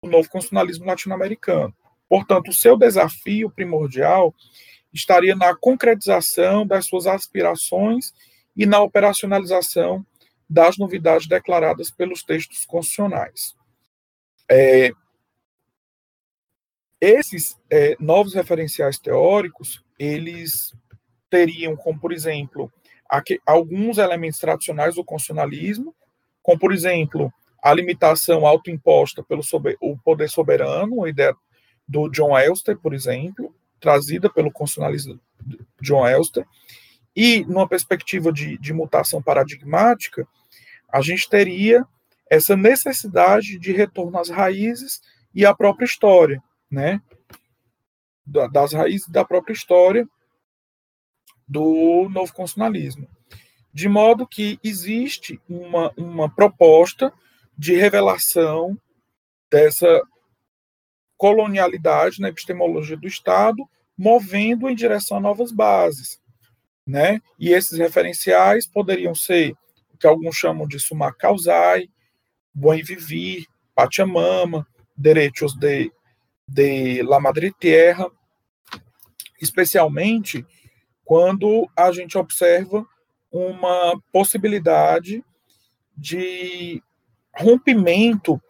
o 0.01 0.07
novo 0.07 0.29
constitucionalismo 0.29 0.85
latino-americano. 0.85 1.75
Portanto, 2.07 2.49
o 2.49 2.53
seu 2.53 2.77
desafio 2.77 3.49
primordial 3.49 4.33
estaria 4.93 5.35
na 5.35 5.55
concretização 5.55 6.65
das 6.65 6.85
suas 6.85 7.05
aspirações 7.05 8.13
e 8.55 8.65
na 8.65 8.81
operacionalização 8.81 10.05
das 10.49 10.77
novidades 10.77 11.27
declaradas 11.27 11.91
pelos 11.91 12.23
textos 12.23 12.65
constitucionais. 12.65 13.55
É, 14.49 14.91
esses 16.99 17.55
é, 17.69 17.95
novos 17.99 18.33
referenciais 18.33 18.97
teóricos, 18.97 19.83
eles 19.97 20.73
teriam 21.29 21.75
como, 21.75 21.99
por 21.99 22.11
exemplo, 22.11 22.73
aqui, 23.07 23.39
alguns 23.45 23.99
elementos 23.99 24.39
tradicionais 24.39 24.95
do 24.95 25.03
constitucionalismo, 25.03 25.95
como, 26.49 26.57
por 26.57 26.73
exemplo, 26.73 27.31
a 27.61 27.71
limitação 27.71 28.43
autoimposta 28.43 29.21
pelo 29.21 29.43
sober, 29.43 29.77
o 29.79 29.95
poder 29.95 30.27
soberano, 30.27 31.03
a 31.03 31.09
ideia 31.09 31.35
do 31.87 32.09
John 32.09 32.35
Elster, 32.35 32.75
por 32.75 32.91
exemplo, 32.91 33.53
trazida 33.79 34.31
pelo 34.31 34.51
constitucionalismo 34.51 35.19
John 35.79 36.07
Elster, 36.07 36.47
e 37.15 37.45
numa 37.45 37.67
perspectiva 37.67 38.33
de, 38.33 38.57
de 38.57 38.73
mutação 38.73 39.21
paradigmática, 39.21 40.27
a 40.91 41.01
gente 41.01 41.29
teria 41.29 41.85
essa 42.27 42.57
necessidade 42.57 43.59
de 43.59 43.71
retorno 43.71 44.17
às 44.17 44.29
raízes 44.29 45.03
e 45.35 45.45
à 45.45 45.53
própria 45.53 45.85
história, 45.85 46.41
né? 46.69 46.99
Das 48.51 48.73
raízes 48.73 49.07
da 49.07 49.23
própria 49.23 49.53
história 49.53 50.09
do 51.47 52.09
novo 52.09 52.33
constitucionalismo. 52.33 53.07
De 53.73 53.87
modo 53.87 54.27
que 54.27 54.59
existe 54.63 55.39
uma, 55.47 55.93
uma 55.95 56.29
proposta 56.29 57.13
de 57.57 57.75
revelação 57.75 58.77
dessa 59.51 60.01
colonialidade 61.17 62.21
na 62.21 62.29
epistemologia 62.29 62.95
do 62.95 63.07
Estado, 63.07 63.67
movendo 63.97 64.69
em 64.69 64.75
direção 64.75 65.17
a 65.17 65.19
novas 65.19 65.51
bases. 65.51 66.21
Né? 66.87 67.19
E 67.37 67.49
esses 67.49 67.77
referenciais 67.77 68.65
poderiam 68.65 69.13
ser 69.13 69.51
o 69.93 69.97
que 69.97 70.07
alguns 70.07 70.35
chamam 70.35 70.65
de 70.65 70.79
summa 70.79 71.13
causai, 71.13 71.89
buen 72.53 72.81
vivir, 72.81 73.45
pachamama, 73.75 74.65
direitos 74.97 75.53
de, 75.53 75.91
de 76.47 77.03
la 77.03 77.19
madre 77.19 77.53
tierra, 77.59 78.09
especialmente 79.41 80.45
quando 81.03 81.69
a 81.75 81.91
gente 81.91 82.17
observa 82.17 82.85
uma 83.31 83.99
possibilidade 84.11 85.23
de 85.95 86.81
rompimento 87.35 88.41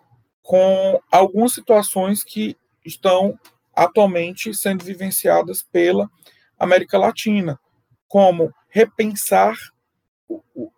com 0.41 0.99
algumas 1.11 1.53
situações 1.53 2.23
que 2.23 2.57
estão 2.85 3.37
atualmente 3.75 4.53
sendo 4.53 4.83
vivenciadas 4.83 5.61
pela 5.61 6.09
América 6.57 6.97
Latina, 6.97 7.59
como 8.07 8.53
repensar 8.69 9.55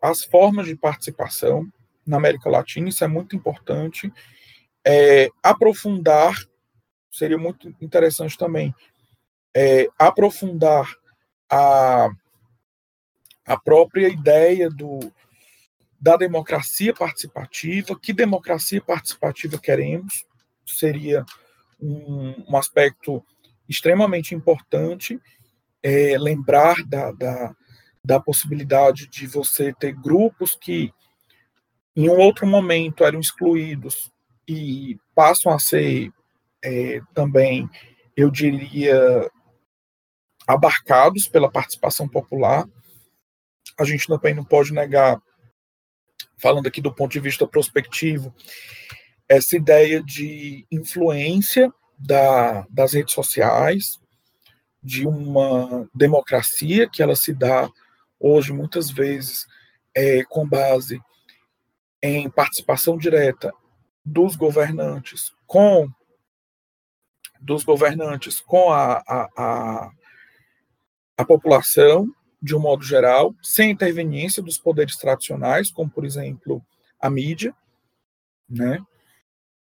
as 0.02 0.24
formas 0.24 0.68
de 0.68 0.76
participação 0.76 1.66
na 2.06 2.18
América 2.18 2.50
Latina, 2.50 2.90
isso 2.90 3.04
é 3.04 3.08
muito 3.08 3.36
importante, 3.36 4.12
é, 4.86 5.30
aprofundar 5.42 6.36
seria 7.12 7.38
muito 7.38 7.74
interessante 7.82 8.38
também 8.38 8.74
é, 9.56 9.88
aprofundar 10.00 10.90
a, 11.50 12.10
a 13.46 13.58
própria 13.58 14.08
ideia 14.08 14.70
do, 14.70 15.00
da 16.00 16.18
democracia 16.18 16.94
participativa, 16.94 18.00
que 18.00 18.14
democracia 18.14 18.82
participativa 18.82 19.58
queremos, 19.58 20.26
seria 20.66 21.26
um, 21.80 22.46
um 22.48 22.58
aspecto 22.58 23.24
extremamente 23.68 24.36
importante, 24.36 25.20
é, 25.84 26.18
lembrar 26.18 26.84
da, 26.86 27.12
da, 27.12 27.56
da 28.04 28.20
possibilidade 28.20 29.08
de 29.08 29.28
você 29.28 29.74
ter 29.74 29.94
grupos 29.94 30.56
que 30.56 30.94
em 31.96 32.10
um 32.10 32.18
outro 32.18 32.48
momento 32.48 33.04
eram 33.04 33.20
excluídos 33.20 34.12
e 34.48 34.98
passam 35.14 35.52
a 35.52 35.60
ser 35.60 36.12
é, 36.64 37.02
também, 37.14 37.70
eu 38.16 38.30
diria, 38.30 39.30
abarcados 40.48 41.28
pela 41.28 41.52
participação 41.52 42.08
popular. 42.08 42.68
A 43.80 43.84
gente 43.84 44.08
também 44.08 44.34
não 44.34 44.44
pode 44.44 44.74
negar, 44.74 45.22
falando 46.38 46.68
aqui 46.68 46.82
do 46.82 46.94
ponto 46.94 47.12
de 47.12 47.20
vista 47.20 47.48
prospectivo, 47.48 48.34
essa 49.28 49.56
ideia 49.56 50.04
de 50.04 50.66
influência 50.72 51.74
da, 51.98 52.66
das 52.70 52.94
redes 52.94 53.14
sociais, 53.14 54.00
de 54.84 55.08
uma 55.08 55.88
democracia 55.94 56.90
que 56.90 57.04
ela 57.04 57.16
se 57.16 57.34
dá 57.34 57.70
hoje 58.20 58.52
muitas 58.52 58.90
vezes 58.90 59.46
é, 59.96 60.24
com 60.24 60.48
base 60.48 61.00
em 62.02 62.30
participação 62.30 62.98
direta 62.98 63.54
dos 64.04 64.36
governantes 64.36 65.32
com 65.46 65.88
dos 67.40 67.64
governantes 67.64 68.40
com 68.40 68.72
a, 68.72 69.04
a, 69.08 69.30
a, 69.38 69.92
a 71.18 71.26
população 71.26 72.08
de 72.42 72.56
um 72.56 72.60
modo 72.60 72.84
geral, 72.84 73.36
sem 73.42 73.72
interveniência 73.72 74.42
dos 74.42 74.58
poderes 74.58 74.96
tradicionais, 74.98 75.70
como 75.70 75.90
por 75.90 76.04
exemplo 76.06 76.66
a 77.00 77.10
mídia, 77.10 77.54
né? 78.50 78.80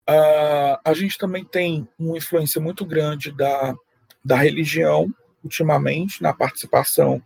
Uh, 0.09 0.79
a 0.85 0.93
gente 0.93 1.17
também 1.17 1.43
tem 1.43 1.87
uma 1.99 2.17
influência 2.17 2.61
muito 2.61 2.85
grande 2.85 3.31
da, 3.31 3.75
da 4.23 4.37
religião, 4.37 5.13
ultimamente, 5.43 6.21
na 6.23 6.33
participação 6.33 7.21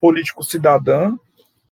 político-cidadã. 0.00 1.16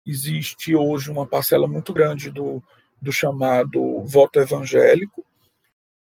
Existe 0.05 0.75
hoje 0.75 1.09
uma 1.09 1.25
parcela 1.25 1.67
muito 1.67 1.91
grande 1.93 2.29
do, 2.29 2.61
do 3.01 3.11
chamado 3.11 4.03
voto 4.03 4.39
evangélico, 4.39 5.25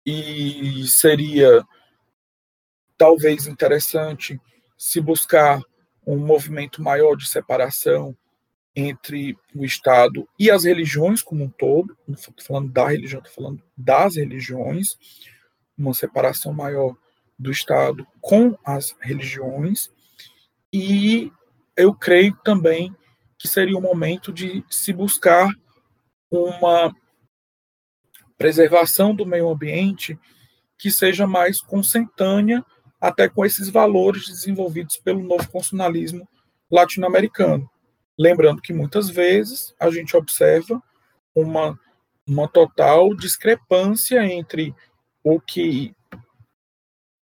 e 0.04 0.86
seria 0.86 1.64
talvez 2.96 3.46
interessante 3.46 4.40
se 4.76 5.00
buscar 5.00 5.62
um 6.06 6.18
movimento 6.18 6.82
maior 6.82 7.14
de 7.16 7.28
separação 7.28 8.16
entre 8.74 9.36
o 9.54 9.64
Estado 9.64 10.28
e 10.38 10.50
as 10.50 10.64
religiões 10.64 11.22
como 11.22 11.44
um 11.44 11.50
todo, 11.50 11.96
não 12.06 12.14
estou 12.14 12.34
falando 12.40 12.70
da 12.70 12.88
religião, 12.88 13.20
estou 13.20 13.34
falando 13.34 13.62
das 13.76 14.16
religiões, 14.16 14.96
uma 15.76 15.92
separação 15.94 16.52
maior 16.52 16.94
do 17.38 17.50
Estado 17.50 18.06
com 18.20 18.56
as 18.64 18.94
religiões, 19.00 19.90
e 20.72 21.32
eu 21.76 21.94
creio 21.94 22.36
também 22.44 22.94
que 23.38 23.48
seria 23.48 23.76
o 23.76 23.80
momento 23.80 24.32
de 24.32 24.64
se 24.70 24.92
buscar 24.92 25.50
uma 26.30 26.94
preservação 28.36 29.14
do 29.14 29.26
meio 29.26 29.48
ambiente 29.48 30.18
que 30.78 30.90
seja 30.90 31.26
mais 31.26 31.60
consentânea 31.60 32.64
até 33.00 33.28
com 33.28 33.44
esses 33.44 33.68
valores 33.68 34.26
desenvolvidos 34.26 34.96
pelo 34.98 35.22
novo 35.22 35.48
constitucionalismo 35.48 36.28
latino-americano. 36.70 37.68
Lembrando 38.18 38.60
que 38.60 38.72
muitas 38.72 39.08
vezes 39.08 39.74
a 39.80 39.90
gente 39.90 40.16
observa 40.16 40.82
uma, 41.34 41.78
uma 42.26 42.46
total 42.46 43.14
discrepância 43.14 44.22
entre 44.24 44.74
o 45.24 45.40
que 45.40 45.94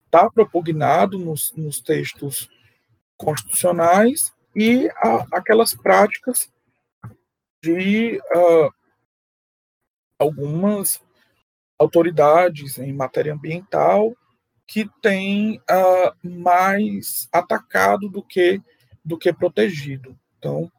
está 0.06 0.30
propugnado 0.30 1.20
nos, 1.20 1.52
nos, 1.54 1.82
textos 1.82 2.50
constitucionais 3.18 4.34
e 4.56 4.90
a, 4.96 5.26
aquelas 5.34 5.74
práticas 5.74 6.50
de 7.62 8.18
uh, 8.34 8.72
algumas 10.18 11.02
autoridades 11.78 12.78
em 12.78 12.94
matéria 12.94 13.34
ambiental 13.34 14.16
que 14.68 14.90
têm 15.02 15.62
uh, 15.70 16.28
mais 16.28 17.28
atacado 17.32 18.10
do 18.10 18.24
que 18.24 18.62
do 19.04 19.18
que 19.20 19.32
protegido. 19.32 20.18
Então, 20.40 20.72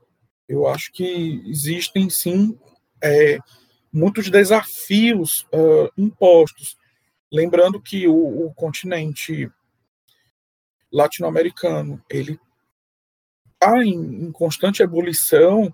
eu 0.49 0.67
acho 0.67 0.93
que 0.93 1.43
existem 1.47 2.11
sim 2.11 2.59
é, 3.03 3.39
muitos 3.93 4.29
desafios 4.29 5.47
uh, 5.53 5.91
impostos. 5.97 6.77
Lembrando 7.33 7.81
que 7.81 8.09
o, 8.09 8.47
o 8.47 8.55
continente 8.55 9.51
latino-americano 10.93 12.03
ele 12.11 12.39
está 13.55 13.85
em, 13.85 14.25
em, 14.25 14.33
constante 14.33 14.83
ebulição. 14.83 15.73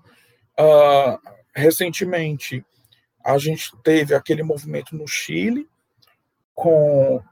Uh, 0.58 1.18
recentemente, 1.54 2.64
a 3.24 3.38
gente 3.38 3.74
teve 3.82 4.14
aquele 4.14 4.42
movimento 4.42 4.94
no 4.96 5.06
Chile 5.06 5.68
com 6.54 7.22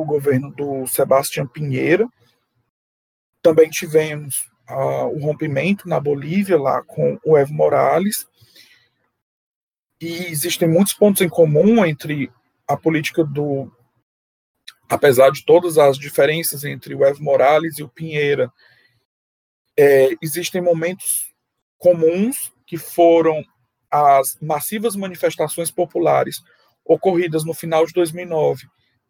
o 0.00 0.04
governo 0.04 0.50
do 0.50 0.86
Sebastião 0.86 1.46
Pinheira. 1.46 2.06
Também 3.42 3.70
tivemos 3.70 4.46
uh, 4.68 5.06
o 5.06 5.20
rompimento 5.20 5.88
na 5.88 5.98
Bolívia, 5.98 6.58
lá 6.58 6.82
com 6.82 7.18
o 7.24 7.36
Evo 7.36 7.54
Morales. 7.54 8.26
E 10.00 10.26
existem 10.26 10.68
muitos 10.68 10.92
pontos 10.92 11.22
em 11.22 11.28
comum 11.28 11.84
entre 11.84 12.30
a 12.68 12.76
política 12.76 13.24
do. 13.24 13.72
Apesar 14.88 15.30
de 15.30 15.44
todas 15.44 15.78
as 15.78 15.98
diferenças 15.98 16.62
entre 16.62 16.94
o 16.94 17.04
Evo 17.04 17.22
Morales 17.22 17.78
e 17.78 17.82
o 17.82 17.88
Pinheira, 17.88 18.52
é, 19.76 20.10
existem 20.22 20.60
momentos 20.60 21.34
comuns 21.78 22.52
que 22.66 22.76
foram 22.76 23.44
as 23.90 24.36
massivas 24.40 24.94
manifestações 24.94 25.70
populares 25.70 26.40
ocorridas 26.84 27.44
no 27.44 27.54
final 27.54 27.84
de 27.86 27.92
2009, 27.92 28.66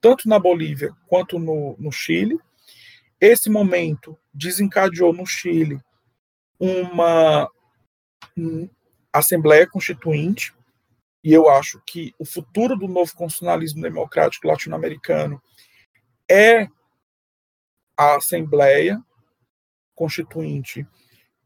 tanto 0.06 0.28
na 0.28 0.38
Bolívia 0.38 0.94
quanto 1.08 1.36
no, 1.36 1.74
no 1.80 1.90
Chile, 1.90 2.38
esse 3.20 3.50
momento 3.50 4.16
desencadeou 4.32 5.12
no 5.12 5.26
Chile 5.26 5.80
uma 6.60 7.50
um, 8.38 8.70
Assembleia 9.12 9.68
Constituinte, 9.68 10.54
e 11.24 11.32
eu 11.32 11.48
acho 11.48 11.82
que 11.84 12.14
o 12.20 12.24
futuro 12.24 12.76
do 12.76 12.86
novo 12.86 13.16
constitucionalismo 13.16 13.82
democrático 13.82 14.46
latino-americano 14.46 15.42
é 16.30 16.68
a 17.96 18.14
Assembleia 18.14 19.02
Constituinte 19.92 20.86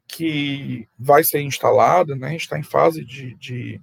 que 0.06 0.86
vai 0.98 1.24
ser 1.24 1.40
instalada, 1.40 2.14
né, 2.14 2.36
está 2.36 2.58
em 2.58 2.62
fase 2.62 3.06
de, 3.06 3.34
de, 3.36 3.80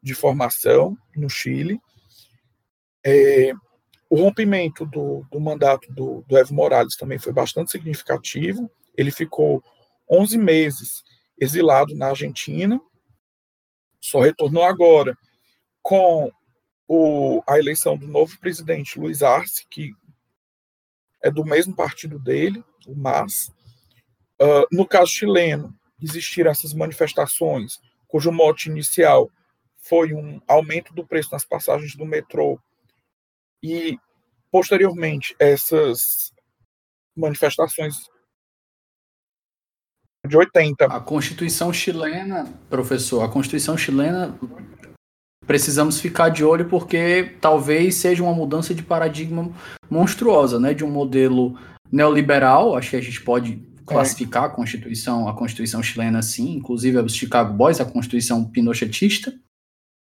de 0.00 0.14
formação 0.14 0.96
no 1.16 1.28
Chile. 1.28 1.80
É, 3.04 3.52
o 4.10 4.16
rompimento 4.16 4.84
do, 4.84 5.24
do 5.30 5.40
mandato 5.40 5.90
do, 5.92 6.24
do, 6.26 6.36
Evo 6.36 6.52
Morales 6.52 6.96
também 6.96 7.16
foi 7.16 7.32
bastante 7.32 7.70
significativo. 7.70 8.68
Ele 8.96 9.12
ficou 9.12 9.62
11 10.10 10.36
meses 10.36 11.04
exilado 11.38 11.94
na 11.94 12.08
Argentina, 12.08 12.80
só 14.00 14.20
retornou 14.20 14.64
agora 14.64 15.16
com 15.80 16.28
o, 16.88 17.40
a 17.46 17.56
eleição 17.56 17.96
do 17.96 18.08
novo 18.08 18.36
presidente 18.40 18.98
Luiz 18.98 19.22
Arce, 19.22 19.64
que 19.70 19.94
é 21.22 21.30
do 21.30 21.44
mesmo 21.44 21.74
partido 21.74 22.18
dele, 22.18 22.64
o 22.88 22.96
MAS. 22.96 23.52
Uh, 24.42 24.66
no 24.72 24.84
caso 24.84 25.12
chileno, 25.12 25.72
existiram 26.02 26.50
essas 26.50 26.74
manifestações, 26.74 27.78
cujo 28.08 28.32
mote 28.32 28.68
inicial 28.68 29.30
foi 29.76 30.12
um 30.12 30.40
aumento 30.48 30.92
do 30.92 31.06
preço 31.06 31.30
nas 31.30 31.44
passagens 31.44 31.94
do 31.94 32.04
metrô 32.04 32.58
e, 33.62 33.98
posteriormente, 34.50 35.34
essas 35.38 36.32
manifestações 37.16 37.96
de 40.26 40.36
80. 40.36 40.86
A 40.86 41.00
Constituição 41.00 41.72
chilena, 41.72 42.52
professor, 42.68 43.22
a 43.22 43.28
Constituição 43.28 43.76
chilena 43.76 44.38
precisamos 45.46 46.00
ficar 46.00 46.28
de 46.28 46.44
olho 46.44 46.68
porque 46.68 47.36
talvez 47.40 47.96
seja 47.96 48.22
uma 48.22 48.32
mudança 48.32 48.74
de 48.74 48.82
paradigma 48.82 49.50
monstruosa, 49.90 50.60
né, 50.60 50.72
de 50.72 50.84
um 50.84 50.90
modelo 50.90 51.58
neoliberal, 51.90 52.76
acho 52.76 52.90
que 52.90 52.96
a 52.96 53.00
gente 53.00 53.20
pode 53.22 53.56
classificar 53.84 54.44
a 54.44 54.48
Constituição, 54.48 55.28
a 55.28 55.36
Constituição 55.36 55.82
chilena 55.82 56.20
assim, 56.20 56.52
inclusive 56.52 56.96
os 56.98 57.14
Chicago 57.14 57.52
Boys, 57.52 57.80
a 57.80 57.84
Constituição 57.84 58.44
pinochetista, 58.44 59.34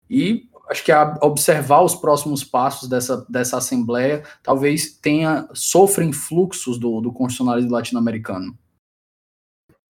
e 0.07 0.47
acho 0.69 0.83
que 0.83 0.91
a 0.91 1.17
observar 1.21 1.81
os 1.81 1.95
próximos 1.95 2.43
passos 2.43 2.87
dessa, 2.87 3.25
dessa 3.29 3.57
Assembleia 3.57 4.23
talvez 4.41 4.97
tenha, 4.97 5.47
sofra 5.53 6.03
influxos 6.03 6.77
do, 6.77 7.01
do 7.01 7.11
constitucionalismo 7.11 7.71
latino-americano. 7.71 8.57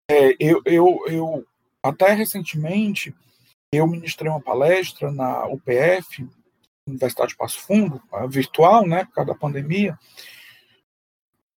É, 0.10 0.36
eu, 0.40 0.62
eu, 0.66 1.00
eu, 1.08 1.46
até 1.82 2.12
recentemente, 2.14 3.16
eu 3.72 3.88
ministrei 3.88 4.30
uma 4.30 4.42
palestra 4.42 5.12
na 5.12 5.46
UPF, 5.48 6.28
Universidade 6.88 7.30
de 7.30 7.38
Passo 7.38 7.60
Fundo, 7.60 8.02
virtual, 8.28 8.86
né, 8.86 9.06
por 9.06 9.14
causa 9.14 9.32
da 9.32 9.38
pandemia, 9.38 9.98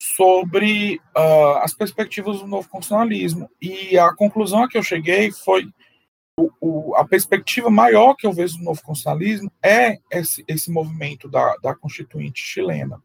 sobre 0.01 1.01
uh, 1.17 1.59
as 1.63 1.75
perspectivas 1.75 2.39
do 2.39 2.47
novo 2.47 2.69
constitucionalismo. 2.69 3.51
E 3.61 3.99
a 3.99 4.15
conclusão 4.15 4.63
a 4.63 4.69
que 4.69 4.79
eu 4.79 4.83
cheguei 4.83 5.33
foi 5.33 5.69
o, 6.39 6.51
o, 6.61 6.95
a 6.97 7.07
perspectiva 7.07 7.71
maior 7.71 8.15
que 8.15 8.27
eu 8.27 8.33
vejo 8.33 8.59
do 8.59 8.65
novo 8.65 8.83
constitucionalismo 8.83 9.51
é 9.63 9.99
esse, 10.11 10.45
esse 10.47 10.71
movimento 10.71 11.29
da, 11.29 11.57
da 11.57 11.75
Constituinte 11.75 12.43
chilena. 12.43 13.03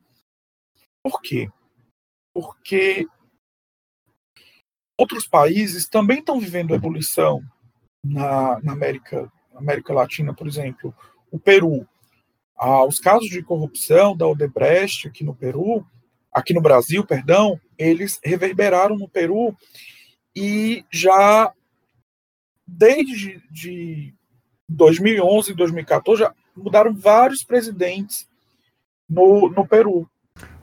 Por 1.04 1.22
quê? 1.22 1.50
Porque 2.34 3.08
outros 5.00 5.28
países 5.28 5.88
também 5.88 6.20
estão 6.20 6.40
vivendo 6.40 6.76
ebulição 6.76 7.42
na, 8.04 8.60
na 8.62 8.74
América, 8.74 9.32
América 9.56 9.94
Latina, 9.94 10.34
por 10.34 10.48
exemplo, 10.48 10.94
o 11.32 11.40
Peru. 11.40 11.88
Ah, 12.58 12.86
os 12.86 13.00
casos 13.00 13.30
de 13.30 13.42
corrupção 13.42 14.16
da 14.16 14.28
Odebrecht 14.28 15.08
aqui 15.08 15.24
no 15.24 15.34
Peru, 15.34 15.86
aqui 16.32 16.54
no 16.54 16.62
Brasil, 16.62 17.06
perdão, 17.06 17.60
eles 17.78 18.20
reverberaram 18.24 18.96
no 18.96 19.10
Peru 19.10 19.56
e 20.36 20.86
já 20.92 21.52
desde 22.72 23.42
de 23.52 24.14
2011 24.70 25.52
e 25.52 25.56
2014 25.56 26.22
já 26.22 26.34
mudaram 26.56 26.94
vários 26.94 27.44
presidentes 27.44 28.28
no, 29.10 29.50
no 29.50 29.68
Peru. 29.68 30.10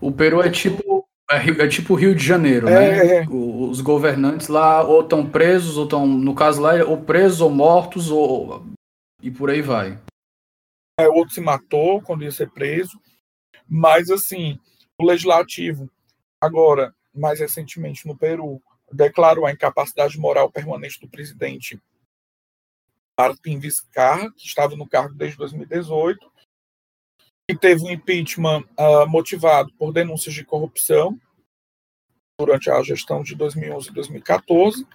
O 0.01 0.11
Peru 0.11 0.41
é 0.41 0.51
tipo 0.51 1.07
é, 1.31 1.65
é 1.65 1.69
tipo 1.69 1.95
Rio 1.95 2.15
de 2.15 2.25
Janeiro, 2.25 2.69
é, 2.69 2.73
né? 2.73 3.17
É. 3.17 3.27
Os 3.29 3.83
governantes 3.83 4.49
lá 4.49 4.83
ou 4.83 5.03
estão 5.03 5.29
presos, 5.29 5.77
ou 5.77 5.85
estão, 5.85 6.07
no 6.07 6.35
caso 6.35 6.63
lá, 6.63 6.83
ou 6.85 7.03
presos 7.03 7.43
ou 7.43 7.51
mortos, 7.51 8.11
ou 8.11 8.67
e 9.23 9.31
por 9.31 9.51
aí 9.51 9.61
vai. 9.61 9.99
É, 10.99 11.07
outro 11.09 11.35
se 11.35 11.41
matou 11.41 12.01
quando 12.01 12.25
ia 12.25 12.33
ser 12.33 12.51
preso. 12.51 12.99
Mas 13.69 14.11
assim, 14.11 14.59
o 14.99 15.05
legislativo, 15.05 15.91
agora, 16.41 16.95
mais 17.15 17.41
recentemente 17.41 18.07
no 18.07 18.17
Peru, 18.17 18.63
declarou 18.91 19.45
a 19.45 19.53
incapacidade 19.53 20.19
moral 20.19 20.51
permanente 20.51 20.99
do 20.99 21.09
presidente 21.09 21.79
Martin 23.19 23.59
Vizcarra, 23.59 24.31
que 24.33 24.47
estava 24.47 24.77
no 24.77 24.89
cargo 24.89 25.15
desde 25.15 25.37
2018, 25.39 26.31
e 27.51 27.57
teve 27.57 27.83
um 27.83 27.91
impeachment 27.91 28.63
uh, 28.79 29.09
motivado 29.09 29.73
por 29.75 29.93
denúncias 29.93 30.35
de 30.35 30.45
corrupção 30.45 31.19
durante 32.39 32.71
a 32.71 32.81
gestão 32.83 33.23
de 33.23 33.35
2011 33.35 33.89
e 33.89 33.93
2014. 33.93 34.87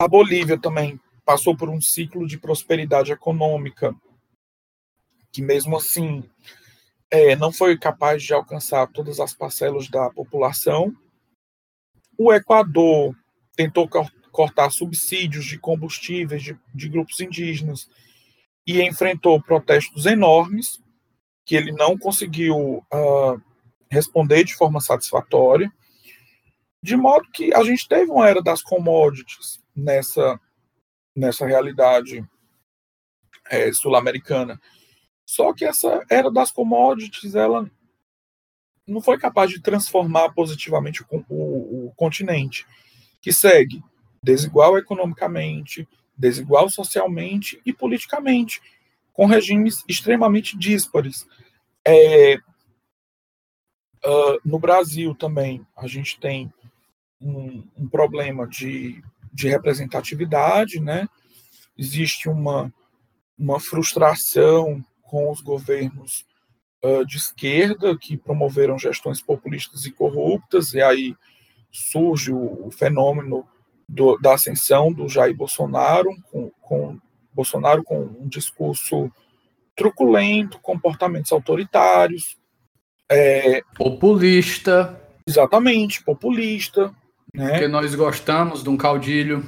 A 0.00 0.06
Bolívia 0.06 0.60
também 0.60 1.00
passou 1.24 1.56
por 1.56 1.68
um 1.68 1.80
ciclo 1.80 2.26
de 2.26 2.38
prosperidade 2.38 3.10
econômica 3.10 3.92
que, 5.32 5.42
mesmo 5.42 5.76
assim, 5.76 6.22
é, 7.10 7.34
não 7.34 7.52
foi 7.52 7.76
capaz 7.76 8.22
de 8.22 8.32
alcançar 8.32 8.86
todas 8.92 9.18
as 9.18 9.34
parcelas 9.34 9.88
da 9.88 10.08
população. 10.10 10.94
O 12.16 12.32
Equador 12.32 13.16
tentou 13.56 13.88
cortar 14.36 14.68
subsídios 14.68 15.46
de 15.46 15.58
combustíveis 15.58 16.42
de, 16.42 16.60
de 16.74 16.88
grupos 16.90 17.18
indígenas 17.20 17.88
e 18.66 18.82
enfrentou 18.82 19.42
protestos 19.42 20.04
enormes 20.04 20.78
que 21.42 21.56
ele 21.56 21.72
não 21.72 21.96
conseguiu 21.96 22.84
uh, 22.92 23.40
responder 23.90 24.44
de 24.44 24.54
forma 24.54 24.78
satisfatória, 24.78 25.72
de 26.82 26.96
modo 26.96 27.30
que 27.32 27.54
a 27.54 27.64
gente 27.64 27.88
teve 27.88 28.10
uma 28.10 28.28
era 28.28 28.42
das 28.42 28.62
commodities 28.62 29.58
nessa, 29.74 30.38
nessa 31.14 31.46
realidade 31.46 32.22
é, 33.48 33.72
sul-americana. 33.72 34.60
Só 35.24 35.54
que 35.54 35.64
essa 35.64 36.04
era 36.10 36.30
das 36.30 36.50
commodities, 36.50 37.34
ela 37.34 37.70
não 38.86 39.00
foi 39.00 39.18
capaz 39.18 39.50
de 39.50 39.62
transformar 39.62 40.34
positivamente 40.34 41.02
o, 41.04 41.24
o, 41.26 41.86
o 41.86 41.94
continente, 41.94 42.66
que 43.22 43.32
segue 43.32 43.82
desigual 44.26 44.76
economicamente, 44.76 45.88
desigual 46.18 46.68
socialmente 46.68 47.60
e 47.64 47.72
politicamente, 47.72 48.60
com 49.12 49.24
regimes 49.24 49.84
extremamente 49.88 50.58
díspares. 50.58 51.24
É, 51.86 52.34
uh, 54.04 54.40
no 54.44 54.58
Brasil 54.58 55.14
também 55.14 55.64
a 55.76 55.86
gente 55.86 56.18
tem 56.18 56.52
um, 57.20 57.62
um 57.78 57.88
problema 57.88 58.48
de, 58.48 59.00
de, 59.32 59.48
representatividade, 59.48 60.80
né? 60.80 61.08
existe 61.78 62.28
uma, 62.28 62.74
uma 63.38 63.60
frustração 63.60 64.84
com 65.02 65.30
os 65.30 65.40
governos 65.40 66.26
uh, 66.84 67.06
de 67.06 67.16
esquerda 67.16 67.96
que 67.96 68.16
promoveram 68.16 68.76
gestões 68.76 69.22
populistas 69.22 69.84
e 69.84 69.92
corruptas, 69.92 70.74
e 70.74 70.82
aí 70.82 71.14
surge 71.70 72.32
o 72.32 72.72
fenômeno 72.72 73.46
do, 73.88 74.18
da 74.18 74.34
ascensão 74.34 74.92
do 74.92 75.08
Jair 75.08 75.34
Bolsonaro, 75.34 76.10
com, 76.30 76.50
com 76.60 76.98
Bolsonaro 77.32 77.84
com 77.84 78.02
um 78.02 78.28
discurso 78.28 79.10
truculento, 79.76 80.58
comportamentos 80.58 81.30
autoritários. 81.32 82.36
É, 83.10 83.62
populista. 83.76 85.00
Exatamente, 85.26 86.02
populista. 86.02 86.94
Né? 87.34 87.50
Porque 87.50 87.68
nós 87.68 87.94
gostamos 87.94 88.62
de 88.62 88.70
um 88.70 88.76
caudilho. 88.76 89.44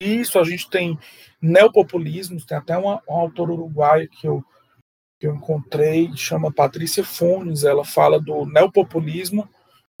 Isso, 0.00 0.38
a 0.38 0.44
gente 0.44 0.68
tem 0.68 0.98
neopopulismos, 1.40 2.44
tem 2.44 2.58
até 2.58 2.76
uma, 2.76 3.00
uma 3.08 3.20
autora 3.20 3.52
uruguaia 3.52 4.08
que 4.08 4.26
eu, 4.26 4.44
que 5.18 5.26
eu 5.26 5.34
encontrei, 5.34 6.10
chama 6.16 6.52
Patrícia 6.52 7.04
Funes, 7.04 7.64
ela 7.64 7.84
fala 7.84 8.20
do 8.20 8.44
neopopulismo 8.44 9.48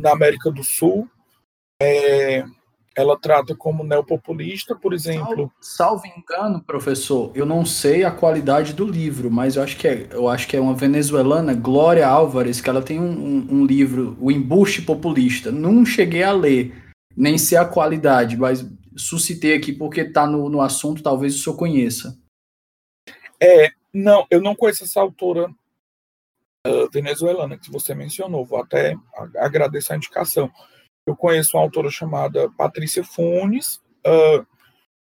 na 0.00 0.12
América 0.12 0.50
do 0.50 0.62
Sul. 0.62 1.08
É, 1.80 2.44
ela 2.96 3.18
trata 3.18 3.54
como 3.54 3.84
neopopulista, 3.84 4.74
por 4.74 4.94
exemplo. 4.94 5.52
Salvo, 5.60 6.02
salvo, 6.02 6.06
engano, 6.06 6.62
professor, 6.62 7.30
eu 7.34 7.44
não 7.44 7.66
sei 7.66 8.04
a 8.04 8.10
qualidade 8.10 8.72
do 8.72 8.86
livro, 8.86 9.30
mas 9.30 9.56
eu 9.56 9.62
acho 9.62 9.76
que 9.76 9.86
é, 9.86 10.08
eu 10.10 10.26
acho 10.26 10.48
que 10.48 10.56
é 10.56 10.60
uma 10.60 10.74
venezuelana, 10.74 11.52
Glória 11.52 12.08
Álvares, 12.08 12.58
que 12.58 12.70
ela 12.70 12.80
tem 12.80 12.98
um, 12.98 13.04
um, 13.04 13.48
um 13.50 13.66
livro, 13.66 14.16
O 14.18 14.32
Embuste 14.32 14.80
Populista. 14.80 15.52
Não 15.52 15.84
cheguei 15.84 16.22
a 16.22 16.32
ler, 16.32 16.74
nem 17.14 17.36
sei 17.36 17.58
a 17.58 17.66
qualidade, 17.66 18.34
mas 18.34 18.66
suscitei 18.96 19.54
aqui 19.54 19.74
porque 19.74 20.00
está 20.00 20.26
no, 20.26 20.48
no 20.48 20.62
assunto, 20.62 21.02
talvez 21.02 21.34
o 21.34 21.38
senhor 21.38 21.56
conheça. 21.56 22.18
É, 23.38 23.72
não, 23.92 24.26
eu 24.30 24.40
não 24.40 24.56
conheço 24.56 24.84
essa 24.84 25.02
autora 25.02 25.50
uh, 26.66 26.90
venezuelana 26.90 27.58
que 27.58 27.70
você 27.70 27.94
mencionou, 27.94 28.46
vou 28.46 28.58
até 28.58 28.96
agradecer 29.36 29.92
a 29.92 29.96
indicação 29.96 30.50
eu 31.06 31.16
conheço 31.16 31.56
uma 31.56 31.62
autora 31.62 31.90
chamada 31.90 32.50
Patrícia 32.50 33.04
Funes. 33.04 33.76
Uh, 34.04 34.46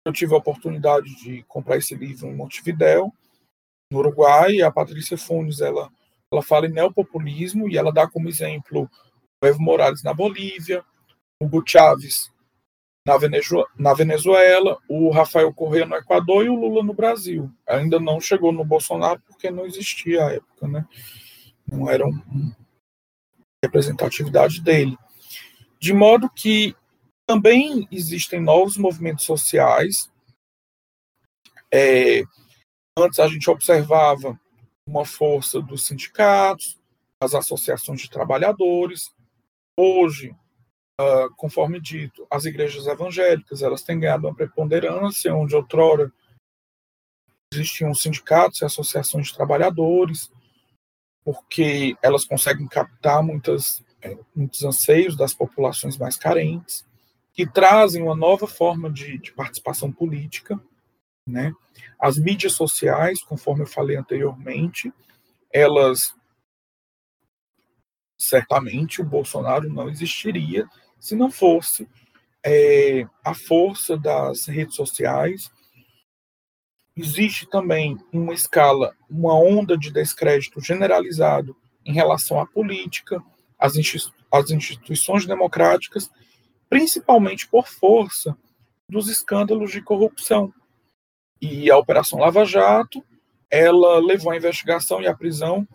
eu 0.05 0.13
tive 0.13 0.33
a 0.33 0.37
oportunidade 0.37 1.15
de 1.15 1.43
comprar 1.43 1.77
esse 1.77 1.95
livro 1.95 2.27
em 2.27 2.35
Montevidéu, 2.35 3.11
no 3.91 3.99
Uruguai. 3.99 4.61
A 4.61 4.71
Patrícia 4.71 5.17
Funes 5.17 5.61
ela, 5.61 5.89
ela 6.31 6.43
fala 6.43 6.67
em 6.67 6.71
neopopulismo 6.71 7.67
e 7.67 7.77
ela 7.77 7.91
dá 7.91 8.07
como 8.07 8.29
exemplo 8.29 8.89
o 9.43 9.47
Evo 9.47 9.61
Morales 9.61 10.03
na 10.03 10.13
Bolívia, 10.13 10.83
Hugo 11.41 11.63
Chávez 11.65 12.31
na, 13.05 13.17
Venezuela, 13.17 13.67
na 13.77 13.93
Venezuela, 13.93 14.77
o 14.89 15.11
Rafael 15.11 15.53
Correa 15.53 15.85
no 15.85 15.95
Equador 15.95 16.43
e 16.45 16.49
o 16.49 16.55
Lula 16.55 16.83
no 16.83 16.93
Brasil. 16.93 17.51
Ainda 17.67 17.99
não 17.99 18.19
chegou 18.19 18.51
no 18.51 18.65
Bolsonaro 18.65 19.21
porque 19.27 19.51
não 19.51 19.65
existia 19.65 20.25
a 20.25 20.33
época, 20.33 20.67
né? 20.67 20.85
Não 21.67 21.89
era 21.89 22.05
uma 22.05 22.23
representatividade 23.63 24.61
dele. 24.61 24.97
De 25.79 25.93
modo 25.93 26.29
que 26.29 26.75
também 27.27 27.87
existem 27.91 28.39
novos 28.39 28.77
movimentos 28.77 29.25
sociais. 29.25 30.11
É, 31.73 32.23
antes 32.97 33.19
a 33.19 33.27
gente 33.27 33.49
observava 33.49 34.39
uma 34.87 35.05
força 35.05 35.61
dos 35.61 35.85
sindicatos, 35.85 36.79
das 37.21 37.33
associações 37.33 38.01
de 38.01 38.09
trabalhadores. 38.09 39.13
Hoje, 39.77 40.35
uh, 41.01 41.33
conforme 41.35 41.81
dito, 41.81 42.25
as 42.29 42.45
igrejas 42.45 42.85
evangélicas 42.85 43.61
elas 43.61 43.81
têm 43.81 43.99
ganhado 43.99 44.27
uma 44.27 44.35
preponderância, 44.35 45.35
onde 45.35 45.55
outrora 45.55 46.11
existiam 47.53 47.93
sindicatos 47.93 48.61
e 48.61 48.65
associações 48.65 49.27
de 49.27 49.35
trabalhadores, 49.35 50.31
porque 51.23 51.97
elas 52.01 52.25
conseguem 52.25 52.67
captar 52.67 53.23
muitas 53.23 53.83
muitos 54.35 54.63
anseios 54.63 55.15
das 55.15 55.33
populações 55.33 55.97
mais 55.97 56.17
carentes, 56.17 56.85
que 57.33 57.45
trazem 57.45 58.01
uma 58.01 58.15
nova 58.15 58.47
forma 58.47 58.91
de, 58.91 59.17
de 59.17 59.33
participação 59.33 59.91
política. 59.91 60.59
né? 61.27 61.53
As 61.99 62.17
mídias 62.17 62.53
sociais, 62.53 63.21
conforme 63.21 63.63
eu 63.63 63.67
falei 63.67 63.97
anteriormente, 63.97 64.93
elas 65.51 66.13
certamente 68.17 69.01
o 69.01 69.05
Bolsonaro 69.05 69.71
não 69.71 69.89
existiria 69.89 70.67
se 70.99 71.15
não 71.15 71.29
fosse 71.29 71.87
é, 72.43 73.05
a 73.23 73.33
força 73.33 73.97
das 73.97 74.45
redes 74.45 74.75
sociais. 74.75 75.51
Existe 76.95 77.45
também 77.49 77.97
uma 78.13 78.33
escala, 78.33 78.95
uma 79.09 79.37
onda 79.37 79.77
de 79.77 79.91
descrédito 79.91 80.61
generalizado 80.61 81.55
em 81.85 81.93
relação 81.93 82.39
à 82.39 82.47
política, 82.47 83.21
às, 83.57 83.73
às 84.31 84.51
instituições 84.51 85.25
democráticas, 85.25 86.09
principalmente 86.69 87.47
por 87.47 87.67
força 87.67 88.37
dos 88.89 89.07
escândalos 89.07 89.71
de 89.71 89.81
corrupção. 89.81 90.53
E 91.41 91.69
a 91.69 91.77
Operação 91.77 92.19
Lava 92.19 92.45
Jato, 92.45 93.03
ela 93.49 93.99
levou 93.99 94.31
à 94.31 94.37
investigação 94.37 95.01
e 95.01 95.07
à 95.07 95.15
prisão 95.15 95.67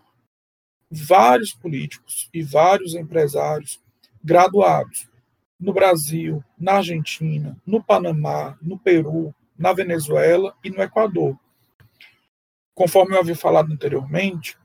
vários 0.91 1.53
políticos 1.53 2.29
e 2.35 2.43
vários 2.43 2.95
empresários 2.95 3.81
graduados 4.23 5.09
no 5.59 5.73
Brasil, 5.73 6.43
na 6.59 6.75
Argentina, 6.75 7.57
no 7.67 7.83
Panamá, 7.83 8.59
no 8.61 8.79
Peru, 8.79 9.35
na 9.57 9.73
Venezuela 9.73 10.57
e 10.65 10.71
no 10.71 10.83
Equador. 10.83 11.39
Conforme 12.75 13.15
eu 13.15 13.21
havia 13.21 13.37
falado 13.37 13.71
anteriormente, 13.71 14.57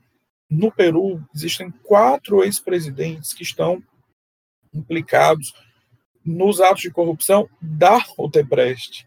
no 0.48 0.70
Peru 0.70 1.22
existem 1.34 1.70
quatro 1.70 2.44
ex-presidentes 2.44 3.32
que 3.32 3.42
estão 3.42 3.82
implicados 4.72 5.52
nos 6.24 6.60
atos 6.60 6.82
de 6.82 6.90
corrupção 6.90 7.48
da 7.60 8.04
Odebrecht. 8.16 9.06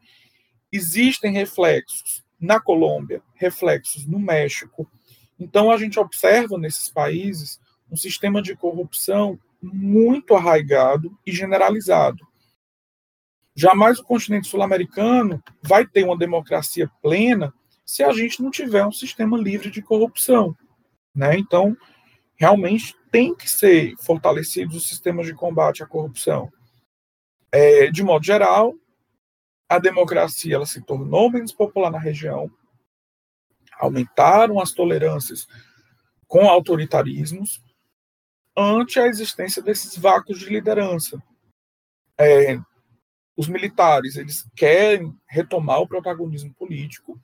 Existem 0.72 1.34
reflexos 1.34 2.24
na 2.40 2.60
Colômbia, 2.60 3.22
reflexos 3.36 4.06
no 4.06 4.20
México. 4.20 4.90
Então, 5.40 5.72
a 5.72 5.78
gente 5.78 6.00
observa 6.00 6.58
nesses 6.58 6.90
países 6.90 7.60
um 7.92 7.96
sistema 7.96 8.42
de 8.42 8.56
corrupção 8.56 9.40
muito 9.62 10.36
arraigado 10.36 11.18
e 11.26 11.32
generalizado. 11.32 12.26
Jamais 13.56 14.00
o 14.00 14.04
continente 14.04 14.48
sul-americano 14.48 15.44
vai 15.62 15.86
ter 15.86 16.04
uma 16.04 16.18
democracia 16.18 16.90
plena 17.02 17.54
se 17.86 18.04
a 18.04 18.12
gente 18.14 18.42
não 18.42 18.52
tiver 18.52 18.86
um 18.86 18.92
sistema 18.92 19.38
livre 19.38 19.70
de 19.70 19.82
corrupção. 19.82 20.56
Né? 21.20 21.38
Então, 21.38 21.76
realmente 22.38 22.96
tem 23.12 23.36
que 23.36 23.50
ser 23.50 23.94
fortalecidos 23.98 24.74
os 24.78 24.88
sistemas 24.88 25.26
de 25.26 25.34
combate 25.34 25.84
à 25.84 25.86
corrupção. 25.86 26.50
É, 27.52 27.92
de 27.92 28.02
modo 28.02 28.26
geral, 28.26 28.74
a 29.68 29.78
democracia 29.80 30.56
ela 30.56 30.66
se 30.66 30.82
tornou 30.82 31.30
menos 31.30 31.52
popular 31.52 31.92
na 31.92 32.00
região, 32.00 32.50
aumentaram 33.78 34.62
as 34.62 34.72
tolerâncias 34.72 35.46
com 36.26 36.48
autoritarismos 36.48 37.62
ante 38.56 38.98
a 38.98 39.08
existência 39.08 39.62
desses 39.62 39.98
vácuos 39.98 40.40
de 40.40 40.46
liderança. 40.46 41.22
É, 42.18 42.58
os 43.36 43.50
militares 43.50 44.16
eles 44.16 44.50
querem 44.56 45.14
retomar 45.28 45.82
o 45.82 45.88
protagonismo 45.88 46.54
político, 46.54 47.20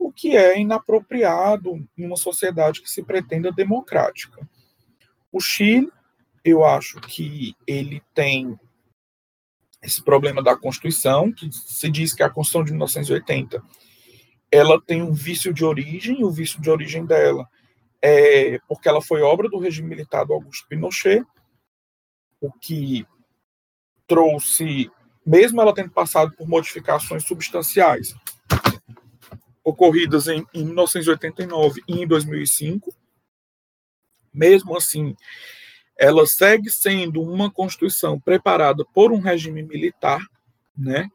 o 0.00 0.10
que 0.10 0.34
é 0.34 0.58
inapropriado 0.58 1.86
em 1.96 2.06
uma 2.06 2.16
sociedade 2.16 2.80
que 2.80 2.88
se 2.88 3.02
pretenda 3.02 3.52
democrática. 3.52 4.48
O 5.30 5.38
Chile, 5.38 5.92
eu 6.42 6.64
acho 6.64 6.98
que 7.02 7.54
ele 7.66 8.02
tem 8.14 8.58
esse 9.82 10.02
problema 10.02 10.42
da 10.42 10.56
Constituição, 10.56 11.30
que 11.30 11.52
se 11.52 11.90
diz 11.90 12.14
que 12.14 12.22
a 12.22 12.30
Constituição 12.30 12.64
de 12.64 12.72
1980 12.72 13.62
ela 14.50 14.80
tem 14.80 15.02
um 15.02 15.12
vício 15.12 15.52
de 15.52 15.64
origem, 15.64 16.20
e 16.20 16.24
o 16.24 16.30
vício 16.30 16.60
de 16.60 16.70
origem 16.70 17.04
dela 17.04 17.46
é 18.02 18.58
porque 18.66 18.88
ela 18.88 19.02
foi 19.02 19.20
obra 19.20 19.50
do 19.50 19.58
regime 19.58 19.88
militar 19.88 20.24
do 20.24 20.32
Augusto 20.32 20.66
Pinochet, 20.66 21.22
o 22.40 22.50
que 22.50 23.06
trouxe, 24.08 24.90
mesmo 25.24 25.60
ela 25.60 25.74
tendo 25.74 25.90
passado 25.90 26.34
por 26.34 26.48
modificações 26.48 27.22
substanciais 27.24 28.14
ocorridas 29.70 30.28
em, 30.28 30.44
em 30.52 30.64
1989 30.64 31.82
e 31.88 32.02
em 32.02 32.06
2005, 32.06 32.94
mesmo 34.32 34.76
assim, 34.76 35.16
ela 35.98 36.26
segue 36.26 36.70
sendo 36.70 37.22
uma 37.22 37.50
Constituição 37.50 38.18
preparada 38.18 38.84
por 38.94 39.12
um 39.12 39.20
regime 39.20 39.62
militar, 39.62 40.20
né? 40.76 41.08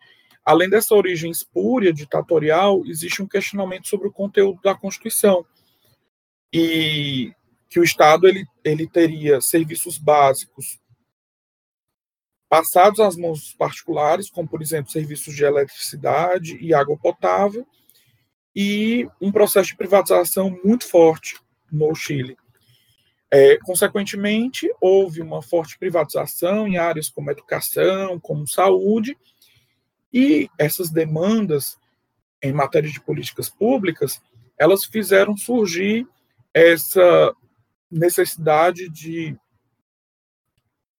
Além 0.44 0.70
dessa 0.70 0.94
origem 0.94 1.32
espúria, 1.32 1.92
ditatorial, 1.92 2.86
existe 2.86 3.22
um 3.22 3.28
questionamento 3.28 3.88
sobre 3.88 4.08
o 4.08 4.14
conteúdo 4.14 4.62
da 4.62 4.76
Constituição. 4.76 5.44
E 6.54 7.34
que 7.68 7.80
o 7.80 7.84
Estado 7.84 8.28
ele, 8.28 8.46
ele 8.64 8.88
teria 8.88 9.42
serviços 9.42 9.98
básicos 9.98 10.80
passados 12.48 13.00
às 13.00 13.18
mãos 13.18 13.54
particulares, 13.54 14.30
como, 14.30 14.48
por 14.48 14.62
exemplo, 14.62 14.92
serviços 14.92 15.36
de 15.36 15.44
eletricidade 15.44 16.58
e 16.58 16.74
água 16.74 16.96
potável, 16.96 17.68
e 18.56 19.08
um 19.20 19.32
processo 19.32 19.70
de 19.70 19.78
privatização 19.78 20.58
muito 20.64 20.88
forte 20.88 21.38
no 21.72 21.94
Chile. 21.94 22.38
É, 23.30 23.58
consequentemente, 23.58 24.72
houve 24.80 25.22
uma 25.22 25.42
forte 25.42 25.78
privatização 25.78 26.68
em 26.68 26.78
áreas 26.78 27.10
como 27.10 27.32
educação, 27.32 28.20
como 28.20 28.48
saúde, 28.48 29.18
e 30.14 30.50
essas 30.58 30.90
demandas 30.90 31.78
em 32.42 32.54
matéria 32.54 32.90
de 32.90 33.02
políticas 33.02 33.50
públicas, 33.50 34.22
elas 34.58 34.86
fizeram 34.86 35.36
surgir 35.36 36.08
essa 36.54 37.34
necessidade 37.92 38.90
de 38.90 39.38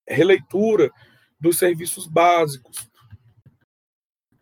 releitura 0.06 0.90
dos 1.40 1.58
serviços 1.58 2.06
básicos. 2.06 2.90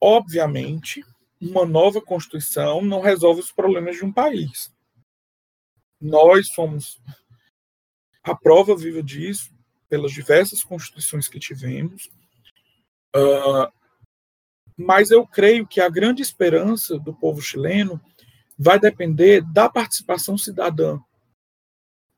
Obviamente, 0.01 1.05
uma 1.45 1.67
nova 1.67 2.01
Constituição 2.01 2.83
não 2.83 3.01
resolve 3.01 3.41
os 3.41 3.53
problemas 3.53 3.97
de 3.97 4.05
um 4.05 4.13
país. 4.13 4.73
Nós 6.01 6.49
somos 6.49 7.01
a 8.23 8.35
prova 8.35 8.77
viva 8.77 9.03
disso, 9.03 9.53
pelas 9.89 10.13
diversas 10.13 10.65
constituições 10.65 11.29
que 11.29 11.39
tivemos. 11.39 12.11
Uh, 13.15 13.71
mas 14.77 15.11
eu 15.11 15.27
creio 15.27 15.67
que 15.67 15.81
a 15.81 15.89
grande 15.89 16.23
esperança 16.23 16.99
do 16.99 17.15
povo 17.15 17.41
chileno 17.41 18.01
vai 18.59 18.79
depender 18.79 19.43
da 19.53 19.69
participação 19.69 20.39
cidadã. 20.39 20.99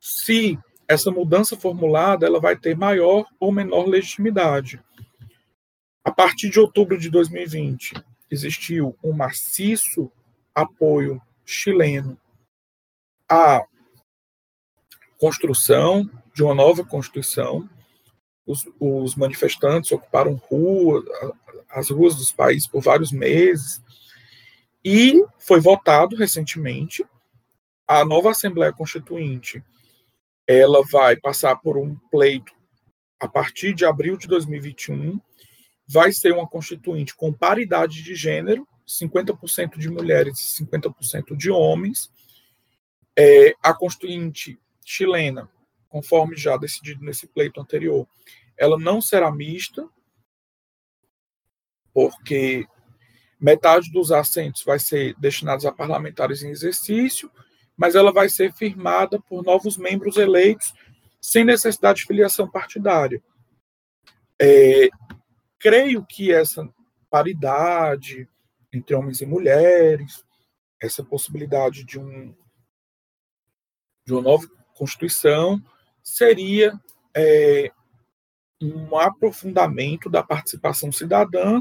Se 0.00 0.58
essa 0.88 1.10
mudança 1.10 1.56
formulada 1.56 2.26
ela 2.26 2.40
vai 2.40 2.56
ter 2.56 2.76
maior 2.76 3.26
ou 3.40 3.50
menor 3.50 3.86
legitimidade. 3.86 4.80
A 6.04 6.12
partir 6.12 6.48
de 6.48 6.60
outubro 6.60 6.96
de 6.96 7.10
2020, 7.10 7.94
existiu 8.30 8.96
um 9.02 9.12
maciço 9.12 10.10
apoio 10.54 11.20
chileno 11.44 12.18
à 13.28 13.64
construção 15.18 16.08
de 16.34 16.42
uma 16.42 16.54
nova 16.54 16.84
Constituição. 16.84 17.68
Os, 18.46 18.64
os 18.78 19.14
manifestantes 19.16 19.90
ocuparam 19.90 20.34
ruas, 20.34 21.04
as 21.70 21.90
ruas 21.90 22.14
dos 22.14 22.32
países 22.32 22.66
por 22.66 22.82
vários 22.82 23.12
meses. 23.12 23.82
E 24.84 25.24
foi 25.38 25.60
votado 25.60 26.14
recentemente 26.16 27.04
a 27.86 28.04
nova 28.04 28.30
Assembleia 28.30 28.72
Constituinte. 28.72 29.62
Ela 30.46 30.82
vai 30.90 31.16
passar 31.16 31.56
por 31.56 31.76
um 31.76 31.96
pleito 32.10 32.52
a 33.18 33.28
partir 33.28 33.74
de 33.74 33.84
abril 33.84 34.16
de 34.16 34.28
2021. 34.28 35.20
Vai 35.86 36.12
ser 36.12 36.32
uma 36.32 36.48
constituinte 36.48 37.14
com 37.14 37.32
paridade 37.32 38.02
de 38.02 38.14
gênero, 38.14 38.66
50% 38.86 39.78
de 39.78 39.88
mulheres 39.88 40.38
e 40.40 40.64
50% 40.64 41.36
de 41.36 41.50
homens. 41.50 42.10
É, 43.16 43.54
a 43.62 43.72
constituinte 43.72 44.58
chilena, 44.84 45.48
conforme 45.88 46.36
já 46.36 46.56
decidido 46.56 47.04
nesse 47.04 47.26
pleito 47.26 47.60
anterior, 47.60 48.06
ela 48.56 48.78
não 48.78 49.00
será 49.00 49.30
mista, 49.30 49.88
porque 51.92 52.66
metade 53.40 53.90
dos 53.90 54.12
assentos 54.12 54.62
vai 54.64 54.78
ser 54.78 55.14
destinados 55.18 55.66
a 55.66 55.72
parlamentares 55.72 56.42
em 56.42 56.50
exercício, 56.50 57.30
mas 57.76 57.94
ela 57.94 58.12
vai 58.12 58.28
ser 58.28 58.52
firmada 58.52 59.20
por 59.20 59.42
novos 59.42 59.76
membros 59.76 60.16
eleitos 60.16 60.72
sem 61.20 61.44
necessidade 61.44 62.00
de 62.00 62.06
filiação 62.06 62.48
partidária. 62.48 63.22
É, 64.40 64.88
creio 65.66 66.06
que 66.06 66.32
essa 66.32 66.72
paridade 67.10 68.28
entre 68.72 68.94
homens 68.94 69.20
e 69.20 69.26
mulheres, 69.26 70.24
essa 70.80 71.02
possibilidade 71.02 71.82
de 71.84 71.98
um 71.98 72.32
de 74.06 74.12
uma 74.12 74.22
nova 74.22 74.46
Constituição 74.74 75.60
seria 76.04 76.80
é, 77.12 77.72
um 78.62 78.96
aprofundamento 78.96 80.08
da 80.08 80.22
participação 80.22 80.92
cidadã 80.92 81.60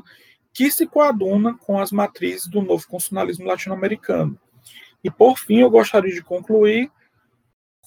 que 0.53 0.69
se 0.69 0.85
coaduna 0.85 1.57
com 1.57 1.79
as 1.79 1.91
matrizes 1.91 2.45
do 2.45 2.61
novo 2.61 2.87
constitucionalismo 2.87 3.47
latino-americano. 3.47 4.39
E, 5.03 5.09
por 5.09 5.39
fim, 5.39 5.61
eu 5.61 5.71
gostaria 5.71 6.13
de 6.13 6.21
concluir 6.21 6.91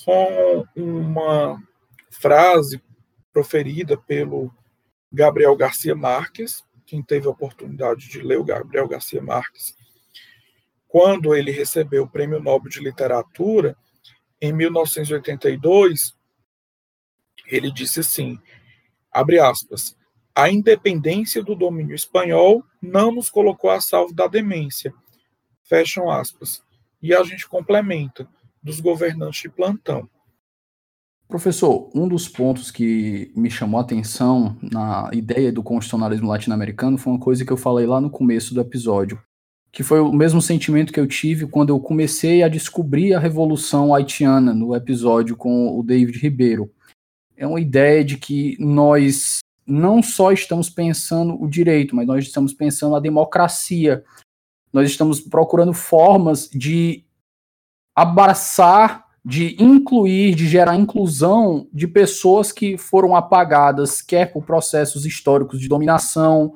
com 0.05 0.67
uma 0.75 1.63
frase 2.11 2.83
proferida 3.33 3.97
pelo 3.97 4.53
Gabriel 5.13 5.57
Garcia 5.57 5.95
Marques, 5.95 6.65
quem 6.87 7.03
teve 7.03 7.27
a 7.27 7.31
oportunidade 7.31 8.09
de 8.09 8.21
ler 8.21 8.39
o 8.39 8.45
Gabriel 8.45 8.89
Garcia 8.89 9.23
Marques, 9.23 9.77
quando 10.87 11.35
ele 11.35 11.51
recebeu 11.51 12.05
o 12.05 12.09
Prêmio 12.09 12.41
Nobel 12.41 12.71
de 12.71 12.81
Literatura, 12.81 13.77
em 14.41 14.53
1982, 14.53 16.17
ele 17.47 17.71
disse 17.71 18.01
assim, 18.01 18.39
abre 19.11 19.39
aspas, 19.39 19.97
a 20.35 20.49
independência 20.49 21.43
do 21.43 21.55
domínio 21.55 21.95
espanhol 21.95 22.65
não 22.81 23.11
nos 23.11 23.29
colocou 23.29 23.71
a 23.71 23.81
salvo 23.81 24.15
da 24.15 24.27
demência, 24.27 24.95
fecham 25.65 26.11
aspas. 26.11 26.63
E 27.03 27.15
a 27.15 27.23
gente 27.23 27.49
complementa, 27.49 28.29
dos 28.63 28.81
governantes 28.81 29.43
de 29.43 29.49
plantão. 29.49 30.09
Professor, 31.29 31.91
um 31.95 32.09
dos 32.09 32.27
pontos 32.27 32.71
que 32.71 33.31
me 33.37 33.51
chamou 33.51 33.79
a 33.79 33.83
atenção 33.83 34.57
na 34.63 35.11
ideia 35.13 35.53
do 35.53 35.63
constitucionalismo 35.63 36.27
latino-americano 36.27 36.97
foi 36.97 37.13
uma 37.13 37.21
coisa 37.21 37.45
que 37.45 37.53
eu 37.53 37.57
falei 37.57 37.87
lá 37.87 38.01
no 38.01 38.09
começo 38.09 38.55
do 38.55 38.63
episódio, 38.63 39.21
que 39.71 39.83
foi 39.83 40.01
o 40.01 40.11
mesmo 40.11 40.41
sentimento 40.41 40.91
que 40.91 40.99
eu 40.99 41.07
tive 41.07 41.47
quando 41.47 41.69
eu 41.69 41.79
comecei 41.79 42.43
a 42.43 42.49
descobrir 42.49 43.13
a 43.13 43.21
Revolução 43.21 43.95
Haitiana 43.95 44.55
no 44.55 44.75
episódio 44.75 45.37
com 45.37 45.79
o 45.79 45.83
David 45.83 46.19
Ribeiro. 46.19 46.73
É 47.37 47.47
uma 47.47 47.61
ideia 47.61 48.03
de 48.03 48.17
que 48.17 48.57
nós 48.59 49.41
não 49.67 50.03
só 50.03 50.33
estamos 50.33 50.71
pensando 50.71 51.39
o 51.39 51.47
direito, 51.47 51.95
mas 51.95 52.07
nós 52.07 52.25
estamos 52.25 52.55
pensando 52.55 52.97
a 52.97 53.01
democracia. 53.01 54.03
Nós 54.73 54.89
estamos 54.89 55.21
procurando 55.21 55.75
formas 55.75 56.49
de 56.49 57.05
abraçar, 57.95 59.08
de 59.29 59.63
incluir, 59.63 60.35
de 60.35 60.49
gerar 60.49 60.75
inclusão 60.75 61.69
de 61.71 61.87
pessoas 61.87 62.51
que 62.51 62.79
foram 62.79 63.15
apagadas, 63.15 64.01
quer 64.01 64.33
por 64.33 64.43
processos 64.43 65.05
históricos 65.05 65.61
de 65.61 65.69
dominação, 65.69 66.55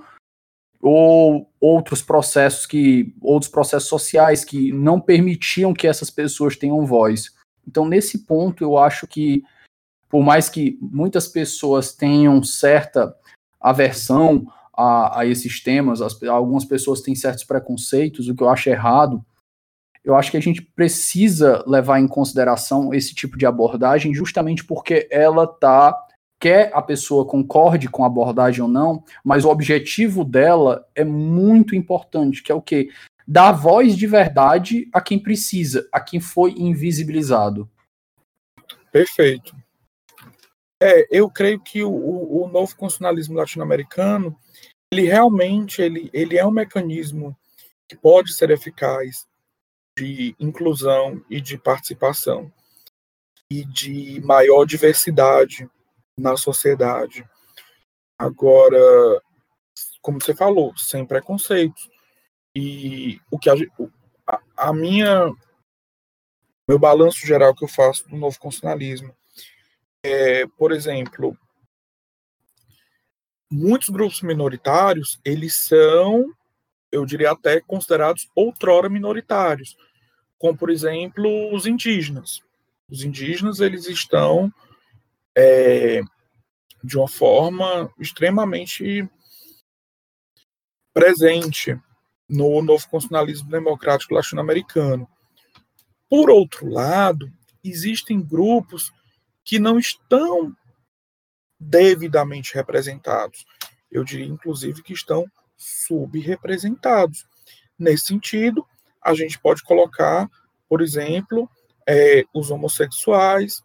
ou 0.81 1.53
outros 1.61 2.01
processos 2.01 2.64
que 2.64 3.14
outros 3.20 3.53
processos 3.53 3.91
sociais 3.91 4.43
que 4.43 4.73
não 4.73 4.99
permitiam 4.99 5.75
que 5.75 5.87
essas 5.87 6.09
pessoas 6.09 6.57
tenham 6.57 6.87
voz. 6.87 7.35
Então, 7.68 7.85
nesse 7.85 8.25
ponto, 8.25 8.64
eu 8.64 8.79
acho 8.79 9.07
que 9.07 9.45
por 10.09 10.23
mais 10.23 10.49
que 10.49 10.79
muitas 10.81 11.29
pessoas 11.29 11.93
tenham 11.93 12.43
certa 12.43 13.14
aversão 13.61 14.47
a, 14.75 15.20
a 15.20 15.27
esses 15.27 15.62
temas, 15.62 16.01
as, 16.01 16.20
algumas 16.23 16.64
pessoas 16.64 17.03
têm 17.03 17.14
certos 17.14 17.45
preconceitos, 17.45 18.29
o 18.29 18.35
que 18.35 18.43
eu 18.43 18.49
acho 18.49 18.70
errado, 18.70 19.23
eu 20.05 20.17
acho 20.17 20.31
que 20.31 20.37
a 20.37 20.43
gente 20.43 20.61
precisa 20.61 21.63
levar 21.67 22.01
em 22.01 22.09
consideração 22.09 22.93
esse 22.93 23.15
tipo 23.15 23.39
de 23.39 23.47
abordagem 23.47 24.13
justamente 24.13 24.65
porque 24.65 25.09
ela 25.11 25.45
está 25.45 25.97
quer 26.41 26.73
a 26.75 26.83
pessoa 26.83 27.25
concorde 27.25 27.89
com 27.89 28.03
a 28.03 28.09
abordagem 28.09 28.63
ou 28.63 28.69
não, 28.69 29.05
mas 29.25 29.45
o 29.45 29.49
objetivo 29.49 30.25
dela 30.25 30.85
é 30.93 31.05
muito 31.05 31.77
importante, 31.77 32.43
que 32.43 32.51
é 32.51 32.55
o 32.55 32.61
quê? 32.61 32.91
Dar 33.25 33.53
voz 33.53 33.97
de 33.97 34.09
verdade 34.09 34.89
a 34.93 35.01
quem 35.01 35.21
precisa, 35.21 35.89
a 35.93 36.01
quem 36.01 36.19
foi 36.19 36.51
invisibilizado. 36.59 37.71
Perfeito. 38.91 39.55
É, 40.83 41.07
eu 41.17 41.31
creio 41.31 41.61
que 41.61 41.85
o, 41.85 41.93
o 41.93 42.49
novo 42.49 42.75
constitucionalismo 42.75 43.37
latino-americano, 43.37 44.37
ele 44.93 45.03
realmente 45.03 45.81
ele, 45.81 46.11
ele 46.13 46.37
é 46.37 46.45
um 46.45 46.51
mecanismo 46.51 47.37
que 47.89 47.97
pode 47.97 48.35
ser 48.35 48.51
eficaz 48.51 49.29
de 49.99 50.34
inclusão 50.38 51.24
e 51.28 51.40
de 51.40 51.59
participação 51.59 52.53
e 53.51 53.64
de 53.64 54.20
maior 54.22 54.64
diversidade 54.64 55.68
na 56.16 56.36
sociedade. 56.36 57.28
Agora, 58.18 59.22
como 60.01 60.20
você 60.20 60.34
falou, 60.34 60.76
sem 60.76 61.05
preconceitos. 61.05 61.90
E 62.55 63.20
o 63.30 63.38
que 63.38 63.49
a, 63.49 63.55
a 64.57 64.72
minha 64.72 65.32
meu 66.68 66.78
balanço 66.78 67.26
geral 67.26 67.55
que 67.55 67.64
eu 67.64 67.68
faço 67.68 68.09
do 68.09 68.16
novo 68.16 68.38
constitucionalismo 68.38 69.14
é, 70.03 70.47
por 70.59 70.72
exemplo, 70.72 71.36
muitos 73.51 73.88
grupos 73.88 74.22
minoritários, 74.22 75.20
eles 75.24 75.55
são, 75.55 76.32
eu 76.93 77.07
diria 77.07 77.32
até 77.32 77.61
considerados 77.61 78.28
outrora 78.36 78.88
minoritários, 78.88 79.76
como 80.38 80.57
por 80.57 80.70
exemplo 80.70 81.53
os 81.53 81.66
indígenas. 81.66 82.40
Os 82.88 83.03
indígenas 83.03 83.59
eles 83.59 83.86
estão 83.88 84.53
é, 85.36 86.03
de 86.84 86.99
uma 86.99 87.09
forma 87.09 87.90
extremamente 87.99 89.09
presente 90.93 91.80
no 92.28 92.61
novo 92.61 92.86
constitucionalismo 92.88 93.51
democrático 93.51 94.14
latino-americano. 94.14 95.09
Por 96.09 96.28
outro 96.28 96.68
lado, 96.68 97.32
existem 97.64 98.20
grupos 98.20 98.93
que 99.43 99.59
não 99.59 99.78
estão 99.78 100.55
devidamente 101.59 102.55
representados. 102.55 103.47
Eu 103.90 104.05
diria, 104.05 104.26
inclusive, 104.26 104.82
que 104.82 104.93
estão 104.93 105.24
subrepresentados. 105.63 107.27
Nesse 107.79 108.07
sentido, 108.07 108.67
a 109.03 109.15
gente 109.15 109.39
pode 109.41 109.63
colocar, 109.63 110.29
por 110.69 110.81
exemplo, 110.81 111.49
é, 111.89 112.25
os 112.35 112.51
homossexuais, 112.51 113.63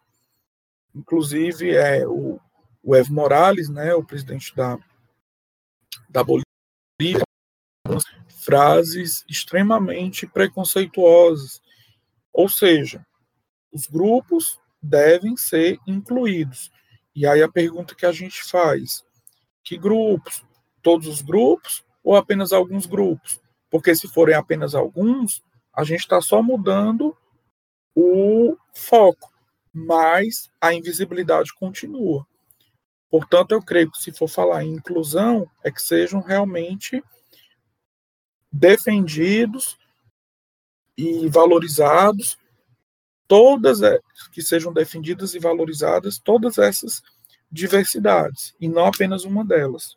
Inclusive, 0.98 1.76
é, 1.76 2.06
o, 2.06 2.40
o 2.82 2.96
Evo 2.96 3.12
Morales, 3.12 3.68
né, 3.68 3.94
o 3.94 4.04
presidente 4.04 4.54
da, 4.56 4.76
da 6.08 6.24
Bolívia, 6.24 7.22
frases 8.28 9.24
extremamente 9.28 10.26
preconceituosas. 10.26 11.62
Ou 12.32 12.48
seja, 12.48 13.06
os 13.72 13.86
grupos 13.86 14.58
devem 14.82 15.36
ser 15.36 15.78
incluídos. 15.86 16.70
E 17.14 17.26
aí 17.26 17.42
a 17.42 17.48
pergunta 17.48 17.94
que 17.94 18.06
a 18.06 18.12
gente 18.12 18.42
faz: 18.42 19.04
que 19.62 19.78
grupos? 19.78 20.44
Todos 20.82 21.06
os 21.06 21.22
grupos 21.22 21.84
ou 22.08 22.16
apenas 22.16 22.52
alguns 22.52 22.86
grupos? 22.86 23.40
Porque 23.70 23.94
se 23.94 24.08
forem 24.08 24.34
apenas 24.34 24.74
alguns, 24.74 25.42
a 25.72 25.84
gente 25.84 26.00
está 26.00 26.20
só 26.20 26.42
mudando 26.42 27.16
o 27.94 28.56
foco 28.74 29.30
mas 29.72 30.50
a 30.60 30.74
invisibilidade 30.74 31.54
continua. 31.54 32.26
Portanto, 33.10 33.52
eu 33.52 33.62
creio 33.62 33.90
que 33.90 33.98
se 33.98 34.12
for 34.12 34.28
falar 34.28 34.64
em 34.64 34.74
inclusão, 34.74 35.48
é 35.62 35.70
que 35.70 35.80
sejam 35.80 36.20
realmente 36.20 37.02
defendidos 38.52 39.78
e 40.96 41.28
valorizados 41.28 42.36
todas 43.26 43.80
que 44.32 44.42
sejam 44.42 44.72
defendidas 44.72 45.34
e 45.34 45.38
valorizadas 45.38 46.18
todas 46.18 46.58
essas 46.58 47.02
diversidades 47.50 48.54
e 48.60 48.68
não 48.68 48.86
apenas 48.86 49.24
uma 49.24 49.44
delas. 49.44 49.96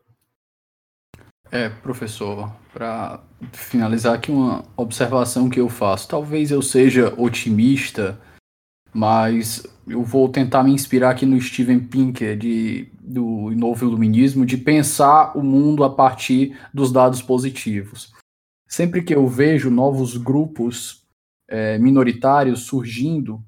É, 1.52 1.68
professor, 1.70 2.52
para 2.74 3.22
finalizar 3.52 4.16
aqui 4.16 4.32
uma 4.32 4.64
observação 4.78 5.50
que 5.50 5.60
eu 5.60 5.68
faço. 5.68 6.08
Talvez 6.08 6.50
eu 6.50 6.62
seja 6.62 7.14
otimista 7.18 8.18
mas 8.94 9.66
eu 9.88 10.04
vou 10.04 10.28
tentar 10.30 10.64
me 10.64 10.74
inspirar 10.74 11.12
aqui 11.12 11.26
no 11.26 11.40
Steven 11.40 11.80
Pinker, 11.80 12.38
de, 12.38 12.92
do 13.00 13.50
Novo 13.52 13.86
Iluminismo, 13.86 14.46
de 14.46 14.58
pensar 14.58 15.38
o 15.38 15.42
mundo 15.42 15.84
a 15.84 15.90
partir 15.90 16.58
dos 16.74 16.92
dados 16.92 17.22
positivos. 17.22 18.12
Sempre 18.68 19.02
que 19.02 19.16
eu 19.16 19.28
vejo 19.28 19.70
novos 19.70 20.18
grupos 20.18 21.06
é, 21.50 21.78
minoritários 21.78 22.62
surgindo, 22.62 23.44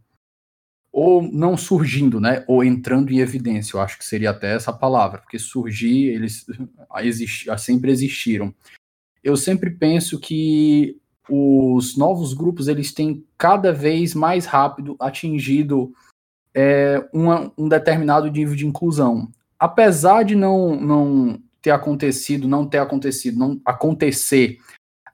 ou 0.93 1.23
não 1.23 1.57
surgindo, 1.57 2.21
né, 2.21 2.45
ou 2.47 2.63
entrando 2.63 3.11
em 3.11 3.17
evidência, 3.17 3.75
eu 3.75 3.81
acho 3.81 3.97
que 3.97 4.05
seria 4.05 4.29
até 4.29 4.53
essa 4.55 4.71
palavra, 4.71 5.17
porque 5.17 5.39
surgir, 5.39 6.09
eles 6.09 6.45
sempre 7.57 7.91
existiram. 7.91 8.53
Eu 9.23 9.35
sempre 9.35 9.71
penso 9.71 10.19
que 10.19 11.01
os 11.27 11.97
novos 11.97 12.35
grupos 12.35 12.67
eles 12.67 12.93
têm 12.93 13.25
cada 13.37 13.73
vez 13.73 14.13
mais 14.13 14.45
rápido 14.45 14.95
atingido 14.99 15.91
é, 16.53 17.03
uma, 17.11 17.51
um 17.57 17.67
determinado 17.67 18.29
nível 18.29 18.55
de 18.55 18.67
inclusão. 18.67 19.31
Apesar 19.57 20.23
de 20.23 20.35
não, 20.35 20.75
não 20.79 21.41
ter 21.59 21.71
acontecido, 21.71 22.47
não 22.47 22.67
ter 22.67 22.77
acontecido, 22.77 23.39
não 23.39 23.59
acontecer 23.65 24.59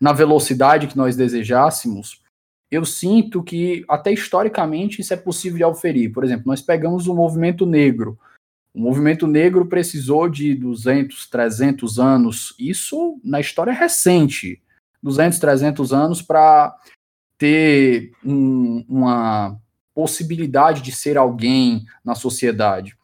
na 0.02 0.12
velocidade 0.12 0.88
que 0.88 0.98
nós 0.98 1.16
desejássemos, 1.16 2.22
eu 2.72 2.86
sinto 2.86 3.44
que 3.44 3.84
até 3.88 4.12
historicamente 4.12 5.02
isso 5.02 5.14
é 5.14 5.18
possível 5.18 5.58
de 5.58 5.64
auferir. 5.64 6.12
Por 6.12 6.24
exemplo, 6.24 6.44
nós 6.46 6.62
pegamos 6.62 7.08
o 7.08 7.16
movimento 7.16 7.66
negro. 7.66 8.18
O 8.74 8.80
movimento 8.80 9.26
negro 9.26 9.66
precisou 9.66 10.30
de 10.30 10.54
200, 10.54 11.28
300 11.28 12.00
anos, 12.00 12.56
isso 12.60 13.20
na 13.24 13.40
história 13.40 13.74
recente, 13.74 14.62
200, 15.02 15.40
300 15.40 15.94
anos 15.94 16.22
para 16.22 16.78
ter 17.38 18.12
um, 18.24 18.86
uma 18.88 19.60
possibilidade 19.94 20.82
de 20.82 20.92
ser 20.92 21.18
alguém 21.18 21.86
na 22.06 22.14
sociedade. 22.14 22.96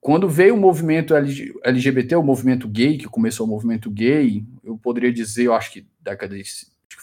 Quando 0.00 0.28
veio 0.28 0.54
o 0.54 0.60
movimento 0.60 1.14
LGBT, 1.14 2.16
o 2.16 2.22
movimento 2.22 2.68
gay, 2.68 2.98
que 2.98 3.06
começou 3.06 3.46
o 3.46 3.48
movimento 3.48 3.90
gay, 3.90 4.44
eu 4.62 4.76
poderia 4.76 5.10
dizer, 5.10 5.44
eu 5.44 5.54
acho 5.54 5.72
que, 5.72 5.86
década 5.98 6.36
de, 6.36 6.44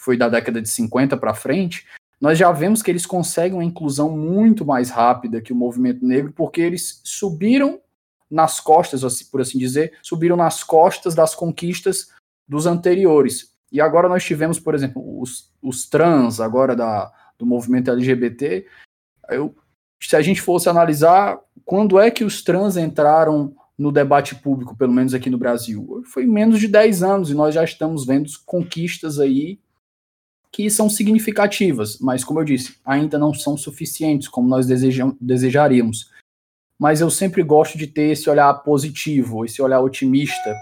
foi 0.02 0.16
da 0.16 0.28
década 0.28 0.60
de 0.60 0.68
50 0.68 1.16
para 1.16 1.32
frente, 1.32 1.86
nós 2.20 2.36
já 2.38 2.50
vemos 2.50 2.82
que 2.82 2.90
eles 2.90 3.06
conseguem 3.06 3.54
uma 3.54 3.64
inclusão 3.64 4.10
muito 4.10 4.64
mais 4.64 4.90
rápida 4.90 5.40
que 5.40 5.52
o 5.52 5.56
movimento 5.56 6.04
negro, 6.04 6.32
porque 6.32 6.60
eles 6.60 7.00
subiram 7.04 7.80
nas 8.30 8.60
costas, 8.60 9.04
assim, 9.04 9.24
por 9.26 9.40
assim 9.40 9.58
dizer, 9.58 9.92
subiram 10.02 10.36
nas 10.36 10.62
costas 10.64 11.14
das 11.14 11.34
conquistas 11.34 12.08
dos 12.48 12.66
anteriores. 12.66 13.52
E 13.70 13.80
agora 13.80 14.08
nós 14.08 14.24
tivemos, 14.24 14.58
por 14.58 14.74
exemplo, 14.74 15.20
os, 15.20 15.50
os 15.62 15.88
trans, 15.88 16.40
agora 16.40 16.74
da, 16.74 17.12
do 17.38 17.46
movimento 17.46 17.90
LGBT. 17.90 18.66
Eu, 19.30 19.54
se 20.00 20.16
a 20.16 20.22
gente 20.22 20.40
fosse 20.40 20.68
analisar 20.68 21.38
quando 21.64 21.98
é 21.98 22.10
que 22.10 22.24
os 22.24 22.42
trans 22.42 22.76
entraram 22.76 23.54
no 23.78 23.92
debate 23.92 24.34
público, 24.34 24.76
pelo 24.76 24.92
menos 24.92 25.14
aqui 25.14 25.30
no 25.30 25.38
Brasil? 25.38 26.02
Foi 26.06 26.26
menos 26.26 26.60
de 26.60 26.68
10 26.68 27.02
anos 27.02 27.30
e 27.30 27.34
nós 27.34 27.54
já 27.54 27.64
estamos 27.64 28.06
vendo 28.06 28.30
conquistas 28.44 29.18
aí 29.18 29.58
que 30.52 30.68
são 30.68 30.90
significativas, 30.90 31.98
mas 31.98 32.22
como 32.22 32.38
eu 32.38 32.44
disse, 32.44 32.78
ainda 32.84 33.18
não 33.18 33.32
são 33.32 33.56
suficientes 33.56 34.28
como 34.28 34.48
nós 34.48 34.66
desejam, 34.66 35.16
desejaríamos. 35.18 36.10
Mas 36.78 37.00
eu 37.00 37.10
sempre 37.10 37.42
gosto 37.42 37.78
de 37.78 37.86
ter 37.86 38.10
esse 38.10 38.28
olhar 38.28 38.52
positivo, 38.62 39.44
esse 39.46 39.62
olhar 39.62 39.80
otimista, 39.80 40.54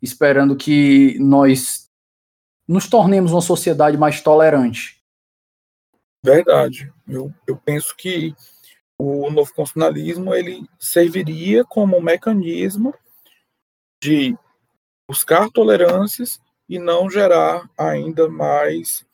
esperando 0.00 0.56
que 0.56 1.18
nós 1.18 1.90
nos 2.66 2.88
tornemos 2.88 3.32
uma 3.32 3.42
sociedade 3.42 3.98
mais 3.98 4.22
tolerante. 4.22 5.02
Verdade. 6.24 6.92
Eu, 7.06 7.32
eu 7.46 7.56
penso 7.56 7.94
que 7.94 8.34
o 8.98 9.30
novo 9.30 9.52
constitucionalismo 9.54 10.34
ele 10.34 10.66
serviria 10.78 11.64
como 11.64 11.98
um 11.98 12.02
mecanismo 12.02 12.94
de 14.02 14.36
buscar 15.08 15.50
tolerâncias 15.50 16.40
e 16.68 16.78
não 16.78 17.08
gerar 17.10 17.70
ainda 17.78 18.28
mais 18.28 19.05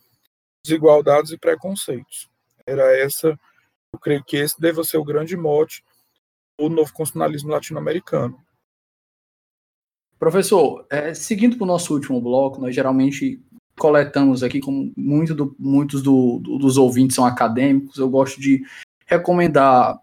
desigualdades 0.64 1.32
e 1.32 1.38
preconceitos. 1.38 2.28
Era 2.66 2.96
essa, 2.96 3.38
eu 3.92 3.98
creio 3.98 4.24
que 4.24 4.36
esse 4.36 4.60
deve 4.60 4.82
ser 4.84 4.98
o 4.98 5.04
grande 5.04 5.36
mote 5.36 5.84
do 6.58 6.68
novo 6.68 6.92
constitucionalismo 6.92 7.50
latino-americano. 7.50 8.38
Professor, 10.18 10.86
é, 10.88 11.12
seguindo 11.14 11.56
para 11.56 11.64
o 11.64 11.66
nosso 11.66 11.92
último 11.92 12.20
bloco, 12.20 12.60
nós 12.60 12.74
geralmente 12.74 13.42
coletamos 13.76 14.42
aqui, 14.42 14.60
como 14.60 14.92
muito 14.96 15.34
do, 15.34 15.56
muitos 15.58 16.02
do, 16.02 16.38
do, 16.38 16.58
dos 16.58 16.76
ouvintes 16.76 17.16
são 17.16 17.24
acadêmicos, 17.24 17.96
eu 17.96 18.08
gosto 18.08 18.40
de 18.40 18.62
recomendar 19.06 19.98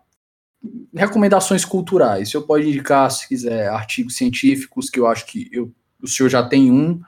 recomendações 0.93 1.63
culturais. 1.63 2.27
O 2.27 2.31
senhor 2.31 2.43
pode 2.43 2.67
indicar, 2.67 3.09
se 3.09 3.27
quiser, 3.27 3.69
artigos 3.69 4.17
científicos, 4.17 4.89
que 4.89 4.99
eu 4.99 5.07
acho 5.07 5.25
que 5.25 5.47
eu, 5.51 5.71
o 6.01 6.07
senhor 6.07 6.27
já 6.27 6.45
tem 6.45 6.69
um, 6.69 7.01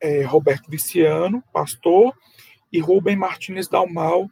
é, 0.00 0.22
Roberto 0.22 0.70
Viciano, 0.70 1.42
pastor, 1.52 2.14
e 2.72 2.80
Rubem 2.80 3.16
Martínez 3.16 3.68
Dalmal, 3.68 4.28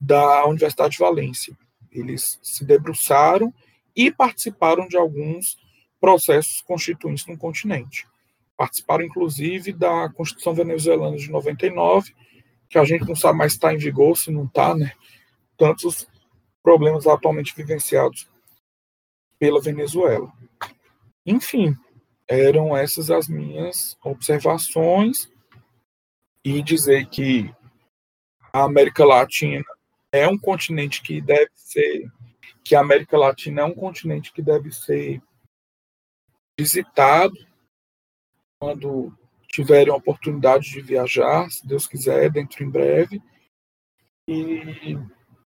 da 0.00 0.46
Universidade 0.46 0.92
de 0.92 0.98
Valência. 0.98 1.56
Eles 1.90 2.38
se 2.42 2.64
debruçaram 2.64 3.52
e 3.96 4.12
participaram 4.12 4.86
de 4.86 4.96
alguns 4.96 5.56
processos 6.00 6.60
constituintes 6.62 7.26
no 7.26 7.36
continente. 7.36 8.06
Participaram, 8.56 9.04
inclusive, 9.04 9.72
da 9.72 10.08
Constituição 10.10 10.54
Venezuelana 10.54 11.16
de 11.16 11.30
99, 11.30 12.14
que 12.68 12.78
a 12.78 12.84
gente 12.84 13.06
não 13.06 13.16
sabe 13.16 13.38
mais 13.38 13.52
se 13.52 13.58
está 13.58 13.72
em 13.72 13.78
vigor, 13.78 14.16
se 14.16 14.30
não 14.30 14.44
está, 14.44 14.74
né? 14.74 14.92
Tantos 15.56 16.06
problemas 16.62 17.06
atualmente 17.06 17.54
vivenciados 17.56 18.28
pela 19.38 19.60
Venezuela. 19.60 20.30
Enfim, 21.24 21.76
eram 22.28 22.76
essas 22.76 23.10
as 23.10 23.26
minhas 23.28 23.96
observações 24.04 25.30
e 26.44 26.62
dizer 26.62 27.08
que 27.08 27.52
a 28.52 28.64
América 28.64 29.04
Latina 29.04 29.64
é 30.12 30.28
um 30.28 30.38
continente 30.38 31.02
que 31.02 31.20
deve 31.20 31.50
ser 31.54 32.10
que 32.64 32.74
a 32.74 32.80
América 32.80 33.16
Latina 33.16 33.62
é 33.62 33.64
um 33.64 33.74
continente 33.74 34.30
que 34.30 34.42
deve 34.42 34.70
ser 34.70 35.22
visitado 36.58 37.34
quando 38.60 39.16
tiverem 39.46 39.90
a 39.90 39.96
oportunidade 39.96 40.70
de 40.70 40.82
viajar, 40.82 41.48
se 41.50 41.66
Deus 41.66 41.86
quiser, 41.86 42.30
dentro 42.30 42.62
em 42.62 42.68
breve, 42.68 43.22
e 44.28 44.98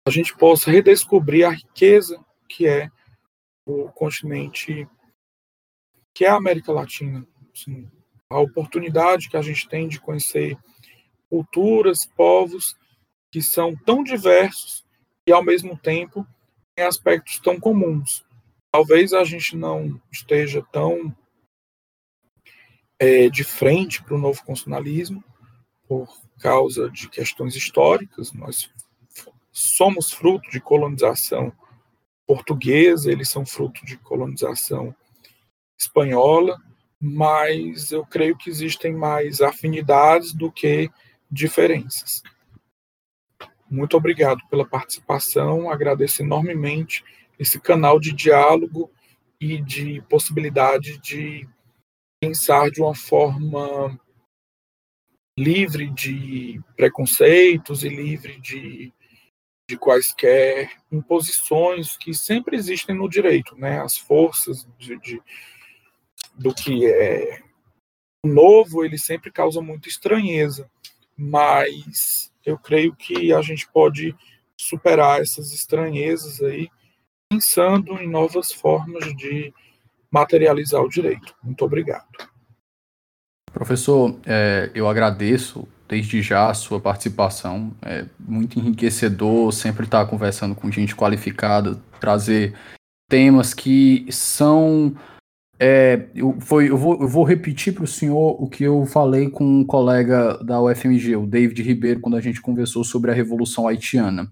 a 0.07 0.10
gente 0.10 0.35
possa 0.38 0.72
redescobrir 0.72 1.45
a 1.45 1.52
riqueza 1.52 2.23
que 2.48 2.65
é 2.65 2.89
o 3.65 3.89
continente 3.91 4.88
que 6.13 6.25
é 6.25 6.29
a 6.29 6.35
América 6.35 6.71
Latina. 6.71 7.25
Assim, 7.53 7.89
a 8.29 8.39
oportunidade 8.39 9.29
que 9.29 9.38
a 9.38 9.41
gente 9.41 9.67
tem 9.67 9.88
de 9.88 9.99
conhecer 9.99 10.57
culturas, 11.29 12.05
povos 12.05 12.75
que 13.31 13.41
são 13.41 13.75
tão 13.75 14.03
diversos 14.03 14.85
e, 15.25 15.31
ao 15.31 15.43
mesmo 15.43 15.77
tempo, 15.77 16.27
têm 16.75 16.85
aspectos 16.85 17.39
tão 17.39 17.59
comuns. 17.59 18.25
Talvez 18.71 19.13
a 19.13 19.23
gente 19.23 19.55
não 19.55 20.01
esteja 20.11 20.65
tão 20.71 21.15
é, 22.99 23.29
de 23.29 23.43
frente 23.43 24.03
para 24.03 24.15
o 24.15 24.19
novo 24.19 24.43
constitucionalismo, 24.43 25.23
por 25.88 26.07
causa 26.39 26.89
de 26.89 27.09
questões 27.09 27.55
históricas. 27.55 28.31
Nós 28.31 28.69
somos 29.51 30.11
fruto 30.11 30.49
de 30.49 30.61
colonização 30.61 31.51
portuguesa, 32.25 33.11
eles 33.11 33.29
são 33.29 33.45
fruto 33.45 33.85
de 33.85 33.97
colonização 33.97 34.95
espanhola, 35.81 36.61
mas 36.99 37.91
eu 37.91 38.05
creio 38.05 38.37
que 38.37 38.49
existem 38.49 38.93
mais 38.93 39.41
afinidades 39.41 40.33
do 40.33 40.51
que 40.51 40.89
diferenças. 41.29 42.21
Muito 43.69 43.97
obrigado 43.97 44.41
pela 44.49 44.67
participação, 44.67 45.69
agradeço 45.69 46.21
enormemente 46.21 47.03
esse 47.39 47.59
canal 47.59 47.99
de 47.99 48.13
diálogo 48.13 48.91
e 49.39 49.59
de 49.61 50.01
possibilidade 50.03 50.99
de 50.99 51.47
pensar 52.21 52.69
de 52.69 52.81
uma 52.81 52.93
forma 52.93 53.99
livre 55.39 55.89
de 55.89 56.61
preconceitos 56.75 57.83
e 57.83 57.89
livre 57.89 58.39
de, 58.39 58.93
de 59.67 59.77
quaisquer 59.77 60.69
imposições 60.91 61.97
que 61.97 62.13
sempre 62.13 62.55
existem 62.55 62.95
no 62.95 63.09
direito, 63.09 63.55
né? 63.55 63.79
As 63.81 63.97
forças 63.97 64.67
de, 64.77 64.99
de 64.99 65.21
do 66.35 66.53
que 66.53 66.85
é 66.85 67.41
novo, 68.25 68.83
ele 68.83 68.97
sempre 68.97 69.31
causa 69.31 69.61
muita 69.61 69.89
estranheza, 69.89 70.69
mas 71.17 72.31
eu 72.45 72.57
creio 72.57 72.95
que 72.95 73.33
a 73.33 73.41
gente 73.41 73.67
pode 73.71 74.15
superar 74.57 75.21
essas 75.21 75.51
estranhezas 75.53 76.41
aí 76.41 76.69
pensando 77.29 77.93
em 78.01 78.09
novas 78.09 78.51
formas 78.51 79.15
de 79.15 79.53
materializar 80.11 80.81
o 80.81 80.89
direito. 80.89 81.33
Muito 81.41 81.63
obrigado. 81.63 82.07
Professor, 83.51 84.17
é, 84.25 84.69
eu 84.73 84.87
agradeço 84.87 85.67
desde 85.87 86.21
já 86.21 86.49
a 86.49 86.53
sua 86.53 86.79
participação. 86.79 87.75
É 87.81 88.05
muito 88.17 88.57
enriquecedor 88.57 89.51
sempre 89.51 89.85
estar 89.85 90.05
conversando 90.05 90.55
com 90.55 90.71
gente 90.71 90.95
qualificada, 90.95 91.81
trazer 91.99 92.57
temas 93.09 93.53
que 93.53 94.05
são. 94.09 94.95
É, 95.63 96.07
eu, 96.15 96.38
foi, 96.39 96.69
eu, 96.69 96.77
vou, 96.77 96.99
eu 97.01 97.07
vou 97.07 97.23
repetir 97.23 97.73
para 97.73 97.83
o 97.83 97.88
senhor 97.88 98.41
o 98.41 98.49
que 98.49 98.63
eu 98.63 98.83
falei 98.85 99.29
com 99.29 99.43
um 99.43 99.63
colega 99.63 100.43
da 100.43 100.59
UFMG, 100.59 101.15
o 101.17 101.27
David 101.27 101.61
Ribeiro, 101.61 101.99
quando 101.99 102.17
a 102.17 102.21
gente 102.21 102.41
conversou 102.41 102.83
sobre 102.83 103.11
a 103.11 103.13
Revolução 103.13 103.67
Haitiana 103.67 104.31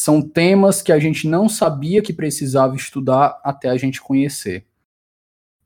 são 0.00 0.22
temas 0.22 0.80
que 0.80 0.92
a 0.92 0.98
gente 0.98 1.28
não 1.28 1.46
sabia 1.46 2.00
que 2.00 2.10
precisava 2.10 2.74
estudar 2.74 3.38
até 3.44 3.68
a 3.68 3.76
gente 3.76 4.00
conhecer. 4.00 4.64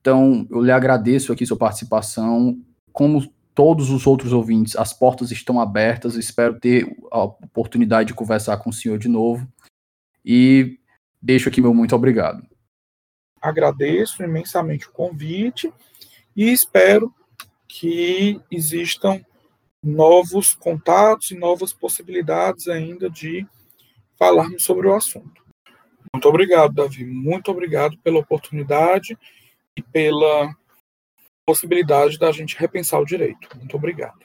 Então, 0.01 0.44
eu 0.51 0.60
lhe 0.60 0.72
agradeço 0.72 1.32
aqui 1.32 1.47
sua 1.47 1.56
participação. 1.56 2.60
Como 2.93 3.32
todos 3.55 3.90
os 3.90 4.09
outros 4.09 4.32
ouvintes, 4.32 4.74
as 4.74 4.93
portas 4.93 5.31
estão 5.31 5.60
abertas. 5.60 6.16
Espero 6.16 6.59
ter 6.59 6.85
a 7.12 7.22
oportunidade 7.22 8.09
de 8.09 8.14
conversar 8.14 8.56
com 8.56 8.70
o 8.70 8.72
senhor 8.72 8.98
de 8.98 9.06
novo. 9.06 9.47
E 10.24 10.81
deixo 11.22 11.48
aqui 11.48 11.60
meu 11.60 11.72
muito 11.72 11.94
obrigado. 11.94 12.44
Agradeço 13.44 14.22
imensamente 14.22 14.88
o 14.88 14.92
convite 14.92 15.70
e 16.34 16.50
espero 16.50 17.14
que 17.68 18.40
existam 18.50 19.22
novos 19.82 20.54
contatos 20.54 21.30
e 21.30 21.36
novas 21.36 21.70
possibilidades 21.70 22.68
ainda 22.68 23.10
de 23.10 23.46
falarmos 24.16 24.64
sobre 24.64 24.88
o 24.88 24.94
assunto. 24.94 25.44
Muito 26.10 26.26
obrigado, 26.26 26.72
Davi. 26.72 27.04
Muito 27.04 27.50
obrigado 27.50 27.98
pela 27.98 28.18
oportunidade 28.18 29.18
e 29.76 29.82
pela 29.82 30.56
possibilidade 31.44 32.18
da 32.18 32.32
gente 32.32 32.56
repensar 32.56 32.98
o 32.98 33.04
direito. 33.04 33.46
Muito 33.58 33.76
obrigado. 33.76 34.24